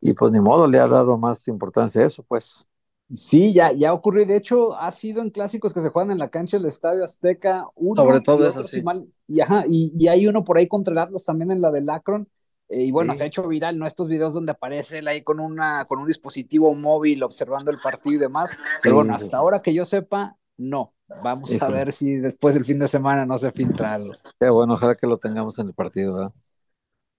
y 0.00 0.12
pues 0.12 0.32
ni 0.32 0.40
modo 0.40 0.68
le 0.68 0.78
ha 0.78 0.86
dado 0.86 1.18
más 1.18 1.48
importancia 1.48 2.02
a 2.02 2.06
eso, 2.06 2.22
pues. 2.22 2.66
Sí, 3.14 3.54
ya, 3.54 3.72
ya 3.72 3.94
ocurrió. 3.94 4.26
De 4.26 4.36
hecho, 4.36 4.76
ha 4.76 4.92
sido 4.92 5.22
en 5.22 5.30
clásicos 5.30 5.72
que 5.72 5.80
se 5.80 5.88
juegan 5.88 6.10
en 6.10 6.18
la 6.18 6.28
cancha 6.28 6.58
del 6.58 6.66
Estadio 6.66 7.02
Azteca. 7.02 7.66
Uno, 7.74 8.02
Sobre 8.02 8.20
todo 8.20 8.46
eso, 8.46 8.62
sí. 8.62 8.82
y, 9.26 9.40
ajá, 9.40 9.64
y, 9.66 10.08
hay 10.08 10.26
uno 10.26 10.44
por 10.44 10.58
ahí 10.58 10.68
contra 10.68 10.92
el 10.92 10.98
Atlas 10.98 11.24
también 11.24 11.50
en 11.50 11.62
la 11.62 11.70
del 11.70 11.88
Akron. 11.88 12.28
Eh, 12.68 12.84
y 12.84 12.90
bueno, 12.90 13.14
se 13.14 13.24
ha 13.24 13.26
hecho 13.26 13.46
viral, 13.46 13.78
¿no? 13.78 13.86
Estos 13.86 14.08
videos 14.08 14.34
donde 14.34 14.52
aparece 14.52 14.98
él 14.98 15.08
ahí 15.08 15.22
con, 15.22 15.40
una, 15.40 15.86
con 15.86 16.00
un 16.00 16.06
dispositivo 16.06 16.74
móvil 16.74 17.22
observando 17.22 17.70
el 17.70 17.80
partido 17.80 18.16
y 18.16 18.18
demás. 18.18 18.50
Pero 18.82 18.96
bueno, 18.96 19.14
hasta 19.14 19.38
ahora 19.38 19.62
que 19.62 19.72
yo 19.72 19.84
sepa, 19.84 20.36
no. 20.56 20.94
Vamos 21.22 21.50
a 21.62 21.68
ver 21.68 21.92
si 21.92 22.16
después 22.16 22.54
del 22.54 22.66
fin 22.66 22.78
de 22.78 22.86
semana 22.88 23.24
no 23.24 23.38
se 23.38 23.50
filtra 23.50 23.94
algo. 23.94 24.12
Qué 24.38 24.50
bueno, 24.50 24.74
ojalá 24.74 24.94
que 24.94 25.06
lo 25.06 25.16
tengamos 25.16 25.58
en 25.58 25.68
el 25.68 25.74
partido, 25.74 26.14
¿verdad? 26.14 26.32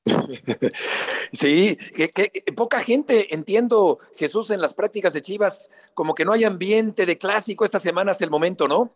Sí, 1.31 1.77
que, 1.95 2.09
poca 2.55 2.79
gente, 2.79 3.33
entiendo, 3.33 3.99
Jesús, 4.15 4.49
en 4.49 4.61
las 4.61 4.73
prácticas 4.73 5.13
de 5.13 5.21
Chivas, 5.21 5.69
como 5.93 6.15
que 6.15 6.25
no 6.25 6.31
hay 6.31 6.43
ambiente 6.43 7.05
de 7.05 7.17
clásico 7.17 7.65
esta 7.65 7.79
semana 7.79 8.11
hasta 8.11 8.25
el 8.25 8.31
momento, 8.31 8.67
¿no? 8.67 8.91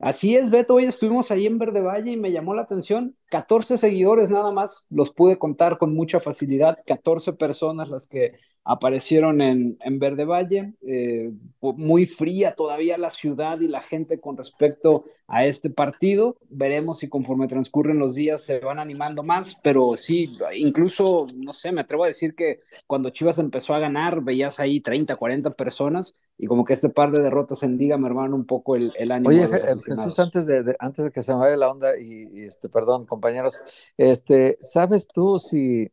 Así 0.00 0.36
es, 0.36 0.50
Beto, 0.50 0.74
hoy 0.74 0.84
estuvimos 0.84 1.30
ahí 1.30 1.46
en 1.46 1.58
Verde 1.58 1.80
Valle 1.80 2.12
y 2.12 2.16
me 2.16 2.32
llamó 2.32 2.54
la 2.54 2.62
atención, 2.62 3.16
14 3.28 3.78
seguidores 3.78 4.30
nada 4.30 4.50
más, 4.50 4.84
los 4.90 5.10
pude 5.10 5.38
contar 5.38 5.78
con 5.78 5.94
mucha 5.94 6.20
facilidad, 6.20 6.78
14 6.86 7.34
personas 7.34 7.88
las 7.88 8.06
que 8.06 8.38
aparecieron 8.68 9.40
en, 9.40 9.78
en 9.80 9.98
Verde 9.98 10.26
Valle, 10.26 10.74
eh, 10.86 11.32
muy 11.60 12.04
fría 12.04 12.54
todavía 12.54 12.98
la 12.98 13.08
ciudad 13.08 13.58
y 13.60 13.66
la 13.66 13.80
gente 13.80 14.20
con 14.20 14.36
respecto 14.36 15.06
a 15.26 15.46
este 15.46 15.70
partido. 15.70 16.36
Veremos 16.50 16.98
si 16.98 17.08
conforme 17.08 17.48
transcurren 17.48 17.98
los 17.98 18.14
días 18.14 18.42
se 18.42 18.58
van 18.60 18.78
animando 18.78 19.22
más, 19.22 19.54
pero 19.62 19.96
sí, 19.96 20.36
incluso, 20.54 21.26
no 21.34 21.54
sé, 21.54 21.72
me 21.72 21.80
atrevo 21.80 22.04
a 22.04 22.08
decir 22.08 22.34
que 22.34 22.60
cuando 22.86 23.08
Chivas 23.08 23.38
empezó 23.38 23.72
a 23.72 23.78
ganar, 23.78 24.20
veías 24.20 24.60
ahí 24.60 24.80
30, 24.80 25.16
40 25.16 25.50
personas 25.52 26.14
y 26.36 26.46
como 26.46 26.66
que 26.66 26.74
este 26.74 26.90
par 26.90 27.10
de 27.10 27.22
derrotas 27.22 27.62
en 27.62 27.78
liga 27.78 27.96
me 27.96 28.06
hermano 28.06 28.36
un 28.36 28.44
poco 28.44 28.76
el, 28.76 28.92
el 28.96 29.12
ánimo. 29.12 29.30
Oye, 29.30 29.48
Jesús, 29.84 30.18
antes 30.18 30.46
de, 30.46 30.76
antes 30.78 31.06
de 31.06 31.10
que 31.10 31.22
se 31.22 31.32
me 31.32 31.40
vaya 31.40 31.56
la 31.56 31.70
onda 31.70 31.98
y, 31.98 32.28
y 32.32 32.44
este, 32.44 32.68
perdón, 32.68 33.06
compañeros, 33.18 33.60
este, 33.96 34.56
¿sabes 34.60 35.08
tú 35.08 35.38
si 35.38 35.90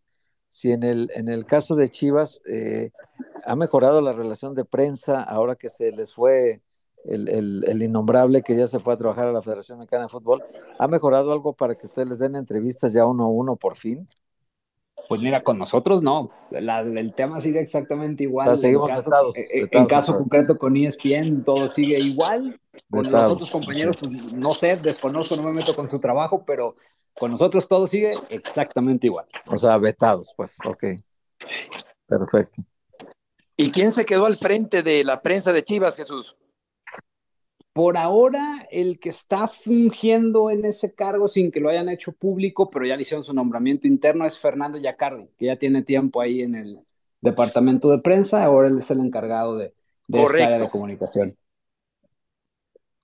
si 0.56 0.72
en 0.72 0.84
el, 0.84 1.12
en 1.14 1.28
el 1.28 1.46
caso 1.46 1.76
de 1.76 1.90
Chivas 1.90 2.42
eh, 2.50 2.92
ha 3.46 3.58
mejorado 3.58 4.00
la 4.00 4.14
relación 4.14 4.56
de 4.56 4.64
prensa 4.64 5.22
ahora 5.22 5.58
que 5.58 5.68
se 5.68 5.92
les 5.92 6.14
fue 6.14 6.62
el, 7.04 7.28
el, 7.68 7.84
innombrable 7.84 8.42
que 8.42 8.56
ya 8.56 8.66
se 8.66 8.80
fue 8.80 8.94
a 8.94 8.98
trabajar 8.98 9.28
a 9.28 9.34
la 9.34 9.42
Federación 9.42 9.80
Mexicana 9.80 10.04
de 10.04 10.10
Fútbol, 10.10 10.44
¿ha 10.80 10.88
mejorado 10.88 11.34
algo 11.34 11.52
para 11.52 11.76
que 11.76 11.88
ustedes 11.88 12.08
les 12.08 12.20
den 12.20 12.38
entrevistas 12.38 12.94
ya 12.94 13.06
uno 13.06 13.26
a 13.26 13.28
uno 13.28 13.58
por 13.58 13.76
fin? 13.76 14.08
Pues 15.10 15.20
mira, 15.20 15.44
con 15.44 15.58
nosotros 15.58 16.02
no. 16.02 16.30
el 16.52 17.14
tema 17.14 17.42
sigue 17.42 17.60
exactamente 17.60 18.24
igual. 18.24 18.58
Seguimos 18.58 18.90
en 18.90 18.96
caso, 18.96 19.32
en 19.52 19.86
caso 19.86 20.18
concreto 20.18 20.58
con 20.58 20.76
ESPN, 20.78 21.44
todo 21.44 21.68
sigue 21.68 22.00
igual. 22.00 22.60
Con 22.90 23.12
los 23.12 23.32
otros 23.32 23.52
compañeros, 23.52 23.98
pues 24.00 24.34
no 24.34 24.54
sé, 24.54 24.78
desconozco, 24.78 25.36
no 25.36 25.44
me 25.44 25.52
meto 25.52 25.76
con 25.76 25.88
su 25.88 26.00
trabajo, 26.00 26.44
pero 26.46 26.76
con 27.18 27.32
nosotros 27.32 27.68
todo 27.68 27.88
sigue 27.88 28.12
exactamente 28.30 29.08
igual. 29.08 29.26
O 29.48 29.58
sea, 29.58 29.78
vetados, 29.78 30.34
pues, 30.36 30.58
ok. 30.66 30.84
Perfecto. 32.08 32.64
¿Y 33.58 33.72
quién 33.72 33.94
se 33.94 34.06
quedó 34.06 34.26
al 34.26 34.38
frente 34.38 34.84
de 34.84 35.04
la 35.04 35.22
prensa 35.22 35.54
de 35.54 35.64
Chivas, 35.64 35.96
Jesús? 35.96 36.36
Por 37.72 37.98
ahora, 37.98 38.68
el 38.72 39.00
que 39.00 39.10
está 39.10 39.48
fungiendo 39.48 40.50
en 40.50 40.66
ese 40.66 40.94
cargo 40.94 41.28
sin 41.28 41.52
que 41.52 41.60
lo 41.60 41.70
hayan 41.70 41.90
hecho 41.90 42.14
público, 42.14 42.70
pero 42.70 42.86
ya 42.86 42.96
le 42.96 43.02
hicieron 43.02 43.24
su 43.24 43.34
nombramiento 43.34 43.88
interno, 43.88 44.26
es 44.26 44.40
Fernando 44.40 44.78
Yacardi, 44.78 45.30
que 45.38 45.48
ya 45.48 45.58
tiene 45.58 45.84
tiempo 45.84 46.22
ahí 46.22 46.42
en 46.42 46.56
el 46.56 46.80
departamento 47.22 47.90
de 47.90 48.00
prensa, 48.00 48.44
ahora 48.44 48.70
él 48.70 48.78
es 48.78 48.92
el 48.92 49.00
encargado 49.00 49.58
de, 49.58 49.74
de 50.08 50.24
esta 50.24 50.46
área 50.46 50.60
de 50.60 50.70
comunicación. 50.70 51.38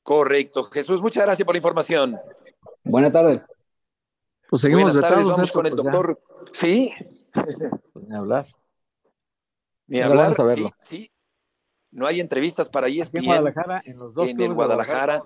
Correcto. 0.04 0.64
Jesús, 0.64 1.02
muchas 1.02 1.24
gracias 1.24 1.46
por 1.46 1.56
la 1.56 1.60
información. 1.60 2.18
Buenas 2.84 3.12
tardes. 3.12 3.42
Pues 4.52 4.64
seguimos 4.64 4.92
Buenas 4.92 5.10
tardes, 5.10 5.28
vamos 5.28 5.52
con 5.54 5.66
el 5.66 5.72
pues 5.72 5.82
doctor. 5.82 6.22
Sí. 6.52 6.92
Pues 7.32 8.06
ni 8.06 8.14
hablar. 8.14 8.46
Ni 9.88 10.02
hablar. 10.02 10.26
Vamos 10.26 10.40
a 10.42 10.44
verlo. 10.44 10.72
Sí, 10.82 11.10
No 11.90 12.06
hay 12.06 12.20
entrevistas 12.20 12.68
para 12.68 12.90
ESPN. 12.90 13.20
en 13.20 13.26
Guadalajara, 13.28 13.82
en 13.86 13.98
los 13.98 14.14
dos 14.14 14.28
en 14.28 14.42
el 14.42 14.54
Guadalajara. 14.54 15.24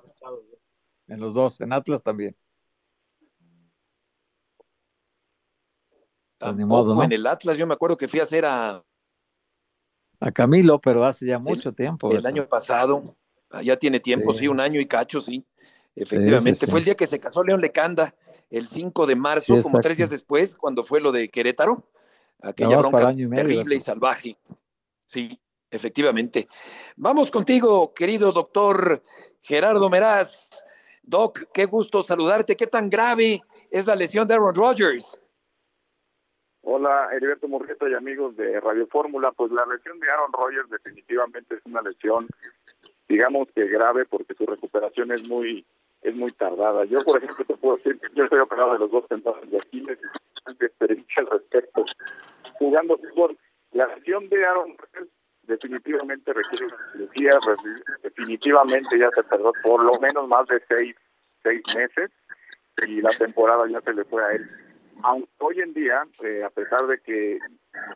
En 1.07 1.19
los 1.19 1.33
dos, 1.33 1.59
en 1.59 1.73
Atlas 1.73 2.03
también. 2.03 2.37
Pues 6.37 6.55
ni 6.55 6.65
modo, 6.65 6.93
¿no? 6.93 7.01
En 7.01 7.11
el 7.11 7.25
Atlas, 7.25 7.57
yo 7.57 7.65
me 7.65 7.73
acuerdo 7.73 7.97
que 7.97 8.07
fui 8.07 8.19
a 8.19 8.23
hacer 8.23 8.45
a. 8.45 8.83
A 10.19 10.31
Camilo, 10.31 10.79
pero 10.79 11.03
hace 11.03 11.25
ya 11.25 11.39
mucho 11.39 11.73
tiempo. 11.73 12.11
El 12.11 12.27
año 12.27 12.47
pasado. 12.47 13.17
Ah, 13.49 13.63
ya 13.63 13.75
tiene 13.75 13.99
tiempo, 13.99 14.35
sí. 14.35 14.47
un 14.47 14.59
año 14.59 14.79
y 14.79 14.85
cacho, 14.85 15.19
sí. 15.19 15.43
Efectivamente. 15.95 16.67
Fue 16.67 16.77
el 16.77 16.85
día 16.85 16.95
que 16.95 17.07
se 17.07 17.19
casó 17.19 17.43
León 17.43 17.61
Lecanda 17.61 18.13
el 18.49 18.67
5 18.67 19.05
de 19.05 19.15
marzo, 19.15 19.57
como 19.61 19.81
tres 19.81 19.97
días 19.97 20.09
después, 20.09 20.55
cuando 20.55 20.83
fue 20.83 21.01
lo 21.01 21.11
de 21.11 21.29
Querétaro, 21.29 21.83
aquella 22.41 22.77
bronca 22.77 23.13
terrible 23.15 23.75
y 23.75 23.81
salvaje. 23.81 24.37
Sí, 25.05 25.39
efectivamente. 25.69 26.47
Vamos 26.95 27.31
contigo, 27.31 27.93
querido 27.93 28.31
doctor 28.31 29.03
Gerardo 29.41 29.89
Meraz. 29.89 30.49
Doc, 31.03 31.43
qué 31.53 31.65
gusto 31.65 32.03
saludarte. 32.03 32.55
¿Qué 32.55 32.67
tan 32.67 32.89
grave 32.89 33.41
es 33.69 33.85
la 33.85 33.95
lesión 33.95 34.27
de 34.27 34.33
Aaron 34.33 34.55
Rodgers? 34.55 35.19
Hola, 36.61 37.09
Heriberto 37.13 37.47
Murrieta 37.47 37.87
y 37.87 37.93
amigos 37.93 38.35
de 38.35 38.59
Radio 38.59 38.87
Fórmula. 38.87 39.31
Pues 39.31 39.51
la 39.51 39.65
lesión 39.67 39.99
de 39.99 40.09
Aaron 40.09 40.33
Rodgers 40.33 40.69
definitivamente 40.69 41.55
es 41.55 41.61
una 41.65 41.81
lesión, 41.83 42.27
digamos 43.07 43.47
que 43.53 43.67
grave, 43.67 44.05
porque 44.05 44.33
su 44.33 44.47
recuperación 44.47 45.11
es 45.11 45.27
muy 45.27 45.63
es 46.07 46.15
muy 46.15 46.31
tardada. 46.33 46.85
Yo, 46.85 47.03
por 47.03 47.17
ejemplo, 47.17 47.45
te 47.45 47.55
puedo 47.57 47.77
decir 47.77 47.99
que 47.99 48.07
yo 48.15 48.23
estoy 48.23 48.39
operado 48.39 48.73
de 48.73 48.79
los 48.79 48.91
dos 48.91 49.07
tendones 49.07 49.49
de 49.49 49.57
Aquiles 49.57 49.99
y 50.47 50.65
experiencia 50.65 51.23
al 51.23 51.29
respecto. 51.31 51.85
Jugando 52.59 52.97
fútbol, 52.97 53.37
la 53.73 53.85
acción 53.85 54.29
de 54.29 54.45
Aaron 54.45 54.75
definitivamente 55.43 56.33
requiere 56.33 56.65
una 56.65 56.91
cirugía, 56.91 57.39
definitivamente 58.03 58.97
ya 58.97 59.09
se 59.15 59.23
tardó 59.23 59.51
por 59.63 59.83
lo 59.83 59.93
menos 59.99 60.27
más 60.27 60.47
de 60.47 60.61
seis, 60.67 60.95
seis 61.43 61.61
meses 61.75 62.11
y 62.87 63.01
la 63.01 63.09
temporada 63.09 63.67
ya 63.69 63.81
se 63.81 63.93
le 63.93 64.03
fue 64.05 64.23
a 64.23 64.31
él 64.31 64.49
aunque 65.03 65.29
hoy 65.39 65.61
en 65.61 65.73
día, 65.73 66.03
eh, 66.23 66.43
a 66.43 66.49
pesar 66.49 66.87
de 66.87 66.99
que 66.99 67.39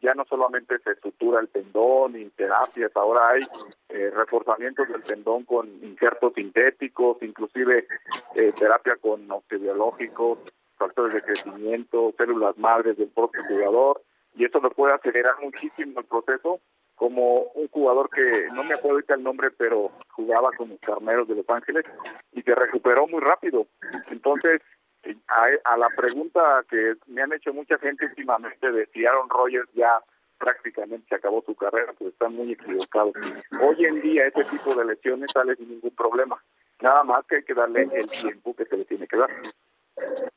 ya 0.02 0.14
no 0.14 0.26
solamente 0.26 0.80
se 0.80 0.96
sutura 0.96 1.40
el 1.40 1.50
tendón 1.50 2.20
y 2.20 2.26
terapias, 2.32 2.92
ahora 2.96 3.30
hay 3.30 3.44
eh, 3.90 4.12
reforzamientos 4.16 4.88
del 4.88 5.04
tendón 5.04 5.44
con 5.46 5.68
injertos 5.84 6.34
sintéticos, 6.36 7.18
inclusive 7.22 7.88
eh, 8.36 8.52
terapia 8.58 8.96
con 8.96 9.30
osteobiológicos, 9.32 10.40
factores 10.78 11.14
de 11.14 11.22
crecimiento, 11.22 12.14
células 12.18 12.58
madres 12.58 12.98
del 12.98 13.10
propio 13.10 13.44
jugador, 13.46 14.02
y 14.36 14.46
eso 14.46 14.60
lo 14.60 14.70
puede 14.72 14.94
acelerar 14.94 15.36
muchísimo 15.42 16.00
el 16.00 16.06
proceso, 16.06 16.60
como 16.96 17.44
un 17.56 17.70
jugador 17.70 18.10
que 18.10 18.48
no 18.54 18.64
me 18.66 18.74
acuerdo 18.74 18.98
ahorita 18.98 19.16
el 19.16 19.24
nombre, 19.24 19.52
pero 19.52 19.90
jugaba 20.10 20.52
con 20.52 20.70
los 20.70 20.80
carneros 20.82 21.30
de 21.30 21.36
Los 21.36 21.50
Ángeles 21.50 21.86
y 22.34 22.42
se 22.42 22.54
recuperó 22.54 23.08
muy 23.08 23.22
rápido. 23.22 23.68
Entonces, 24.12 24.62
a, 25.28 25.78
la 25.78 25.90
pregunta 25.90 26.64
que 26.70 26.96
me 27.08 27.22
han 27.22 27.34
hecho 27.34 27.54
mucha 27.54 27.78
gente 27.80 28.06
últimamente 28.06 28.72
de 28.72 28.88
si 28.94 29.06
Aaron 29.06 29.30
Rodgers 29.30 29.70
ya 29.74 30.02
prácticamente 30.38 31.08
se 31.10 31.16
acabó 31.16 31.44
su 31.46 31.56
carrera, 31.56 31.94
pues 31.94 32.14
están 32.14 32.34
muy 32.34 32.54
equivocados. 32.54 33.14
Hoy 33.62 33.86
en 33.86 34.02
día 34.02 34.28
ese 34.28 34.44
tipo 34.46 34.74
de 34.76 34.86
lesiones 34.86 35.32
sale 35.34 35.56
sin 35.56 35.70
ningún 35.70 35.92
problema. 35.92 36.42
Nada 36.82 37.04
más 37.04 37.26
que 37.26 37.38
hay 37.38 37.44
que 37.44 37.54
darle 37.54 37.90
el 37.92 38.10
tiempo 38.10 38.56
que 38.56 38.66
se 38.66 38.78
le 38.78 38.86
tiene 38.86 39.08
que 39.08 39.18
dar. 39.18 39.30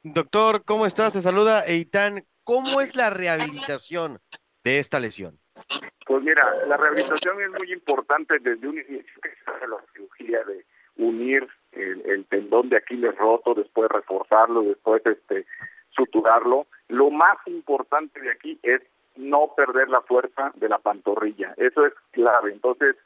Doctor, 0.03 0.65
¿cómo 0.65 0.87
estás? 0.87 1.13
Te 1.13 1.21
saluda 1.21 1.65
Eitan. 1.67 2.25
¿Cómo 2.45 2.81
es 2.81 2.97
la 2.97 3.11
rehabilitación 3.11 4.19
de 4.65 4.81
esta 4.81 4.99
lesión? 4.99 5.39
Pues 6.07 6.25
mira, 6.25 6.43
la 6.67 6.77
rehabilitación 6.77 7.41
es 7.41 7.51
muy 7.51 7.73
importante 7.73 8.39
desde 8.41 8.67
un 8.67 8.79
inicio 8.79 9.21
que 9.23 9.31
se 9.31 9.69
la 9.69 9.77
cirugía 9.93 10.43
de 10.45 10.67
unir 10.97 11.47
el, 11.73 12.25
tendón 12.27 12.69
de 12.69 12.77
Aquiles 12.77 13.17
roto, 13.17 13.55
después 13.55 13.91
reforzarlo, 13.91 14.63
después 14.63 15.03
este 15.05 15.47
suturarlo. 15.91 16.67
Lo 16.89 17.11
más 17.11 17.37
importante 17.47 18.21
de 18.21 18.31
aquí 18.31 18.59
es 18.63 18.81
no 19.17 19.53
perder 19.57 19.89
la 19.89 20.01
fuerza 20.03 20.53
de 20.55 20.69
la 20.69 20.79
pantorrilla. 20.79 21.55
Eso 21.57 21.87
es 21.87 21.93
clave. 22.13 22.53
Entonces, 22.53 22.97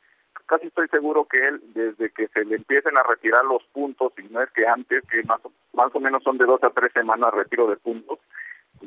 casi 0.46 0.68
estoy 0.68 0.88
seguro 0.88 1.24
que 1.24 1.38
él, 1.38 1.60
desde 1.74 2.10
que 2.10 2.28
se 2.28 2.44
le 2.44 2.56
empiecen 2.56 2.96
a 2.96 3.02
retirar 3.02 3.44
los 3.44 3.64
puntos, 3.72 4.12
y 4.18 4.32
no 4.32 4.40
es 4.42 4.50
que 4.52 4.66
antes, 4.66 5.02
que 5.08 5.22
más, 5.24 5.40
más 5.72 5.94
o 5.94 6.00
menos 6.00 6.22
son 6.22 6.38
de 6.38 6.46
dos 6.46 6.62
a 6.62 6.70
tres 6.70 6.92
semanas 6.92 7.34
retiro 7.34 7.68
de 7.68 7.76
puntos, 7.76 8.18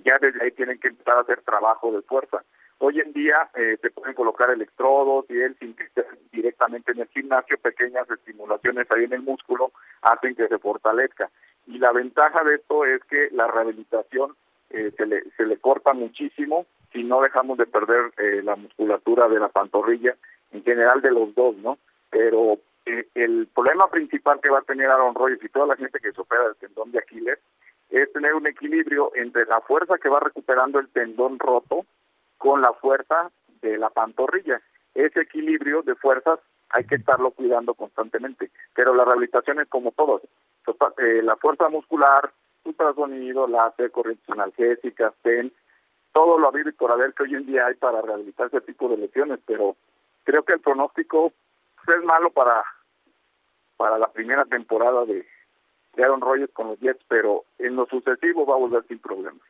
ya 0.06 0.18
desde 0.22 0.44
ahí 0.44 0.52
tienen 0.52 0.80
que 0.80 0.90
empezar 0.90 1.18
a 1.18 1.22
hacer 1.22 1.42
trabajo 1.42 1.92
de 1.92 2.02
fuerza. 2.04 2.44
Hoy 2.80 3.00
en 3.02 3.12
día 3.12 3.50
eh, 3.56 3.78
se 3.82 3.92
pueden 3.92 4.16
colocar 4.16 4.50
electrodos 4.50 5.26
y 5.30 5.38
él 5.38 5.56
sin 5.60 5.76
directamente 6.32 6.94
en 6.94 7.02
el 7.02 7.08
gimnasio, 7.10 7.58
pequeñas 7.58 8.10
estimulaciones 8.10 8.88
ahí 8.92 9.04
en 9.04 9.14
el 9.14 9.22
músculo 9.22 9.72
hacen 10.02 10.34
que 10.34 10.48
se 10.48 10.58
fortalezca. 10.60 11.30
Y 11.68 11.78
la 11.78 11.92
ventaja 11.92 12.44
de 12.44 12.56
esto 12.56 12.86
es 12.86 13.04
que 13.04 13.30
la 13.32 13.48
rehabilitación 13.48 14.36
eh, 14.70 14.92
se, 14.96 15.06
le, 15.06 15.24
se 15.36 15.46
le 15.46 15.58
corta 15.58 15.94
muchísimo 15.94 16.66
si 16.94 17.04
no 17.04 17.22
dejamos 17.22 17.58
de 17.58 17.66
perder 17.66 18.12
eh, 18.18 18.42
la 18.44 18.56
musculatura 18.56 19.28
de 19.28 19.40
la 19.40 19.50
pantorrilla, 19.50 20.16
en 20.52 20.64
general 20.64 21.02
de 21.02 21.12
los 21.12 21.36
dos, 21.36 21.56
¿no? 21.58 21.78
Pero 22.10 22.60
eh, 22.86 23.08
el 23.14 23.48
problema 23.54 23.90
principal 23.92 24.40
que 24.42 24.50
va 24.50 24.60
a 24.60 24.64
tener 24.64 24.88
Aaron 24.90 25.16
Rodgers 25.16 25.44
y 25.44 25.50
toda 25.50 25.68
la 25.68 25.76
gente 25.76 26.00
que 26.00 26.12
se 26.12 26.22
opera 26.22 26.46
del 26.46 26.56
tendón 26.56 26.92
de 26.92 27.00
Aquiles 27.00 27.40
es 27.90 28.12
tener 28.14 28.34
un 28.36 28.48
equilibrio 28.48 29.12
entre 29.16 29.46
la 29.46 29.62
fuerza 29.62 29.98
que 29.98 30.10
va 30.10 30.20
recuperando 30.20 30.80
el 30.80 30.88
tendón 30.90 31.38
roto 31.40 31.86
con 32.40 32.62
la 32.62 32.74
fuerza 32.74 33.30
de 33.62 33.78
la 33.78 33.92
pantorrilla. 33.92 34.60
Ese 34.96 35.22
equilibrio 35.22 35.84
de 35.84 35.94
fuerzas 35.94 36.40
hay 36.70 36.86
que 36.86 36.96
estarlo 36.96 37.32
cuidando 37.32 37.76
constantemente, 37.76 38.50
pero 38.74 38.96
la 38.96 39.06
rehabilitación 39.06 39.60
es 39.60 39.68
como 39.68 39.92
todo. 39.92 40.22
Eh, 40.98 41.22
la 41.22 41.36
fuerza 41.36 41.70
muscular, 41.70 42.32
ultrasonido, 42.64 43.48
láser, 43.48 43.92
corrientes 43.92 44.28
analgésicas, 44.30 45.14
TEN, 45.22 45.54
todo 46.14 46.40
lo 46.40 46.48
habido 46.48 46.70
y 46.70 46.74
por 46.74 46.92
haber 46.92 47.14
que 47.14 47.24
hoy 47.24 47.36
en 47.36 47.46
día 47.46 47.68
hay 47.68 47.76
para 47.76 48.02
rehabilitar 48.02 48.48
ese 48.48 48.62
tipo 48.62 48.90
de 48.90 48.98
lesiones, 48.98 49.40
pero 49.46 49.76
creo 50.24 50.44
que 50.44 50.54
el 50.54 50.60
pronóstico 50.60 51.32
es 51.88 52.04
malo 52.04 52.32
para 52.32 52.64
para 53.80 53.98
la 53.98 54.12
primera 54.12 54.44
temporada 54.44 55.06
de, 55.06 55.26
Aaron 55.98 56.20
Rodgers 56.20 56.52
con 56.52 56.68
los 56.68 56.80
Jets, 56.82 57.02
pero 57.08 57.46
en 57.58 57.78
lo 57.78 57.86
sucesivo 57.86 58.46
va 58.46 58.56
a 58.56 58.60
volver 58.60 58.84
sin 58.88 59.00
problemas. 59.00 59.42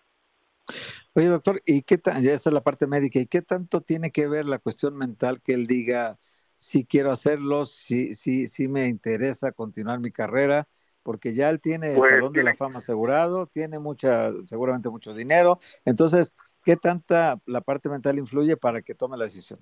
Oye, 1.16 1.28
doctor, 1.28 1.62
¿y 1.66 1.82
qué 1.82 1.98
tan, 1.98 2.22
ya 2.22 2.34
está 2.34 2.52
la 2.52 2.62
parte 2.62 2.88
médica, 2.88 3.20
¿y 3.20 3.26
qué 3.26 3.42
tanto 3.42 3.82
tiene 3.82 4.12
que 4.12 4.28
ver 4.28 4.46
la 4.46 4.60
cuestión 4.60 4.96
mental 4.96 5.42
que 5.42 5.54
él 5.54 5.66
diga, 5.66 6.20
si 6.56 6.86
quiero 6.86 7.12
hacerlo, 7.12 7.66
si, 7.66 8.14
si, 8.14 8.48
si 8.48 8.68
me 8.68 8.88
interesa 8.88 9.52
continuar 9.52 10.00
mi 10.00 10.12
carrera, 10.12 10.68
porque 11.02 11.34
ya 11.34 11.50
él 11.50 11.60
tiene 11.60 11.94
el 11.94 11.98
pues, 11.98 12.12
Salón 12.12 12.34
de 12.34 12.44
la 12.44 12.54
Fama 12.54 12.78
asegurado, 12.78 13.48
tiene 13.48 13.80
mucha, 13.80 14.32
seguramente 14.46 14.90
mucho 14.90 15.14
dinero, 15.14 15.60
entonces, 15.84 16.36
¿qué 16.64 16.76
tanta 16.76 17.40
la 17.48 17.62
parte 17.62 17.90
mental 17.90 18.20
influye 18.20 18.56
para 18.56 18.82
que 18.82 18.94
tome 18.94 19.18
la 19.18 19.26
decisión? 19.26 19.60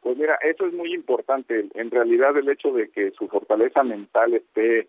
Pues 0.00 0.16
mira, 0.16 0.38
eso 0.42 0.66
es 0.66 0.72
muy 0.72 0.94
importante. 0.94 1.68
En 1.74 1.90
realidad 1.90 2.36
el 2.36 2.48
hecho 2.48 2.72
de 2.72 2.90
que 2.90 3.12
su 3.12 3.28
fortaleza 3.28 3.84
mental 3.84 4.34
esté 4.34 4.88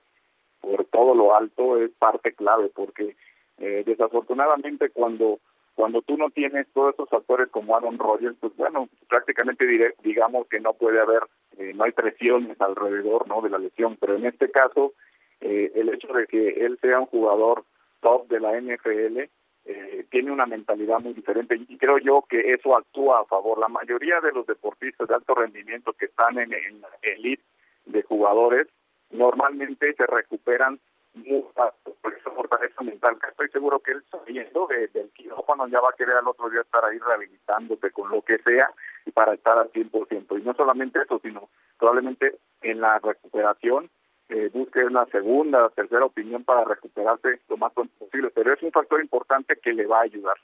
por 0.59 0.85
todo 0.85 1.13
lo 1.13 1.35
alto 1.35 1.77
es 1.77 1.91
parte 1.91 2.33
clave, 2.33 2.71
porque 2.73 3.15
eh, 3.57 3.83
desafortunadamente 3.85 4.89
cuando 4.89 5.39
cuando 5.75 6.01
tú 6.03 6.17
no 6.17 6.29
tienes 6.29 6.67
todos 6.73 6.93
esos 6.93 7.09
factores 7.09 7.49
como 7.49 7.75
Aaron 7.75 7.97
Rodgers, 7.97 8.35
pues 8.39 8.55
bueno, 8.55 8.89
prácticamente 9.09 9.65
digamos 10.03 10.47
que 10.47 10.59
no 10.59 10.73
puede 10.73 10.99
haber, 10.99 11.23
eh, 11.57 11.73
no 11.73 11.85
hay 11.85 11.91
presiones 11.91 12.59
alrededor 12.61 13.27
no 13.27 13.41
de 13.41 13.49
la 13.49 13.57
lesión, 13.57 13.97
pero 13.99 14.15
en 14.15 14.25
este 14.25 14.51
caso 14.51 14.93
eh, 15.41 15.71
el 15.75 15.89
hecho 15.89 16.07
de 16.13 16.27
que 16.27 16.65
él 16.65 16.77
sea 16.81 16.99
un 16.99 17.07
jugador 17.07 17.65
top 18.01 18.27
de 18.27 18.39
la 18.39 18.59
NFL 18.59 19.29
eh, 19.65 20.05
tiene 20.11 20.31
una 20.31 20.45
mentalidad 20.45 20.99
muy 20.99 21.13
diferente. 21.13 21.55
Y 21.55 21.77
creo 21.77 21.97
yo 21.97 22.23
que 22.29 22.39
eso 22.51 22.77
actúa 22.77 23.21
a 23.21 23.25
favor. 23.25 23.57
La 23.57 23.69
mayoría 23.69 24.19
de 24.19 24.31
los 24.31 24.45
deportistas 24.45 25.07
de 25.07 25.15
alto 25.15 25.33
rendimiento 25.35 25.93
que 25.93 26.05
están 26.05 26.37
en, 26.37 26.53
en 26.53 26.81
elite 27.01 27.43
de 27.85 28.03
jugadores 28.03 28.67
normalmente 29.09 29.93
se 29.93 30.05
recuperan 30.05 30.79
muy 31.13 31.43
fácil 31.53 31.93
por 32.01 32.13
esa 32.13 32.31
fortaleza 32.31 32.81
mental. 32.83 33.17
Estoy 33.29 33.49
seguro 33.49 33.79
que 33.79 33.91
él 33.91 34.03
saliendo 34.09 34.67
del 34.67 35.09
quirófano 35.11 35.67
ya 35.67 35.79
va 35.79 35.89
a 35.89 35.95
querer 35.95 36.15
al 36.15 36.27
otro 36.27 36.49
día 36.49 36.61
estar 36.61 36.83
ahí 36.85 36.97
rehabilitándose 36.99 37.91
con 37.91 38.09
lo 38.09 38.21
que 38.21 38.37
sea 38.39 38.71
y 39.05 39.11
para 39.11 39.33
estar 39.33 39.57
al 39.57 39.71
100%. 39.71 40.39
Y 40.39 40.43
no 40.43 40.53
solamente 40.53 41.01
eso, 41.01 41.19
sino 41.21 41.49
probablemente 41.77 42.37
en 42.61 42.81
la 42.81 42.99
recuperación 42.99 43.89
eh, 44.29 44.49
busque 44.53 44.83
una 44.83 45.05
segunda, 45.07 45.69
tercera 45.69 46.05
opinión 46.05 46.43
para 46.43 46.63
recuperarse 46.63 47.41
lo 47.49 47.57
más 47.57 47.73
pronto 47.73 47.93
posible. 47.99 48.31
Pero 48.33 48.53
es 48.53 48.63
un 48.63 48.71
factor 48.71 49.01
importante 49.01 49.59
que 49.61 49.73
le 49.73 49.85
va 49.85 49.99
a 49.99 50.03
ayudar. 50.03 50.37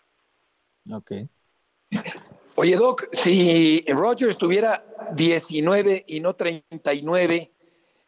Ok. 0.91 1.11
Oye, 2.55 2.75
Doc, 2.75 3.07
si 3.13 3.85
Roger 3.87 4.29
estuviera 4.29 4.83
19 5.13 6.03
y 6.07 6.19
no 6.19 6.35
39, 6.35 7.51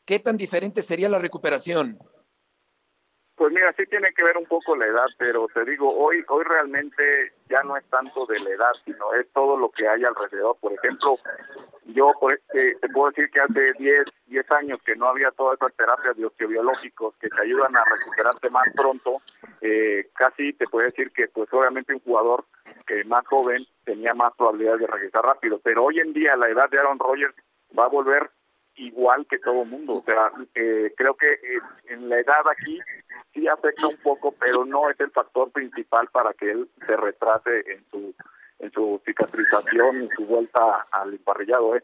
¿qué 0.05 0.19
tan 0.19 0.35
diferente 0.35 0.83
sería 0.83 1.07
la 1.07 1.19
recuperación? 1.19 1.97
Pues 3.41 3.53
mira, 3.53 3.73
sí 3.75 3.87
tiene 3.87 4.13
que 4.13 4.23
ver 4.23 4.37
un 4.37 4.45
poco 4.45 4.75
la 4.75 4.85
edad, 4.85 5.07
pero 5.17 5.47
te 5.51 5.65
digo, 5.65 5.91
hoy 5.97 6.23
hoy 6.27 6.43
realmente 6.43 7.33
ya 7.49 7.63
no 7.63 7.75
es 7.75 7.83
tanto 7.85 8.27
de 8.27 8.39
la 8.39 8.51
edad, 8.51 8.71
sino 8.85 9.15
es 9.15 9.27
todo 9.33 9.57
lo 9.57 9.71
que 9.71 9.87
hay 9.87 10.03
alrededor. 10.03 10.57
Por 10.61 10.73
ejemplo, 10.73 11.17
yo 11.85 12.11
eh, 12.53 12.75
te 12.79 12.89
puedo 12.89 13.09
decir 13.09 13.31
que 13.31 13.39
hace 13.39 13.73
10, 13.79 14.05
10 14.27 14.51
años 14.51 14.79
que 14.85 14.95
no 14.95 15.07
había 15.07 15.31
todas 15.31 15.57
esas 15.59 15.73
terapias 15.73 16.15
de 16.17 16.27
osteobiológicos 16.27 17.15
que 17.15 17.29
te 17.29 17.41
ayudan 17.41 17.75
a 17.75 17.83
recuperarte 17.83 18.51
más 18.51 18.69
pronto, 18.75 19.23
eh, 19.61 20.11
casi 20.13 20.53
te 20.53 20.67
puedo 20.67 20.85
decir 20.85 21.09
que 21.11 21.27
pues 21.29 21.51
obviamente 21.51 21.95
un 21.95 22.01
jugador 22.01 22.45
que 22.85 23.03
más 23.05 23.25
joven 23.25 23.65
tenía 23.85 24.13
más 24.13 24.35
probabilidad 24.37 24.77
de 24.77 24.85
regresar 24.85 25.25
rápido, 25.25 25.59
pero 25.63 25.85
hoy 25.85 25.99
en 25.99 26.13
día 26.13 26.35
la 26.35 26.47
edad 26.47 26.69
de 26.69 26.77
Aaron 26.77 26.99
Rodgers 26.99 27.33
va 27.75 27.85
a 27.85 27.89
volver 27.89 28.29
igual 28.75 29.25
que 29.27 29.39
todo 29.39 29.65
mundo. 29.65 29.93
O 29.93 30.03
sea, 30.03 30.31
eh, 30.55 30.93
creo 30.95 31.15
que 31.15 31.27
en 31.87 32.09
la 32.09 32.19
edad 32.19 32.47
aquí 32.49 32.79
sí 33.33 33.47
afecta 33.47 33.87
un 33.87 33.97
poco, 33.97 34.33
pero 34.39 34.65
no 34.65 34.89
es 34.89 34.99
el 34.99 35.11
factor 35.11 35.51
principal 35.51 36.07
para 36.11 36.33
que 36.33 36.51
él 36.51 36.69
se 36.85 36.95
retrase 36.95 37.63
en 37.71 37.85
su 37.89 38.13
en 38.61 38.71
su 38.71 39.01
cicatrización, 39.05 40.03
en 40.03 40.09
su 40.11 40.25
vuelta 40.25 40.85
al 40.91 41.13
emparrillado. 41.13 41.75
¿eh? 41.75 41.83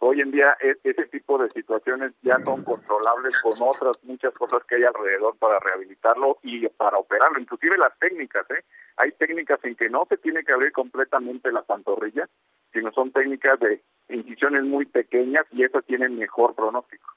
hoy 0.00 0.20
en 0.20 0.30
día 0.30 0.56
ese 0.60 1.06
tipo 1.06 1.38
de 1.38 1.50
situaciones 1.50 2.12
ya 2.22 2.38
son 2.44 2.64
controlables 2.64 3.40
con 3.42 3.54
otras 3.60 3.96
muchas 4.02 4.34
cosas 4.34 4.62
que 4.64 4.76
hay 4.76 4.84
alrededor 4.84 5.36
para 5.38 5.58
rehabilitarlo 5.60 6.38
y 6.42 6.68
para 6.68 6.98
operarlo, 6.98 7.40
inclusive 7.40 7.78
las 7.78 7.96
técnicas. 7.98 8.48
¿eh? 8.50 8.64
Hay 8.96 9.12
técnicas 9.12 9.60
en 9.64 9.76
que 9.76 9.88
no 9.88 10.06
se 10.08 10.16
tiene 10.18 10.44
que 10.44 10.52
abrir 10.52 10.72
completamente 10.72 11.52
la 11.52 11.62
pantorrilla, 11.62 12.28
sino 12.72 12.92
son 12.92 13.12
técnicas 13.12 13.58
de 13.60 13.82
incisiones 14.08 14.62
muy 14.64 14.86
pequeñas 14.86 15.44
y 15.52 15.64
eso 15.64 15.82
tiene 15.82 16.08
mejor 16.08 16.54
pronóstico. 16.54 17.08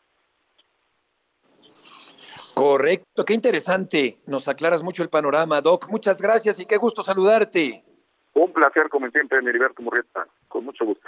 Correcto, 2.54 3.26
qué 3.26 3.34
interesante. 3.34 4.20
Nos 4.28 4.48
aclaras 4.48 4.84
mucho 4.84 5.04
el 5.04 5.10
panorama, 5.10 5.62
Doc. 5.62 5.90
Muchas 5.90 6.22
gracias 6.22 6.60
y 6.60 6.66
qué 6.66 6.78
gusto 6.78 7.02
saludarte. 7.02 7.84
Un 8.34 8.52
placer, 8.54 8.90
como 8.90 9.10
siempre, 9.10 9.40
Heriberto 9.40 9.82
Murrieta. 9.82 10.28
Con 10.48 10.66
mucho 10.66 10.86
gusto. 10.86 11.08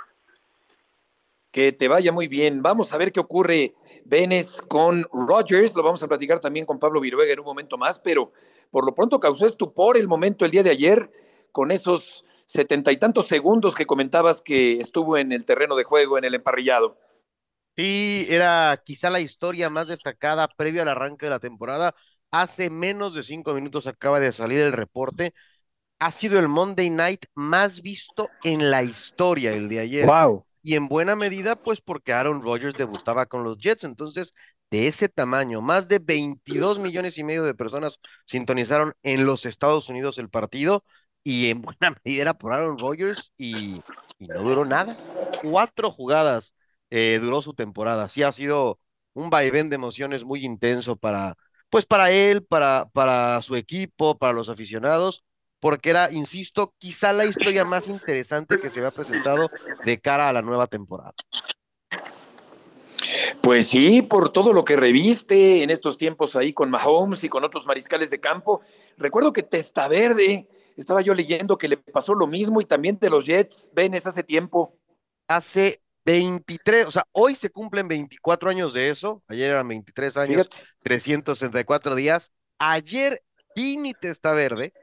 Que 1.52 1.72
te 1.72 1.88
vaya 1.88 2.12
muy 2.12 2.28
bien. 2.28 2.62
Vamos 2.62 2.94
a 2.94 2.98
ver 2.98 3.12
qué 3.12 3.20
ocurre, 3.20 3.76
Venes, 4.06 4.62
con 4.62 5.06
Rogers. 5.12 5.76
Lo 5.76 5.84
vamos 5.84 6.02
a 6.02 6.08
platicar 6.08 6.40
también 6.40 6.66
con 6.66 6.80
Pablo 6.80 7.00
Viruega 7.00 7.34
en 7.34 7.40
un 7.40 7.46
momento 7.46 7.78
más, 7.78 8.00
pero 8.00 8.32
por 8.72 8.86
lo 8.86 8.96
pronto 8.96 9.20
causó 9.20 9.46
estupor 9.46 9.98
el 9.98 10.08
momento 10.08 10.46
el 10.46 10.52
día 10.52 10.64
de 10.64 10.72
ayer 10.72 11.12
con 11.52 11.72
esos 11.72 12.26
setenta 12.46 12.92
y 12.92 12.98
tantos 12.98 13.28
segundos 13.28 13.76
que 13.76 13.86
comentabas 13.86 14.42
que 14.42 14.80
estuvo 14.80 15.18
en 15.18 15.32
el 15.32 15.46
terreno 15.46 15.76
de 15.76 15.84
juego, 15.84 16.18
en 16.18 16.26
el 16.26 16.36
emparrillado. 16.36 16.98
Sí, 17.76 18.28
era 18.30 18.80
quizá 18.86 19.10
la 19.10 19.20
historia 19.20 19.70
más 19.70 19.88
destacada 19.88 20.48
previo 20.48 20.84
al 20.84 20.90
arranque 20.90 21.26
de 21.26 21.32
la 21.32 21.40
temporada. 21.40 21.96
Hace 22.32 22.70
menos 22.70 23.16
de 23.16 23.24
cinco 23.24 23.54
minutos 23.54 23.88
acaba 23.88 24.20
de 24.20 24.32
salir 24.32 24.60
el 24.60 24.74
reporte. 24.74 25.34
Ha 26.00 26.12
sido 26.12 26.40
el 26.40 26.48
Monday 26.48 26.90
Night 26.90 27.26
más 27.34 27.82
visto 27.82 28.30
en 28.44 28.70
la 28.70 28.84
historia 28.84 29.54
el 29.54 29.70
de 29.70 29.80
ayer. 29.80 30.06
Wow. 30.06 30.44
Y 30.62 30.76
en 30.76 30.88
buena 30.88 31.16
medida, 31.16 31.56
pues 31.56 31.82
porque 31.82 32.14
Aaron 32.14 32.42
Rodgers 32.42 32.78
debutaba 32.78 33.26
con 33.26 33.44
los 33.44 33.58
Jets. 33.58 33.84
Entonces, 33.84 34.34
de 34.70 34.88
ese 34.88 35.10
tamaño, 35.10 35.62
más 35.62 35.88
de 35.88 36.00
22 36.00 36.80
millones 36.80 37.18
y 37.18 37.24
medio 37.24 37.44
de 37.44 37.54
personas 37.54 38.00
sintonizaron 38.26 38.94
en 39.04 39.26
los 39.26 39.46
Estados 39.46 39.90
Unidos 39.90 40.18
el 40.18 40.30
partido 40.30 40.84
y 41.24 41.50
en 41.50 41.62
buena 41.62 41.96
medida 42.04 42.22
era 42.22 42.34
por 42.34 42.54
Aaron 42.54 42.78
Rodgers 42.78 43.32
y, 43.38 43.82
no 44.20 44.42
duró 44.44 44.66
nada. 44.66 44.98
Cuatro 45.42 45.92
jugadas 45.92 46.54
eh, 46.90 47.20
duró 47.22 47.42
su 47.42 47.54
temporada. 47.54 48.08
Sí 48.08 48.24
ha 48.24 48.32
sido 48.32 48.80
un 49.14 49.30
vaivén 49.30 49.70
de 49.70 49.76
emociones 49.76 50.24
muy 50.24 50.46
intenso 50.46 50.96
para, 50.96 51.36
pues 51.70 51.86
para 51.86 52.12
él, 52.12 52.44
para, 52.46 52.88
para 52.94 53.42
su 53.42 53.56
equipo, 53.56 54.18
para 54.18 54.34
los 54.34 54.50
aficionados, 54.50 55.24
porque 55.60 55.90
era, 55.90 56.12
insisto, 56.12 56.74
quizá 56.78 57.14
la 57.14 57.26
historia 57.26 57.66
más 57.66 57.88
interesante 57.88 58.60
que 58.60 58.70
se 58.70 58.80
había 58.80 58.92
presentado 58.92 59.50
de 59.86 60.00
cara 60.00 60.30
a 60.30 60.34
la 60.34 60.42
nueva 60.42 60.68
temporada. 60.68 61.14
Pues 63.42 63.68
sí, 63.68 64.02
por 64.02 64.32
todo 64.32 64.54
lo 64.54 64.64
que 64.64 64.76
reviste 64.76 65.64
en 65.64 65.70
estos 65.70 65.98
tiempos 65.98 66.36
ahí 66.36 66.54
con 66.54 66.70
Mahomes 66.70 67.24
y 67.24 67.30
con 67.30 67.44
otros 67.44 67.66
mariscales 67.66 68.10
de 68.10 68.20
campo. 68.20 68.62
Recuerdo 68.98 69.34
que 69.34 69.44
Testaverde 69.44 70.48
estaba 70.78 71.02
yo 71.02 71.14
leyendo 71.14 71.58
que 71.58 71.68
le 71.68 71.78
pasó 71.78 72.14
lo 72.14 72.28
mismo 72.28 72.62
y 72.62 72.66
también 72.66 72.98
de 73.00 73.10
los 73.10 73.26
Jets, 73.26 73.72
Venes, 73.74 74.08
hace 74.08 74.24
tiempo. 74.24 74.78
Hace 75.28 75.82
23, 76.06 76.86
o 76.86 76.92
sea, 76.92 77.08
hoy 77.12 77.36
se 77.36 77.50
cumplen 77.50 77.88
24 77.88 78.50
años 78.50 78.74
de 78.74 78.90
eso, 78.90 79.24
ayer 79.28 79.52
eran 79.52 79.68
23 79.68 80.18
años, 80.18 80.50
364 80.84 81.96
días. 81.96 82.32
Ayer 82.58 83.22
Vini 83.56 83.94
Verde 84.22 84.74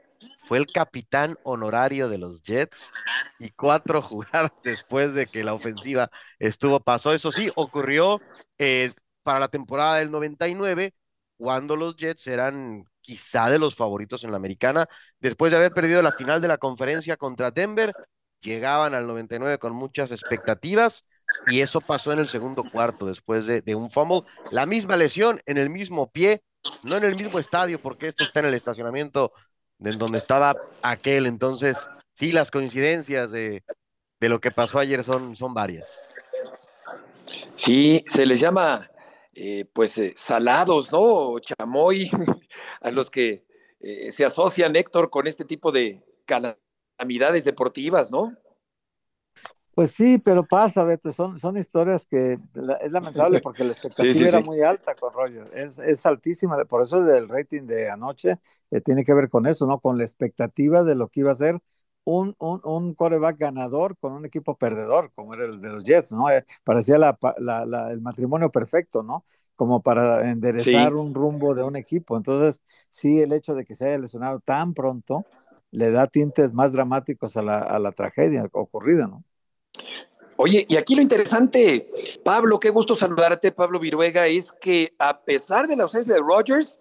fue 0.47 0.57
el 0.57 0.67
capitán 0.67 1.37
honorario 1.43 2.09
de 2.09 2.17
los 2.17 2.41
Jets 2.43 2.91
y 3.39 3.51
cuatro 3.51 4.01
jugadas 4.01 4.51
después 4.63 5.13
de 5.13 5.27
que 5.27 5.43
la 5.43 5.53
ofensiva 5.53 6.09
estuvo, 6.39 6.79
pasó. 6.79 7.13
Eso 7.13 7.31
sí, 7.31 7.51
ocurrió 7.55 8.19
eh, 8.57 8.93
para 9.23 9.39
la 9.39 9.47
temporada 9.47 9.97
del 9.97 10.11
99, 10.11 10.93
cuando 11.37 11.75
los 11.75 11.95
Jets 11.95 12.27
eran 12.27 12.85
quizá 13.01 13.49
de 13.49 13.59
los 13.59 13.75
favoritos 13.75 14.23
en 14.23 14.31
la 14.31 14.37
americana, 14.37 14.87
después 15.19 15.51
de 15.51 15.57
haber 15.57 15.73
perdido 15.73 16.01
la 16.01 16.11
final 16.11 16.41
de 16.41 16.47
la 16.47 16.57
conferencia 16.57 17.17
contra 17.17 17.51
Denver, 17.51 17.93
llegaban 18.41 18.93
al 18.93 19.07
99 19.07 19.57
con 19.59 19.73
muchas 19.73 20.11
expectativas 20.11 21.05
y 21.47 21.61
eso 21.61 21.81
pasó 21.81 22.11
en 22.11 22.19
el 22.19 22.27
segundo 22.27 22.63
cuarto 22.63 23.05
después 23.05 23.45
de, 23.45 23.75
un 23.75 23.89
fumble. 23.89 24.23
La 24.51 24.65
misma 24.65 24.97
lesión 24.97 25.41
en 25.45 25.57
el 25.57 25.69
mismo 25.69 26.11
pie, 26.11 26.43
no 26.83 26.97
en 26.97 27.03
el 27.03 27.15
mismo 27.15 27.39
estadio, 27.39 27.81
porque 27.81 28.07
este 28.07 28.23
está 28.23 28.41
en 28.41 28.47
el 28.47 28.53
estacionamiento 28.53 29.31
de 29.77 29.93
donde 29.93 30.17
estaba 30.17 30.55
aquel. 30.81 31.25
Entonces, 31.25 31.77
sí, 32.13 32.31
las 32.31 32.51
coincidencias 32.51 33.31
de, 33.31 33.63
lo 34.19 34.39
que 34.39 34.51
pasó 34.51 34.79
ayer 34.79 35.03
son, 35.03 35.35
son 35.35 35.53
varias. 35.53 35.99
Sí, 37.55 38.03
se 38.07 38.25
les 38.25 38.39
llama 38.39 38.90
eh, 39.43 39.65
pues 39.73 39.97
eh, 39.97 40.13
salados, 40.15 40.91
¿no? 40.91 41.39
Chamoy, 41.39 42.11
a 42.81 42.91
los 42.91 43.09
que 43.09 43.43
eh, 43.79 44.11
se 44.11 44.23
asocian, 44.23 44.75
Héctor, 44.75 45.09
con 45.09 45.25
este 45.25 45.45
tipo 45.45 45.71
de 45.71 46.03
calamidades 46.25 47.43
deportivas, 47.43 48.11
¿no? 48.11 48.37
Pues 49.73 49.93
sí, 49.93 50.19
pero 50.19 50.45
pasa, 50.45 50.83
Beto, 50.83 51.11
son, 51.11 51.39
son 51.39 51.57
historias 51.57 52.05
que 52.05 52.37
es 52.81 52.91
lamentable 52.91 53.39
porque 53.41 53.63
la 53.63 53.71
expectativa 53.71 54.29
era 54.29 54.41
muy 54.41 54.61
alta 54.61 54.93
con 54.93 55.11
Roger, 55.11 55.49
es, 55.55 55.79
es 55.79 56.05
altísima, 56.05 56.63
por 56.65 56.83
eso 56.83 56.99
el 57.11 57.27
rating 57.27 57.65
de 57.65 57.89
anoche 57.89 58.37
tiene 58.85 59.03
que 59.03 59.15
ver 59.15 59.27
con 59.27 59.47
eso, 59.47 59.65
¿no? 59.65 59.79
Con 59.79 59.97
la 59.97 60.03
expectativa 60.03 60.83
de 60.83 60.93
lo 60.93 61.07
que 61.07 61.21
iba 61.21 61.31
a 61.31 61.33
ser 61.33 61.59
un, 62.03 62.35
un, 62.39 62.61
un 62.63 62.93
coreback 62.93 63.37
ganador 63.37 63.97
con 63.97 64.13
un 64.13 64.25
equipo 64.25 64.55
perdedor, 64.55 65.11
como 65.13 65.33
era 65.33 65.45
el 65.45 65.61
de 65.61 65.69
los 65.69 65.83
Jets, 65.83 66.11
¿no? 66.13 66.25
parecía 66.63 66.97
la, 66.97 67.17
la, 67.37 67.91
el 67.91 68.01
matrimonio 68.01 68.49
perfecto, 68.51 69.03
¿no? 69.03 69.25
Como 69.55 69.81
para 69.81 70.29
enderezar 70.31 70.95
un 70.95 71.13
rumbo 71.13 71.53
de 71.53 71.63
un 71.63 71.75
equipo. 71.75 72.17
Entonces, 72.17 72.63
sí, 72.89 73.21
el 73.21 73.31
hecho 73.33 73.53
de 73.53 73.65
que 73.65 73.75
se 73.75 73.85
haya 73.85 73.99
lesionado 73.99 74.39
tan 74.39 74.73
pronto 74.73 75.25
le 75.69 75.91
da 75.91 76.07
tintes 76.07 76.53
más 76.53 76.73
dramáticos 76.73 77.37
a 77.37 77.41
la, 77.41 77.59
a 77.59 77.79
la 77.79 77.91
tragedia 77.91 78.47
ocurrida, 78.51 79.07
¿no? 79.07 79.23
Oye, 80.37 80.65
y 80.67 80.75
aquí 80.75 80.95
lo 80.95 81.03
interesante, 81.03 81.87
Pablo, 82.23 82.59
qué 82.59 82.71
gusto 82.71 82.95
saludarte, 82.95 83.51
Pablo 83.51 83.79
Viruega, 83.79 84.25
es 84.25 84.51
que 84.51 84.93
a 84.97 85.21
pesar 85.21 85.67
de 85.67 85.75
la 85.75 85.83
ausencia 85.83 86.15
de 86.15 86.19
Rogers, 86.19 86.79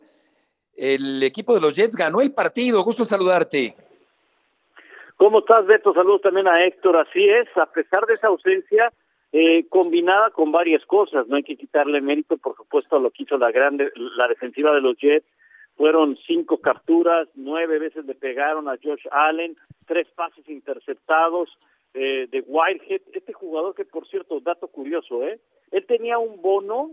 el 0.75 1.23
equipo 1.23 1.55
de 1.55 1.61
los 1.61 1.77
Jets 1.77 1.95
ganó 1.95 2.23
el 2.23 2.33
partido. 2.33 2.83
Gusto 2.83 3.05
saludarte. 3.05 3.77
¿Cómo 5.21 5.41
estás, 5.41 5.67
Beto? 5.67 5.93
Saludos 5.93 6.23
también 6.23 6.49
a 6.49 6.65
Héctor. 6.65 6.97
Así 6.97 7.29
es, 7.29 7.47
a 7.59 7.67
pesar 7.67 8.07
de 8.07 8.15
esa 8.15 8.29
ausencia, 8.29 8.91
eh, 9.33 9.67
combinada 9.69 10.31
con 10.31 10.51
varias 10.51 10.83
cosas, 10.87 11.27
no 11.27 11.37
hay 11.37 11.43
que 11.43 11.59
quitarle 11.59 12.01
mérito, 12.01 12.39
por 12.39 12.57
supuesto, 12.57 12.97
a 12.97 13.01
lo 13.01 13.11
que 13.11 13.25
hizo 13.25 13.37
la 13.37 13.51
grande, 13.51 13.93
la 14.17 14.29
defensiva 14.29 14.75
de 14.75 14.81
los 14.81 14.97
Jets. 14.97 15.27
Fueron 15.77 16.17
cinco 16.27 16.63
capturas, 16.63 17.29
nueve 17.35 17.79
veces 17.79 18.07
le 18.07 18.15
pegaron 18.15 18.67
a 18.67 18.79
Josh 18.83 19.07
Allen, 19.11 19.59
tres 19.85 20.09
pases 20.15 20.49
interceptados 20.49 21.51
eh, 21.93 22.27
de 22.31 22.41
Whitehead. 22.41 23.03
Este 23.13 23.35
jugador 23.35 23.75
que, 23.75 23.85
por 23.85 24.09
cierto, 24.09 24.41
dato 24.41 24.69
curioso, 24.69 25.23
¿eh? 25.25 25.39
Él 25.71 25.85
tenía 25.85 26.17
un 26.17 26.41
bono, 26.41 26.93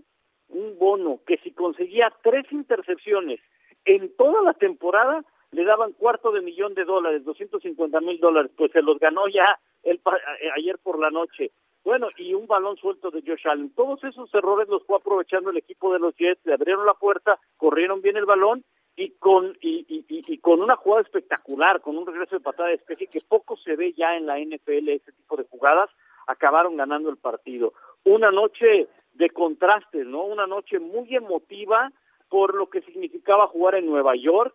un 0.49 0.77
bono 0.77 1.21
que 1.25 1.37
si 1.37 1.51
conseguía 1.51 2.11
tres 2.23 2.43
intercepciones 2.51 3.39
en 3.85 4.13
toda 4.17 4.41
la 4.41 4.53
temporada, 4.53 5.23
le 5.51 5.63
daban 5.63 5.93
cuarto 5.93 6.31
de 6.31 6.41
millón 6.41 6.73
de 6.73 6.85
dólares, 6.85 7.23
250 7.23 8.01
mil 8.01 8.19
dólares, 8.19 8.51
pues 8.55 8.71
se 8.71 8.81
los 8.81 8.99
ganó 8.99 9.27
ya 9.27 9.59
el, 9.83 9.95
eh, 9.95 10.49
ayer 10.55 10.77
por 10.79 10.99
la 10.99 11.09
noche. 11.09 11.51
Bueno, 11.83 12.09
y 12.17 12.33
un 12.33 12.47
balón 12.47 12.75
suelto 12.77 13.11
de 13.11 13.23
Josh 13.25 13.47
Allen. 13.47 13.73
Todos 13.73 14.03
esos 14.03 14.33
errores 14.33 14.67
los 14.67 14.83
fue 14.85 14.97
aprovechando 14.97 15.51
el 15.51 15.57
equipo 15.57 15.93
de 15.93 15.99
los 15.99 16.15
Jets, 16.17 16.45
le 16.45 16.53
abrieron 16.53 16.85
la 16.85 16.95
puerta, 16.95 17.39
corrieron 17.55 18.01
bien 18.01 18.17
el 18.17 18.25
balón 18.25 18.63
y 18.97 19.11
con 19.11 19.55
y, 19.61 19.85
y, 19.87 20.05
y, 20.09 20.37
con 20.39 20.61
una 20.61 20.75
jugada 20.75 21.03
espectacular, 21.03 21.81
con 21.81 21.97
un 21.97 22.05
regreso 22.05 22.35
de 22.35 22.41
patada 22.41 22.69
de 22.69 22.75
especie 22.75 23.07
que 23.07 23.21
poco 23.21 23.55
se 23.55 23.75
ve 23.75 23.93
ya 23.93 24.17
en 24.17 24.25
la 24.25 24.39
NFL 24.39 24.89
ese 24.89 25.11
tipo 25.13 25.37
de 25.37 25.45
jugadas, 25.45 25.89
acabaron 26.25 26.75
ganando 26.75 27.09
el 27.09 27.17
partido. 27.17 27.73
Una 28.03 28.31
noche 28.31 28.87
de 29.13 29.29
contrastes, 29.29 30.05
¿no? 30.05 30.23
Una 30.23 30.45
noche 30.45 30.79
muy 30.79 31.15
emotiva 31.15 31.91
por 32.27 32.55
lo 32.55 32.69
que 32.69 32.81
significaba 32.81 33.47
jugar 33.47 33.75
en 33.75 33.85
Nueva 33.85 34.15
York, 34.15 34.53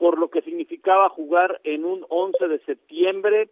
por 0.00 0.18
lo 0.18 0.30
que 0.30 0.40
significaba 0.40 1.10
jugar 1.10 1.60
en 1.62 1.84
un 1.84 2.06
11 2.08 2.48
de 2.48 2.58
septiembre 2.60 3.50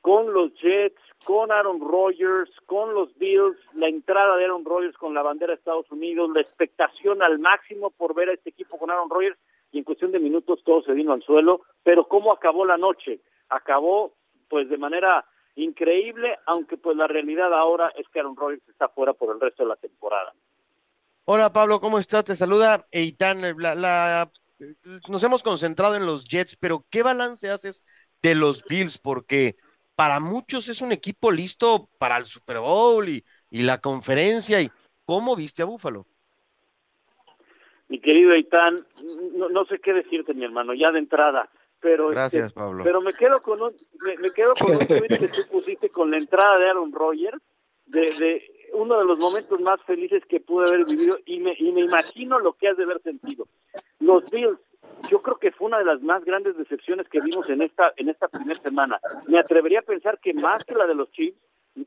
con 0.00 0.34
los 0.34 0.52
Jets, 0.60 1.00
con 1.24 1.52
Aaron 1.52 1.80
Rodgers, 1.80 2.50
con 2.66 2.94
los 2.94 3.16
Bills, 3.16 3.56
la 3.74 3.86
entrada 3.86 4.36
de 4.36 4.44
Aaron 4.44 4.64
Rodgers 4.64 4.98
con 4.98 5.14
la 5.14 5.22
bandera 5.22 5.52
de 5.52 5.58
Estados 5.58 5.88
Unidos, 5.92 6.30
la 6.34 6.40
expectación 6.40 7.22
al 7.22 7.38
máximo 7.38 7.90
por 7.90 8.12
ver 8.12 8.28
a 8.28 8.32
este 8.32 8.50
equipo 8.50 8.76
con 8.76 8.90
Aaron 8.90 9.08
Rodgers 9.08 9.38
y 9.70 9.78
en 9.78 9.84
cuestión 9.84 10.10
de 10.10 10.18
minutos 10.18 10.64
todo 10.64 10.82
se 10.82 10.94
vino 10.94 11.12
al 11.12 11.22
suelo, 11.22 11.60
pero 11.84 12.08
cómo 12.08 12.32
acabó 12.32 12.66
la 12.66 12.76
noche, 12.76 13.20
acabó 13.48 14.14
pues 14.48 14.68
de 14.68 14.78
manera 14.78 15.24
increíble, 15.54 16.36
aunque 16.46 16.76
pues 16.76 16.96
la 16.96 17.06
realidad 17.06 17.54
ahora 17.54 17.92
es 17.96 18.08
que 18.08 18.18
Aaron 18.18 18.34
Rodgers 18.34 18.68
está 18.68 18.88
fuera 18.88 19.12
por 19.12 19.32
el 19.32 19.40
resto 19.40 19.62
de 19.62 19.68
la 19.68 19.76
temporada. 19.76 20.34
Hola 21.24 21.52
Pablo, 21.52 21.78
¿cómo 21.78 22.00
estás? 22.00 22.24
Te 22.24 22.34
saluda 22.34 22.84
Eitan. 22.90 23.42
La, 23.58 23.76
la 23.76 24.30
nos 25.08 25.22
hemos 25.22 25.42
concentrado 25.42 25.96
en 25.96 26.06
los 26.06 26.24
Jets, 26.24 26.56
pero 26.56 26.84
¿qué 26.90 27.02
balance 27.02 27.50
haces 27.50 27.84
de 28.22 28.34
los 28.34 28.64
Bills? 28.64 28.98
Porque 28.98 29.56
para 29.96 30.20
muchos 30.20 30.68
es 30.68 30.80
un 30.80 30.92
equipo 30.92 31.30
listo 31.30 31.88
para 31.98 32.16
el 32.16 32.26
Super 32.26 32.58
Bowl 32.58 33.08
y, 33.08 33.24
la 33.50 33.80
conferencia. 33.80 34.60
y 34.60 34.70
¿Cómo 35.04 35.36
viste 35.36 35.62
a 35.62 35.66
Búfalo? 35.66 36.06
Mi 37.88 38.00
querido 38.00 38.32
Eitan, 38.32 38.86
no, 39.34 39.64
sé 39.66 39.78
qué 39.78 39.92
decirte, 39.92 40.34
mi 40.34 40.44
hermano, 40.44 40.74
ya 40.74 40.90
de 40.90 40.98
entrada. 40.98 41.48
Pero, 41.80 42.08
Gracias, 42.08 42.46
este, 42.48 42.58
Pablo. 42.58 42.82
Pero 42.82 43.02
me 43.02 43.12
quedo 43.12 43.42
con 43.42 43.60
un, 43.60 43.76
me, 44.20 44.30
quedo 44.32 44.54
con 44.54 44.72
un 44.72 44.86
tweet 44.86 45.18
que 45.18 45.28
tú 45.28 45.42
pusiste 45.52 45.90
con 45.90 46.10
la 46.10 46.16
entrada 46.16 46.58
de 46.58 46.70
Aaron 46.70 46.92
Rodgers, 46.92 47.40
de, 47.86 48.00
de 48.00 48.70
uno 48.72 48.98
de 48.98 49.04
los 49.04 49.18
momentos 49.18 49.60
más 49.60 49.80
felices 49.82 50.24
que 50.26 50.40
pude 50.40 50.66
haber 50.66 50.86
vivido 50.86 51.18
y 51.26 51.38
me, 51.40 51.54
y 51.58 51.72
me 51.72 51.82
imagino 51.82 52.38
lo 52.38 52.54
que 52.54 52.68
has 52.68 52.76
de 52.76 52.84
haber 52.84 53.02
sentido. 53.02 53.46
Los 54.00 54.28
Bills, 54.30 54.58
yo 55.10 55.22
creo 55.22 55.38
que 55.38 55.52
fue 55.52 55.68
una 55.68 55.78
de 55.78 55.84
las 55.84 56.00
más 56.02 56.24
grandes 56.24 56.56
decepciones 56.56 57.08
que 57.08 57.20
vimos 57.20 57.48
en 57.50 57.62
esta 57.62 57.92
en 57.96 58.08
esta 58.08 58.28
primera 58.28 58.60
semana. 58.60 59.00
Me 59.26 59.38
atrevería 59.38 59.80
a 59.80 59.82
pensar 59.82 60.18
que 60.18 60.34
más 60.34 60.64
que 60.64 60.74
la 60.74 60.86
de 60.86 60.94
los 60.94 61.10
Chiefs, 61.12 61.38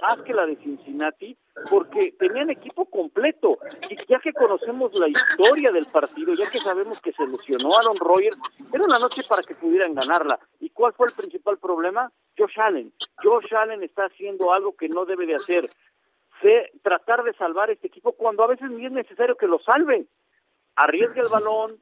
más 0.02 0.22
que 0.24 0.34
la 0.34 0.46
de 0.46 0.58
Cincinnati, 0.58 1.38
porque 1.70 2.14
tenían 2.20 2.50
equipo 2.50 2.86
completo. 2.86 3.54
Y 3.90 3.96
ya 4.08 4.20
que 4.20 4.34
conocemos 4.34 4.98
la 5.00 5.08
historia 5.08 5.72
del 5.72 5.86
partido, 5.88 6.34
ya 6.34 6.50
que 6.50 6.60
sabemos 6.60 7.00
que 7.02 7.14
se 7.14 7.26
lesionó 7.26 7.76
Aaron 7.76 7.98
Rodgers, 7.98 8.38
era 8.74 8.84
una 8.84 9.00
noche 9.00 9.22
para 9.28 9.44
que 9.44 9.56
pudieran 9.56 9.96
ganarla. 9.96 10.40
¿Y 10.60 10.70
cuál 10.70 10.94
fue 10.94 11.08
el 11.08 11.14
principal 11.14 11.58
problema? 11.58 12.12
Josh 12.38 12.60
Allen. 12.60 12.92
Josh 13.24 13.54
Allen 13.56 13.84
está 13.84 14.06
haciendo 14.06 14.52
algo 14.52 14.76
que 14.76 14.90
no 14.90 15.06
debe 15.06 15.26
de 15.26 15.36
hacer 15.36 15.70
de 16.42 16.72
tratar 16.84 17.24
de 17.24 17.34
salvar 17.34 17.72
este 17.72 17.88
equipo 17.88 18.12
cuando 18.14 18.44
a 18.44 18.48
veces 18.48 18.70
ni 18.70 18.86
es 18.86 18.92
necesario 18.92 19.36
que 19.36 19.48
lo 19.48 19.60
salven. 19.60 20.08
Arriesga 20.76 21.24
el 21.24 21.30
balón, 21.30 21.80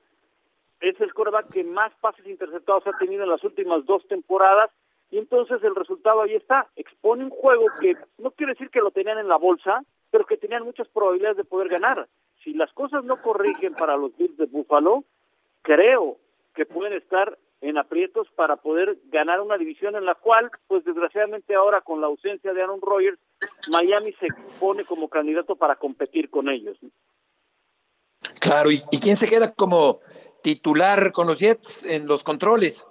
es 0.80 1.00
el 1.00 1.14
coreback 1.14 1.52
que 1.52 1.64
más 1.64 1.92
pases 2.02 2.26
interceptados 2.28 2.86
ha 2.88 2.98
tenido 2.98 3.24
en 3.24 3.30
las 3.30 3.44
últimas 3.44 3.86
dos 3.86 4.06
temporadas 4.08 4.72
y 5.12 5.18
entonces 5.18 5.64
el 5.64 5.76
resultado 5.76 6.22
ahí 6.22 6.36
está. 6.36 6.68
Expone 6.76 7.24
un 7.24 7.30
juego 7.30 7.66
que 7.80 7.96
no 8.18 8.32
quiere 8.32 8.54
decir 8.54 8.70
que 8.70 8.82
lo 8.82 8.92
tenían 8.92 9.18
en 9.18 9.28
la 9.28 9.38
bolsa, 9.38 9.84
pero 10.12 10.26
que 10.26 10.38
tenían 10.38 10.64
muchas 10.64 10.88
probabilidades 10.90 11.38
de 11.38 11.44
poder 11.44 11.70
ganar. 11.70 12.08
Si 12.44 12.54
las 12.54 12.72
cosas 12.74 13.04
no 13.04 13.22
corrigen 13.22 13.74
para 13.74 13.98
los 13.98 14.16
Bills 14.18 14.38
de 14.38 14.46
Buffalo, 14.46 15.04
creo 15.62 16.18
que 16.54 16.66
pueden 16.66 16.94
estar 16.94 17.38
en 17.62 17.78
aprietos 17.78 18.28
para 18.36 18.58
poder 18.58 18.98
ganar 19.06 19.42
una 19.42 19.58
división 19.58 19.96
en 19.96 20.06
la 20.06 20.16
cual, 20.16 20.52
pues 20.68 20.84
desgraciadamente 20.86 21.56
ahora 21.56 21.82
con 21.82 22.02
la 22.02 22.08
ausencia 22.08 22.54
de 22.54 22.62
Aaron 22.62 22.82
Rodgers, 22.82 23.18
Miami 23.70 24.14
se 24.14 24.28
pone 24.60 24.86
como 24.86 25.10
candidato 25.10 25.56
para 25.56 25.76
competir 25.76 26.30
con 26.30 26.50
ellos. 26.50 26.78
Claro, 28.40 28.70
¿y, 28.72 28.82
quién 29.02 29.18
se 29.18 29.28
queda 29.28 29.54
como 29.54 30.00
titular 30.46 31.12
con 31.12 31.26
los 31.26 31.40
Jets 31.40 31.84
en 31.86 32.06
los 32.06 32.24
controles? 32.24 32.86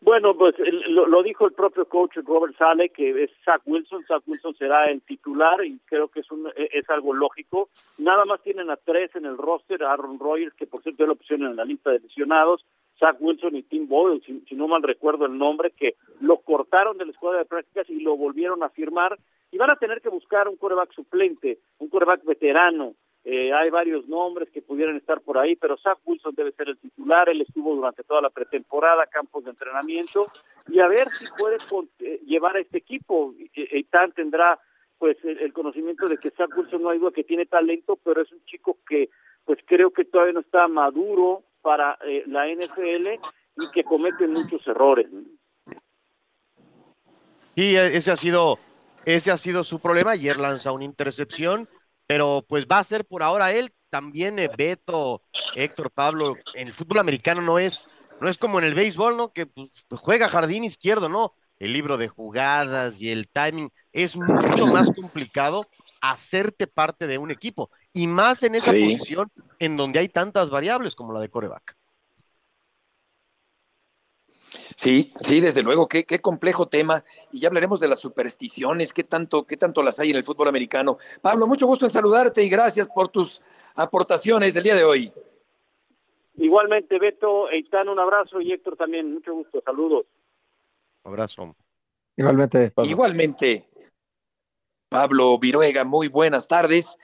Bueno, 0.00 0.36
pues 0.38 0.54
lo, 0.86 1.22
dijo 1.24 1.44
el 1.44 1.54
propio 1.54 1.86
coach 1.86 2.18
Robert 2.24 2.56
Sale, 2.56 2.90
que 2.90 3.24
es 3.24 3.30
Zach 3.44 3.62
Wilson. 3.66 4.04
Zach 4.06 4.22
Wilson 4.28 4.54
será 4.54 4.84
el 4.84 5.02
titular 5.02 5.64
y 5.64 5.80
creo 5.86 6.06
que 6.06 6.20
es, 6.20 6.30
un, 6.30 6.46
e, 6.54 6.68
es 6.72 6.88
algo 6.88 7.12
lógico. 7.12 7.68
Nada 7.98 8.24
más 8.24 8.40
tienen 8.42 8.70
a 8.70 8.76
tres 8.76 9.10
en 9.16 9.26
el 9.26 9.36
roster, 9.36 9.82
Aaron 9.82 10.20
Rodgers, 10.20 10.54
que 10.54 10.68
por 10.68 10.84
cierto 10.84 11.02
ya 11.02 11.08
lo 11.08 11.16
pusieron 11.16 11.50
en 11.50 11.56
la 11.56 11.64
lista 11.64 11.90
de 11.90 11.98
lesionados, 11.98 12.64
Zach 13.00 13.16
Wilson 13.18 13.56
y 13.56 13.64
Tim 13.64 13.88
Boyle, 13.88 14.22
si, 14.24 14.54
no 14.54 14.68
mal 14.68 14.84
recuerdo 14.84 15.26
el 15.26 15.36
nombre, 15.36 15.72
que 15.72 15.96
lo 16.20 16.36
cortaron 16.36 16.96
de 16.96 17.06
la 17.06 17.10
escuadra 17.10 17.40
de 17.40 17.46
prácticas 17.46 17.90
y 17.90 17.98
lo 17.98 18.16
volvieron 18.16 18.62
a 18.62 18.68
firmar. 18.68 19.18
Y 19.50 19.58
van 19.58 19.70
a 19.70 19.76
tener 19.76 20.00
que 20.00 20.10
buscar 20.10 20.46
un 20.46 20.56
coreback 20.56 20.92
suplente, 20.92 21.58
un 21.78 21.88
coreback 21.88 22.24
veterano. 22.24 22.94
Eh, 23.28 23.52
hay 23.52 23.70
varios 23.70 24.06
nombres 24.06 24.48
que 24.50 24.62
pudieran 24.62 24.96
estar 24.96 25.20
por 25.20 25.36
ahí, 25.36 25.56
pero 25.56 25.76
Zach 25.78 25.98
Wilson 26.04 26.32
debe 26.36 26.52
ser 26.52 26.68
el 26.68 26.78
titular. 26.78 27.28
Él 27.28 27.40
estuvo 27.40 27.74
durante 27.74 28.04
toda 28.04 28.22
la 28.22 28.30
pretemporada, 28.30 29.04
campos 29.08 29.42
de 29.42 29.50
entrenamiento, 29.50 30.30
y 30.68 30.78
a 30.78 30.86
ver 30.86 31.08
si 31.18 31.24
puede 31.36 31.56
eh, 31.98 32.20
llevar 32.24 32.54
a 32.54 32.60
este 32.60 32.78
equipo. 32.78 33.34
Eitan 33.52 34.12
tendrá 34.12 34.60
pues 34.96 35.16
el, 35.24 35.52
conocimiento 35.52 36.06
de 36.06 36.18
que 36.18 36.30
Zach 36.30 36.56
Wilson 36.56 36.80
no 36.80 36.90
hay 36.90 37.00
duda 37.00 37.10
que 37.10 37.24
tiene 37.24 37.46
talento, 37.46 37.98
pero 38.04 38.22
es 38.22 38.30
un 38.30 38.44
chico 38.44 38.78
que 38.88 39.10
pues 39.44 39.58
creo 39.66 39.90
que 39.90 40.04
todavía 40.04 40.34
no 40.34 40.40
está 40.40 40.68
maduro 40.68 41.42
para 41.62 41.98
eh, 42.06 42.22
la 42.28 42.46
NFL 42.46 43.08
y 43.56 43.70
que 43.72 43.82
cometen 43.82 44.34
muchos 44.34 44.64
errores. 44.68 45.08
Y 47.56 47.74
ese 47.74 48.12
ha 48.12 48.16
sido 48.16 48.60
ese 49.04 49.32
ha 49.32 49.38
sido 49.38 49.64
su 49.64 49.80
problema. 49.80 50.12
Ayer 50.12 50.36
lanza 50.36 50.70
una 50.70 50.84
intercepción, 50.84 51.68
pero 52.06 52.44
pues 52.48 52.66
va 52.66 52.78
a 52.78 52.84
ser 52.84 53.04
por 53.04 53.22
ahora 53.22 53.52
él. 53.52 53.72
También 53.90 54.38
eh, 54.38 54.50
Beto, 54.56 55.22
Héctor, 55.54 55.90
Pablo, 55.90 56.36
en 56.54 56.68
el 56.68 56.74
fútbol 56.74 56.98
americano 56.98 57.40
no 57.40 57.58
es, 57.58 57.88
no 58.20 58.28
es 58.28 58.36
como 58.36 58.58
en 58.58 58.64
el 58.64 58.74
béisbol, 58.74 59.16
¿no? 59.16 59.32
Que 59.32 59.46
pues, 59.46 59.70
juega 60.00 60.28
jardín 60.28 60.64
izquierdo, 60.64 61.08
¿no? 61.08 61.34
El 61.58 61.72
libro 61.72 61.96
de 61.96 62.08
jugadas 62.08 63.00
y 63.00 63.10
el 63.10 63.28
timing 63.28 63.70
es 63.92 64.16
mucho 64.16 64.66
más 64.66 64.90
complicado 64.90 65.66
hacerte 66.02 66.66
parte 66.66 67.06
de 67.06 67.18
un 67.18 67.30
equipo. 67.30 67.70
Y 67.92 68.06
más 68.06 68.42
en 68.42 68.54
esa 68.54 68.72
posición 68.72 69.30
en 69.58 69.76
donde 69.76 70.00
hay 70.00 70.08
tantas 70.08 70.50
variables 70.50 70.94
como 70.94 71.12
la 71.12 71.20
de 71.20 71.30
coreback. 71.30 71.76
Sí, 74.74 75.12
sí, 75.22 75.40
desde 75.40 75.62
luego, 75.62 75.86
qué, 75.86 76.04
qué, 76.04 76.20
complejo 76.20 76.66
tema. 76.66 77.04
Y 77.30 77.40
ya 77.40 77.48
hablaremos 77.48 77.78
de 77.78 77.88
las 77.88 78.00
supersticiones, 78.00 78.92
qué 78.92 79.04
tanto, 79.04 79.46
qué 79.46 79.56
tanto 79.56 79.82
las 79.82 80.00
hay 80.00 80.10
en 80.10 80.16
el 80.16 80.24
fútbol 80.24 80.48
americano. 80.48 80.98
Pablo, 81.20 81.46
mucho 81.46 81.66
gusto 81.66 81.86
en 81.86 81.90
saludarte 81.90 82.42
y 82.42 82.48
gracias 82.48 82.88
por 82.88 83.08
tus 83.08 83.40
aportaciones 83.74 84.54
del 84.54 84.64
día 84.64 84.74
de 84.74 84.84
hoy. 84.84 85.12
Igualmente, 86.38 86.98
Beto, 86.98 87.50
Eitan, 87.50 87.88
un 87.88 87.98
abrazo 87.98 88.40
y 88.40 88.52
Héctor 88.52 88.76
también, 88.76 89.14
mucho 89.14 89.34
gusto, 89.34 89.62
saludos. 89.64 90.06
abrazo. 91.04 91.54
Igualmente. 92.16 92.72
Igualmente. 92.84 93.68
Pablo 94.88 95.38
Viruega, 95.38 95.84
muy 95.84 96.08
buenas 96.08 96.46
tardes. 96.46 96.98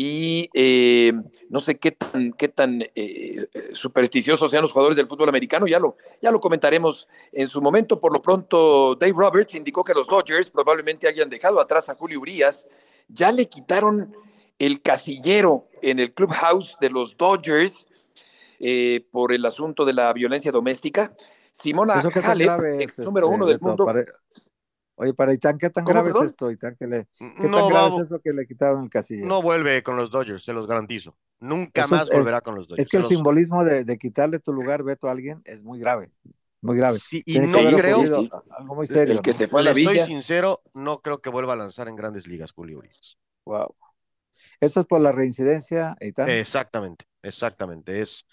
Y 0.00 0.48
eh, 0.54 1.12
no 1.50 1.58
sé 1.58 1.76
qué 1.76 1.90
tan, 1.90 2.32
qué 2.34 2.46
tan 2.46 2.84
eh, 2.94 3.48
supersticiosos 3.72 4.48
sean 4.48 4.62
los 4.62 4.70
jugadores 4.70 4.96
del 4.96 5.08
fútbol 5.08 5.28
americano, 5.28 5.66
ya 5.66 5.80
lo, 5.80 5.96
ya 6.22 6.30
lo 6.30 6.40
comentaremos 6.40 7.08
en 7.32 7.48
su 7.48 7.60
momento. 7.60 7.98
Por 7.98 8.12
lo 8.12 8.22
pronto, 8.22 8.94
Dave 8.94 9.14
Roberts 9.16 9.56
indicó 9.56 9.82
que 9.82 9.94
los 9.94 10.06
Dodgers 10.06 10.50
probablemente 10.50 11.08
hayan 11.08 11.28
dejado 11.28 11.58
atrás 11.58 11.88
a 11.88 11.96
Julio 11.96 12.20
Urias. 12.20 12.68
Ya 13.08 13.32
le 13.32 13.48
quitaron 13.48 14.14
el 14.60 14.82
casillero 14.82 15.66
en 15.82 15.98
el 15.98 16.14
clubhouse 16.14 16.76
de 16.80 16.90
los 16.90 17.16
Dodgers 17.16 17.88
eh, 18.60 19.04
por 19.10 19.32
el 19.32 19.44
asunto 19.44 19.84
de 19.84 19.94
la 19.94 20.12
violencia 20.12 20.52
doméstica. 20.52 21.12
Simona 21.50 21.94
Halep, 21.94 22.98
número 22.98 23.26
uno 23.26 23.46
del 23.46 23.58
mundo. 23.58 23.84
Oye, 25.00 25.14
para 25.14 25.32
Itán, 25.32 25.58
¿qué 25.58 25.70
tan 25.70 25.84
grave 25.84 26.10
es 26.10 26.16
esto, 26.16 26.50
Itán? 26.50 26.74
¿Qué, 26.76 26.88
le, 26.88 27.06
qué 27.16 27.48
tan 27.48 27.68
grave 27.68 27.94
es 27.94 28.00
eso 28.00 28.20
que 28.20 28.32
le 28.32 28.46
quitaron 28.46 28.82
el 28.82 28.90
casillo? 28.90 29.26
No 29.26 29.40
vuelve 29.40 29.80
con 29.84 29.96
los 29.96 30.10
Dodgers, 30.10 30.42
se 30.42 30.52
los 30.52 30.66
garantizo. 30.66 31.16
Nunca 31.38 31.86
más 31.86 32.08
volverá 32.10 32.40
con 32.40 32.56
los 32.56 32.66
Dodgers. 32.66 32.84
Es 32.84 32.88
que 32.90 32.96
el 32.96 33.06
simbolismo 33.06 33.64
de, 33.64 33.96
quitarle 33.96 34.40
tu 34.40 34.52
lugar, 34.52 34.82
Beto, 34.82 35.06
a 35.06 35.12
alguien 35.12 35.40
es 35.44 35.62
muy 35.62 35.78
grave. 35.78 36.10
Muy 36.60 36.76
grave. 36.76 36.98
Sí, 36.98 37.22
y 37.26 37.38
no 37.38 37.58
creo. 37.76 38.02
Algo 38.50 38.74
muy 38.74 38.88
serio. 38.88 39.14
El 39.14 39.22
que 39.22 39.32
se 39.32 39.46
fue 39.46 39.60
a 39.60 39.64
la 39.64 39.72
villa. 39.72 40.04
Soy 40.04 40.06
sincero, 40.06 40.62
no 40.74 41.00
creo 41.00 41.22
que 41.22 41.30
vuelva 41.30 41.52
a 41.52 41.56
lanzar 41.56 41.86
en 41.86 41.94
grandes 41.94 42.26
ligas, 42.26 42.50
Julio 42.50 42.78
Urias. 42.78 43.16
Wow. 43.44 43.76
¿Esto 44.60 44.80
es 44.80 44.86
por 44.86 45.00
la 45.00 45.12
reincidencia, 45.12 45.96
Itán? 46.00 46.28
Exactamente, 46.28 47.04
exactamente. 47.22 48.00
Es 48.00 48.26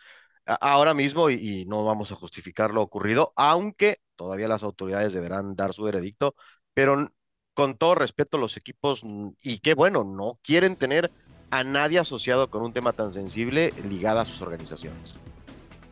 ahora 0.45 0.93
mismo, 0.93 1.29
y, 1.29 1.61
y 1.61 1.65
no 1.65 1.83
vamos 1.83 2.11
a 2.11 2.15
justificar 2.15 2.71
lo 2.71 2.81
ocurrido, 2.81 3.33
aunque 3.35 3.99
todavía 4.15 4.47
las 4.47 4.63
autoridades 4.63 5.13
deberán 5.13 5.55
dar 5.55 5.73
su 5.73 5.83
veredicto, 5.83 6.35
pero 6.73 7.11
con 7.53 7.77
todo 7.77 7.95
respeto 7.95 8.37
los 8.37 8.57
equipos, 8.57 9.01
y 9.41 9.59
qué 9.59 9.73
bueno, 9.73 10.03
no 10.03 10.39
quieren 10.43 10.75
tener 10.75 11.11
a 11.51 11.63
nadie 11.63 11.99
asociado 11.99 12.49
con 12.49 12.61
un 12.63 12.73
tema 12.73 12.91
tan 12.93 13.13
sensible 13.13 13.73
ligado 13.87 14.19
a 14.19 14.25
sus 14.25 14.41
organizaciones. 14.41 15.15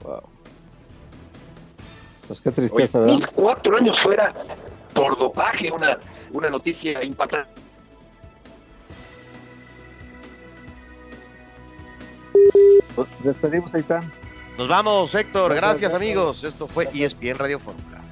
Wow. 0.03 0.21
Pues 2.27 2.41
qué 2.41 2.51
tristeza, 2.51 2.99
¿verdad? 2.99 3.13
Mis 3.13 3.27
cuatro 3.27 3.77
años 3.77 3.99
fuera 3.99 4.33
por 4.93 5.17
dopaje, 5.17 5.71
una, 5.71 5.99
una 6.31 6.49
noticia 6.49 7.03
impactante. 7.03 7.49
Despedimos, 13.23 13.73
Aitán. 13.73 14.11
Nos 14.57 14.67
vamos, 14.67 15.13
Héctor. 15.15 15.55
Gracias, 15.55 15.93
amigos. 15.93 16.43
Esto 16.43 16.67
fue 16.67 16.87
ESPN 16.93 17.35
Radio 17.39 17.59
Fórmula. 17.59 18.02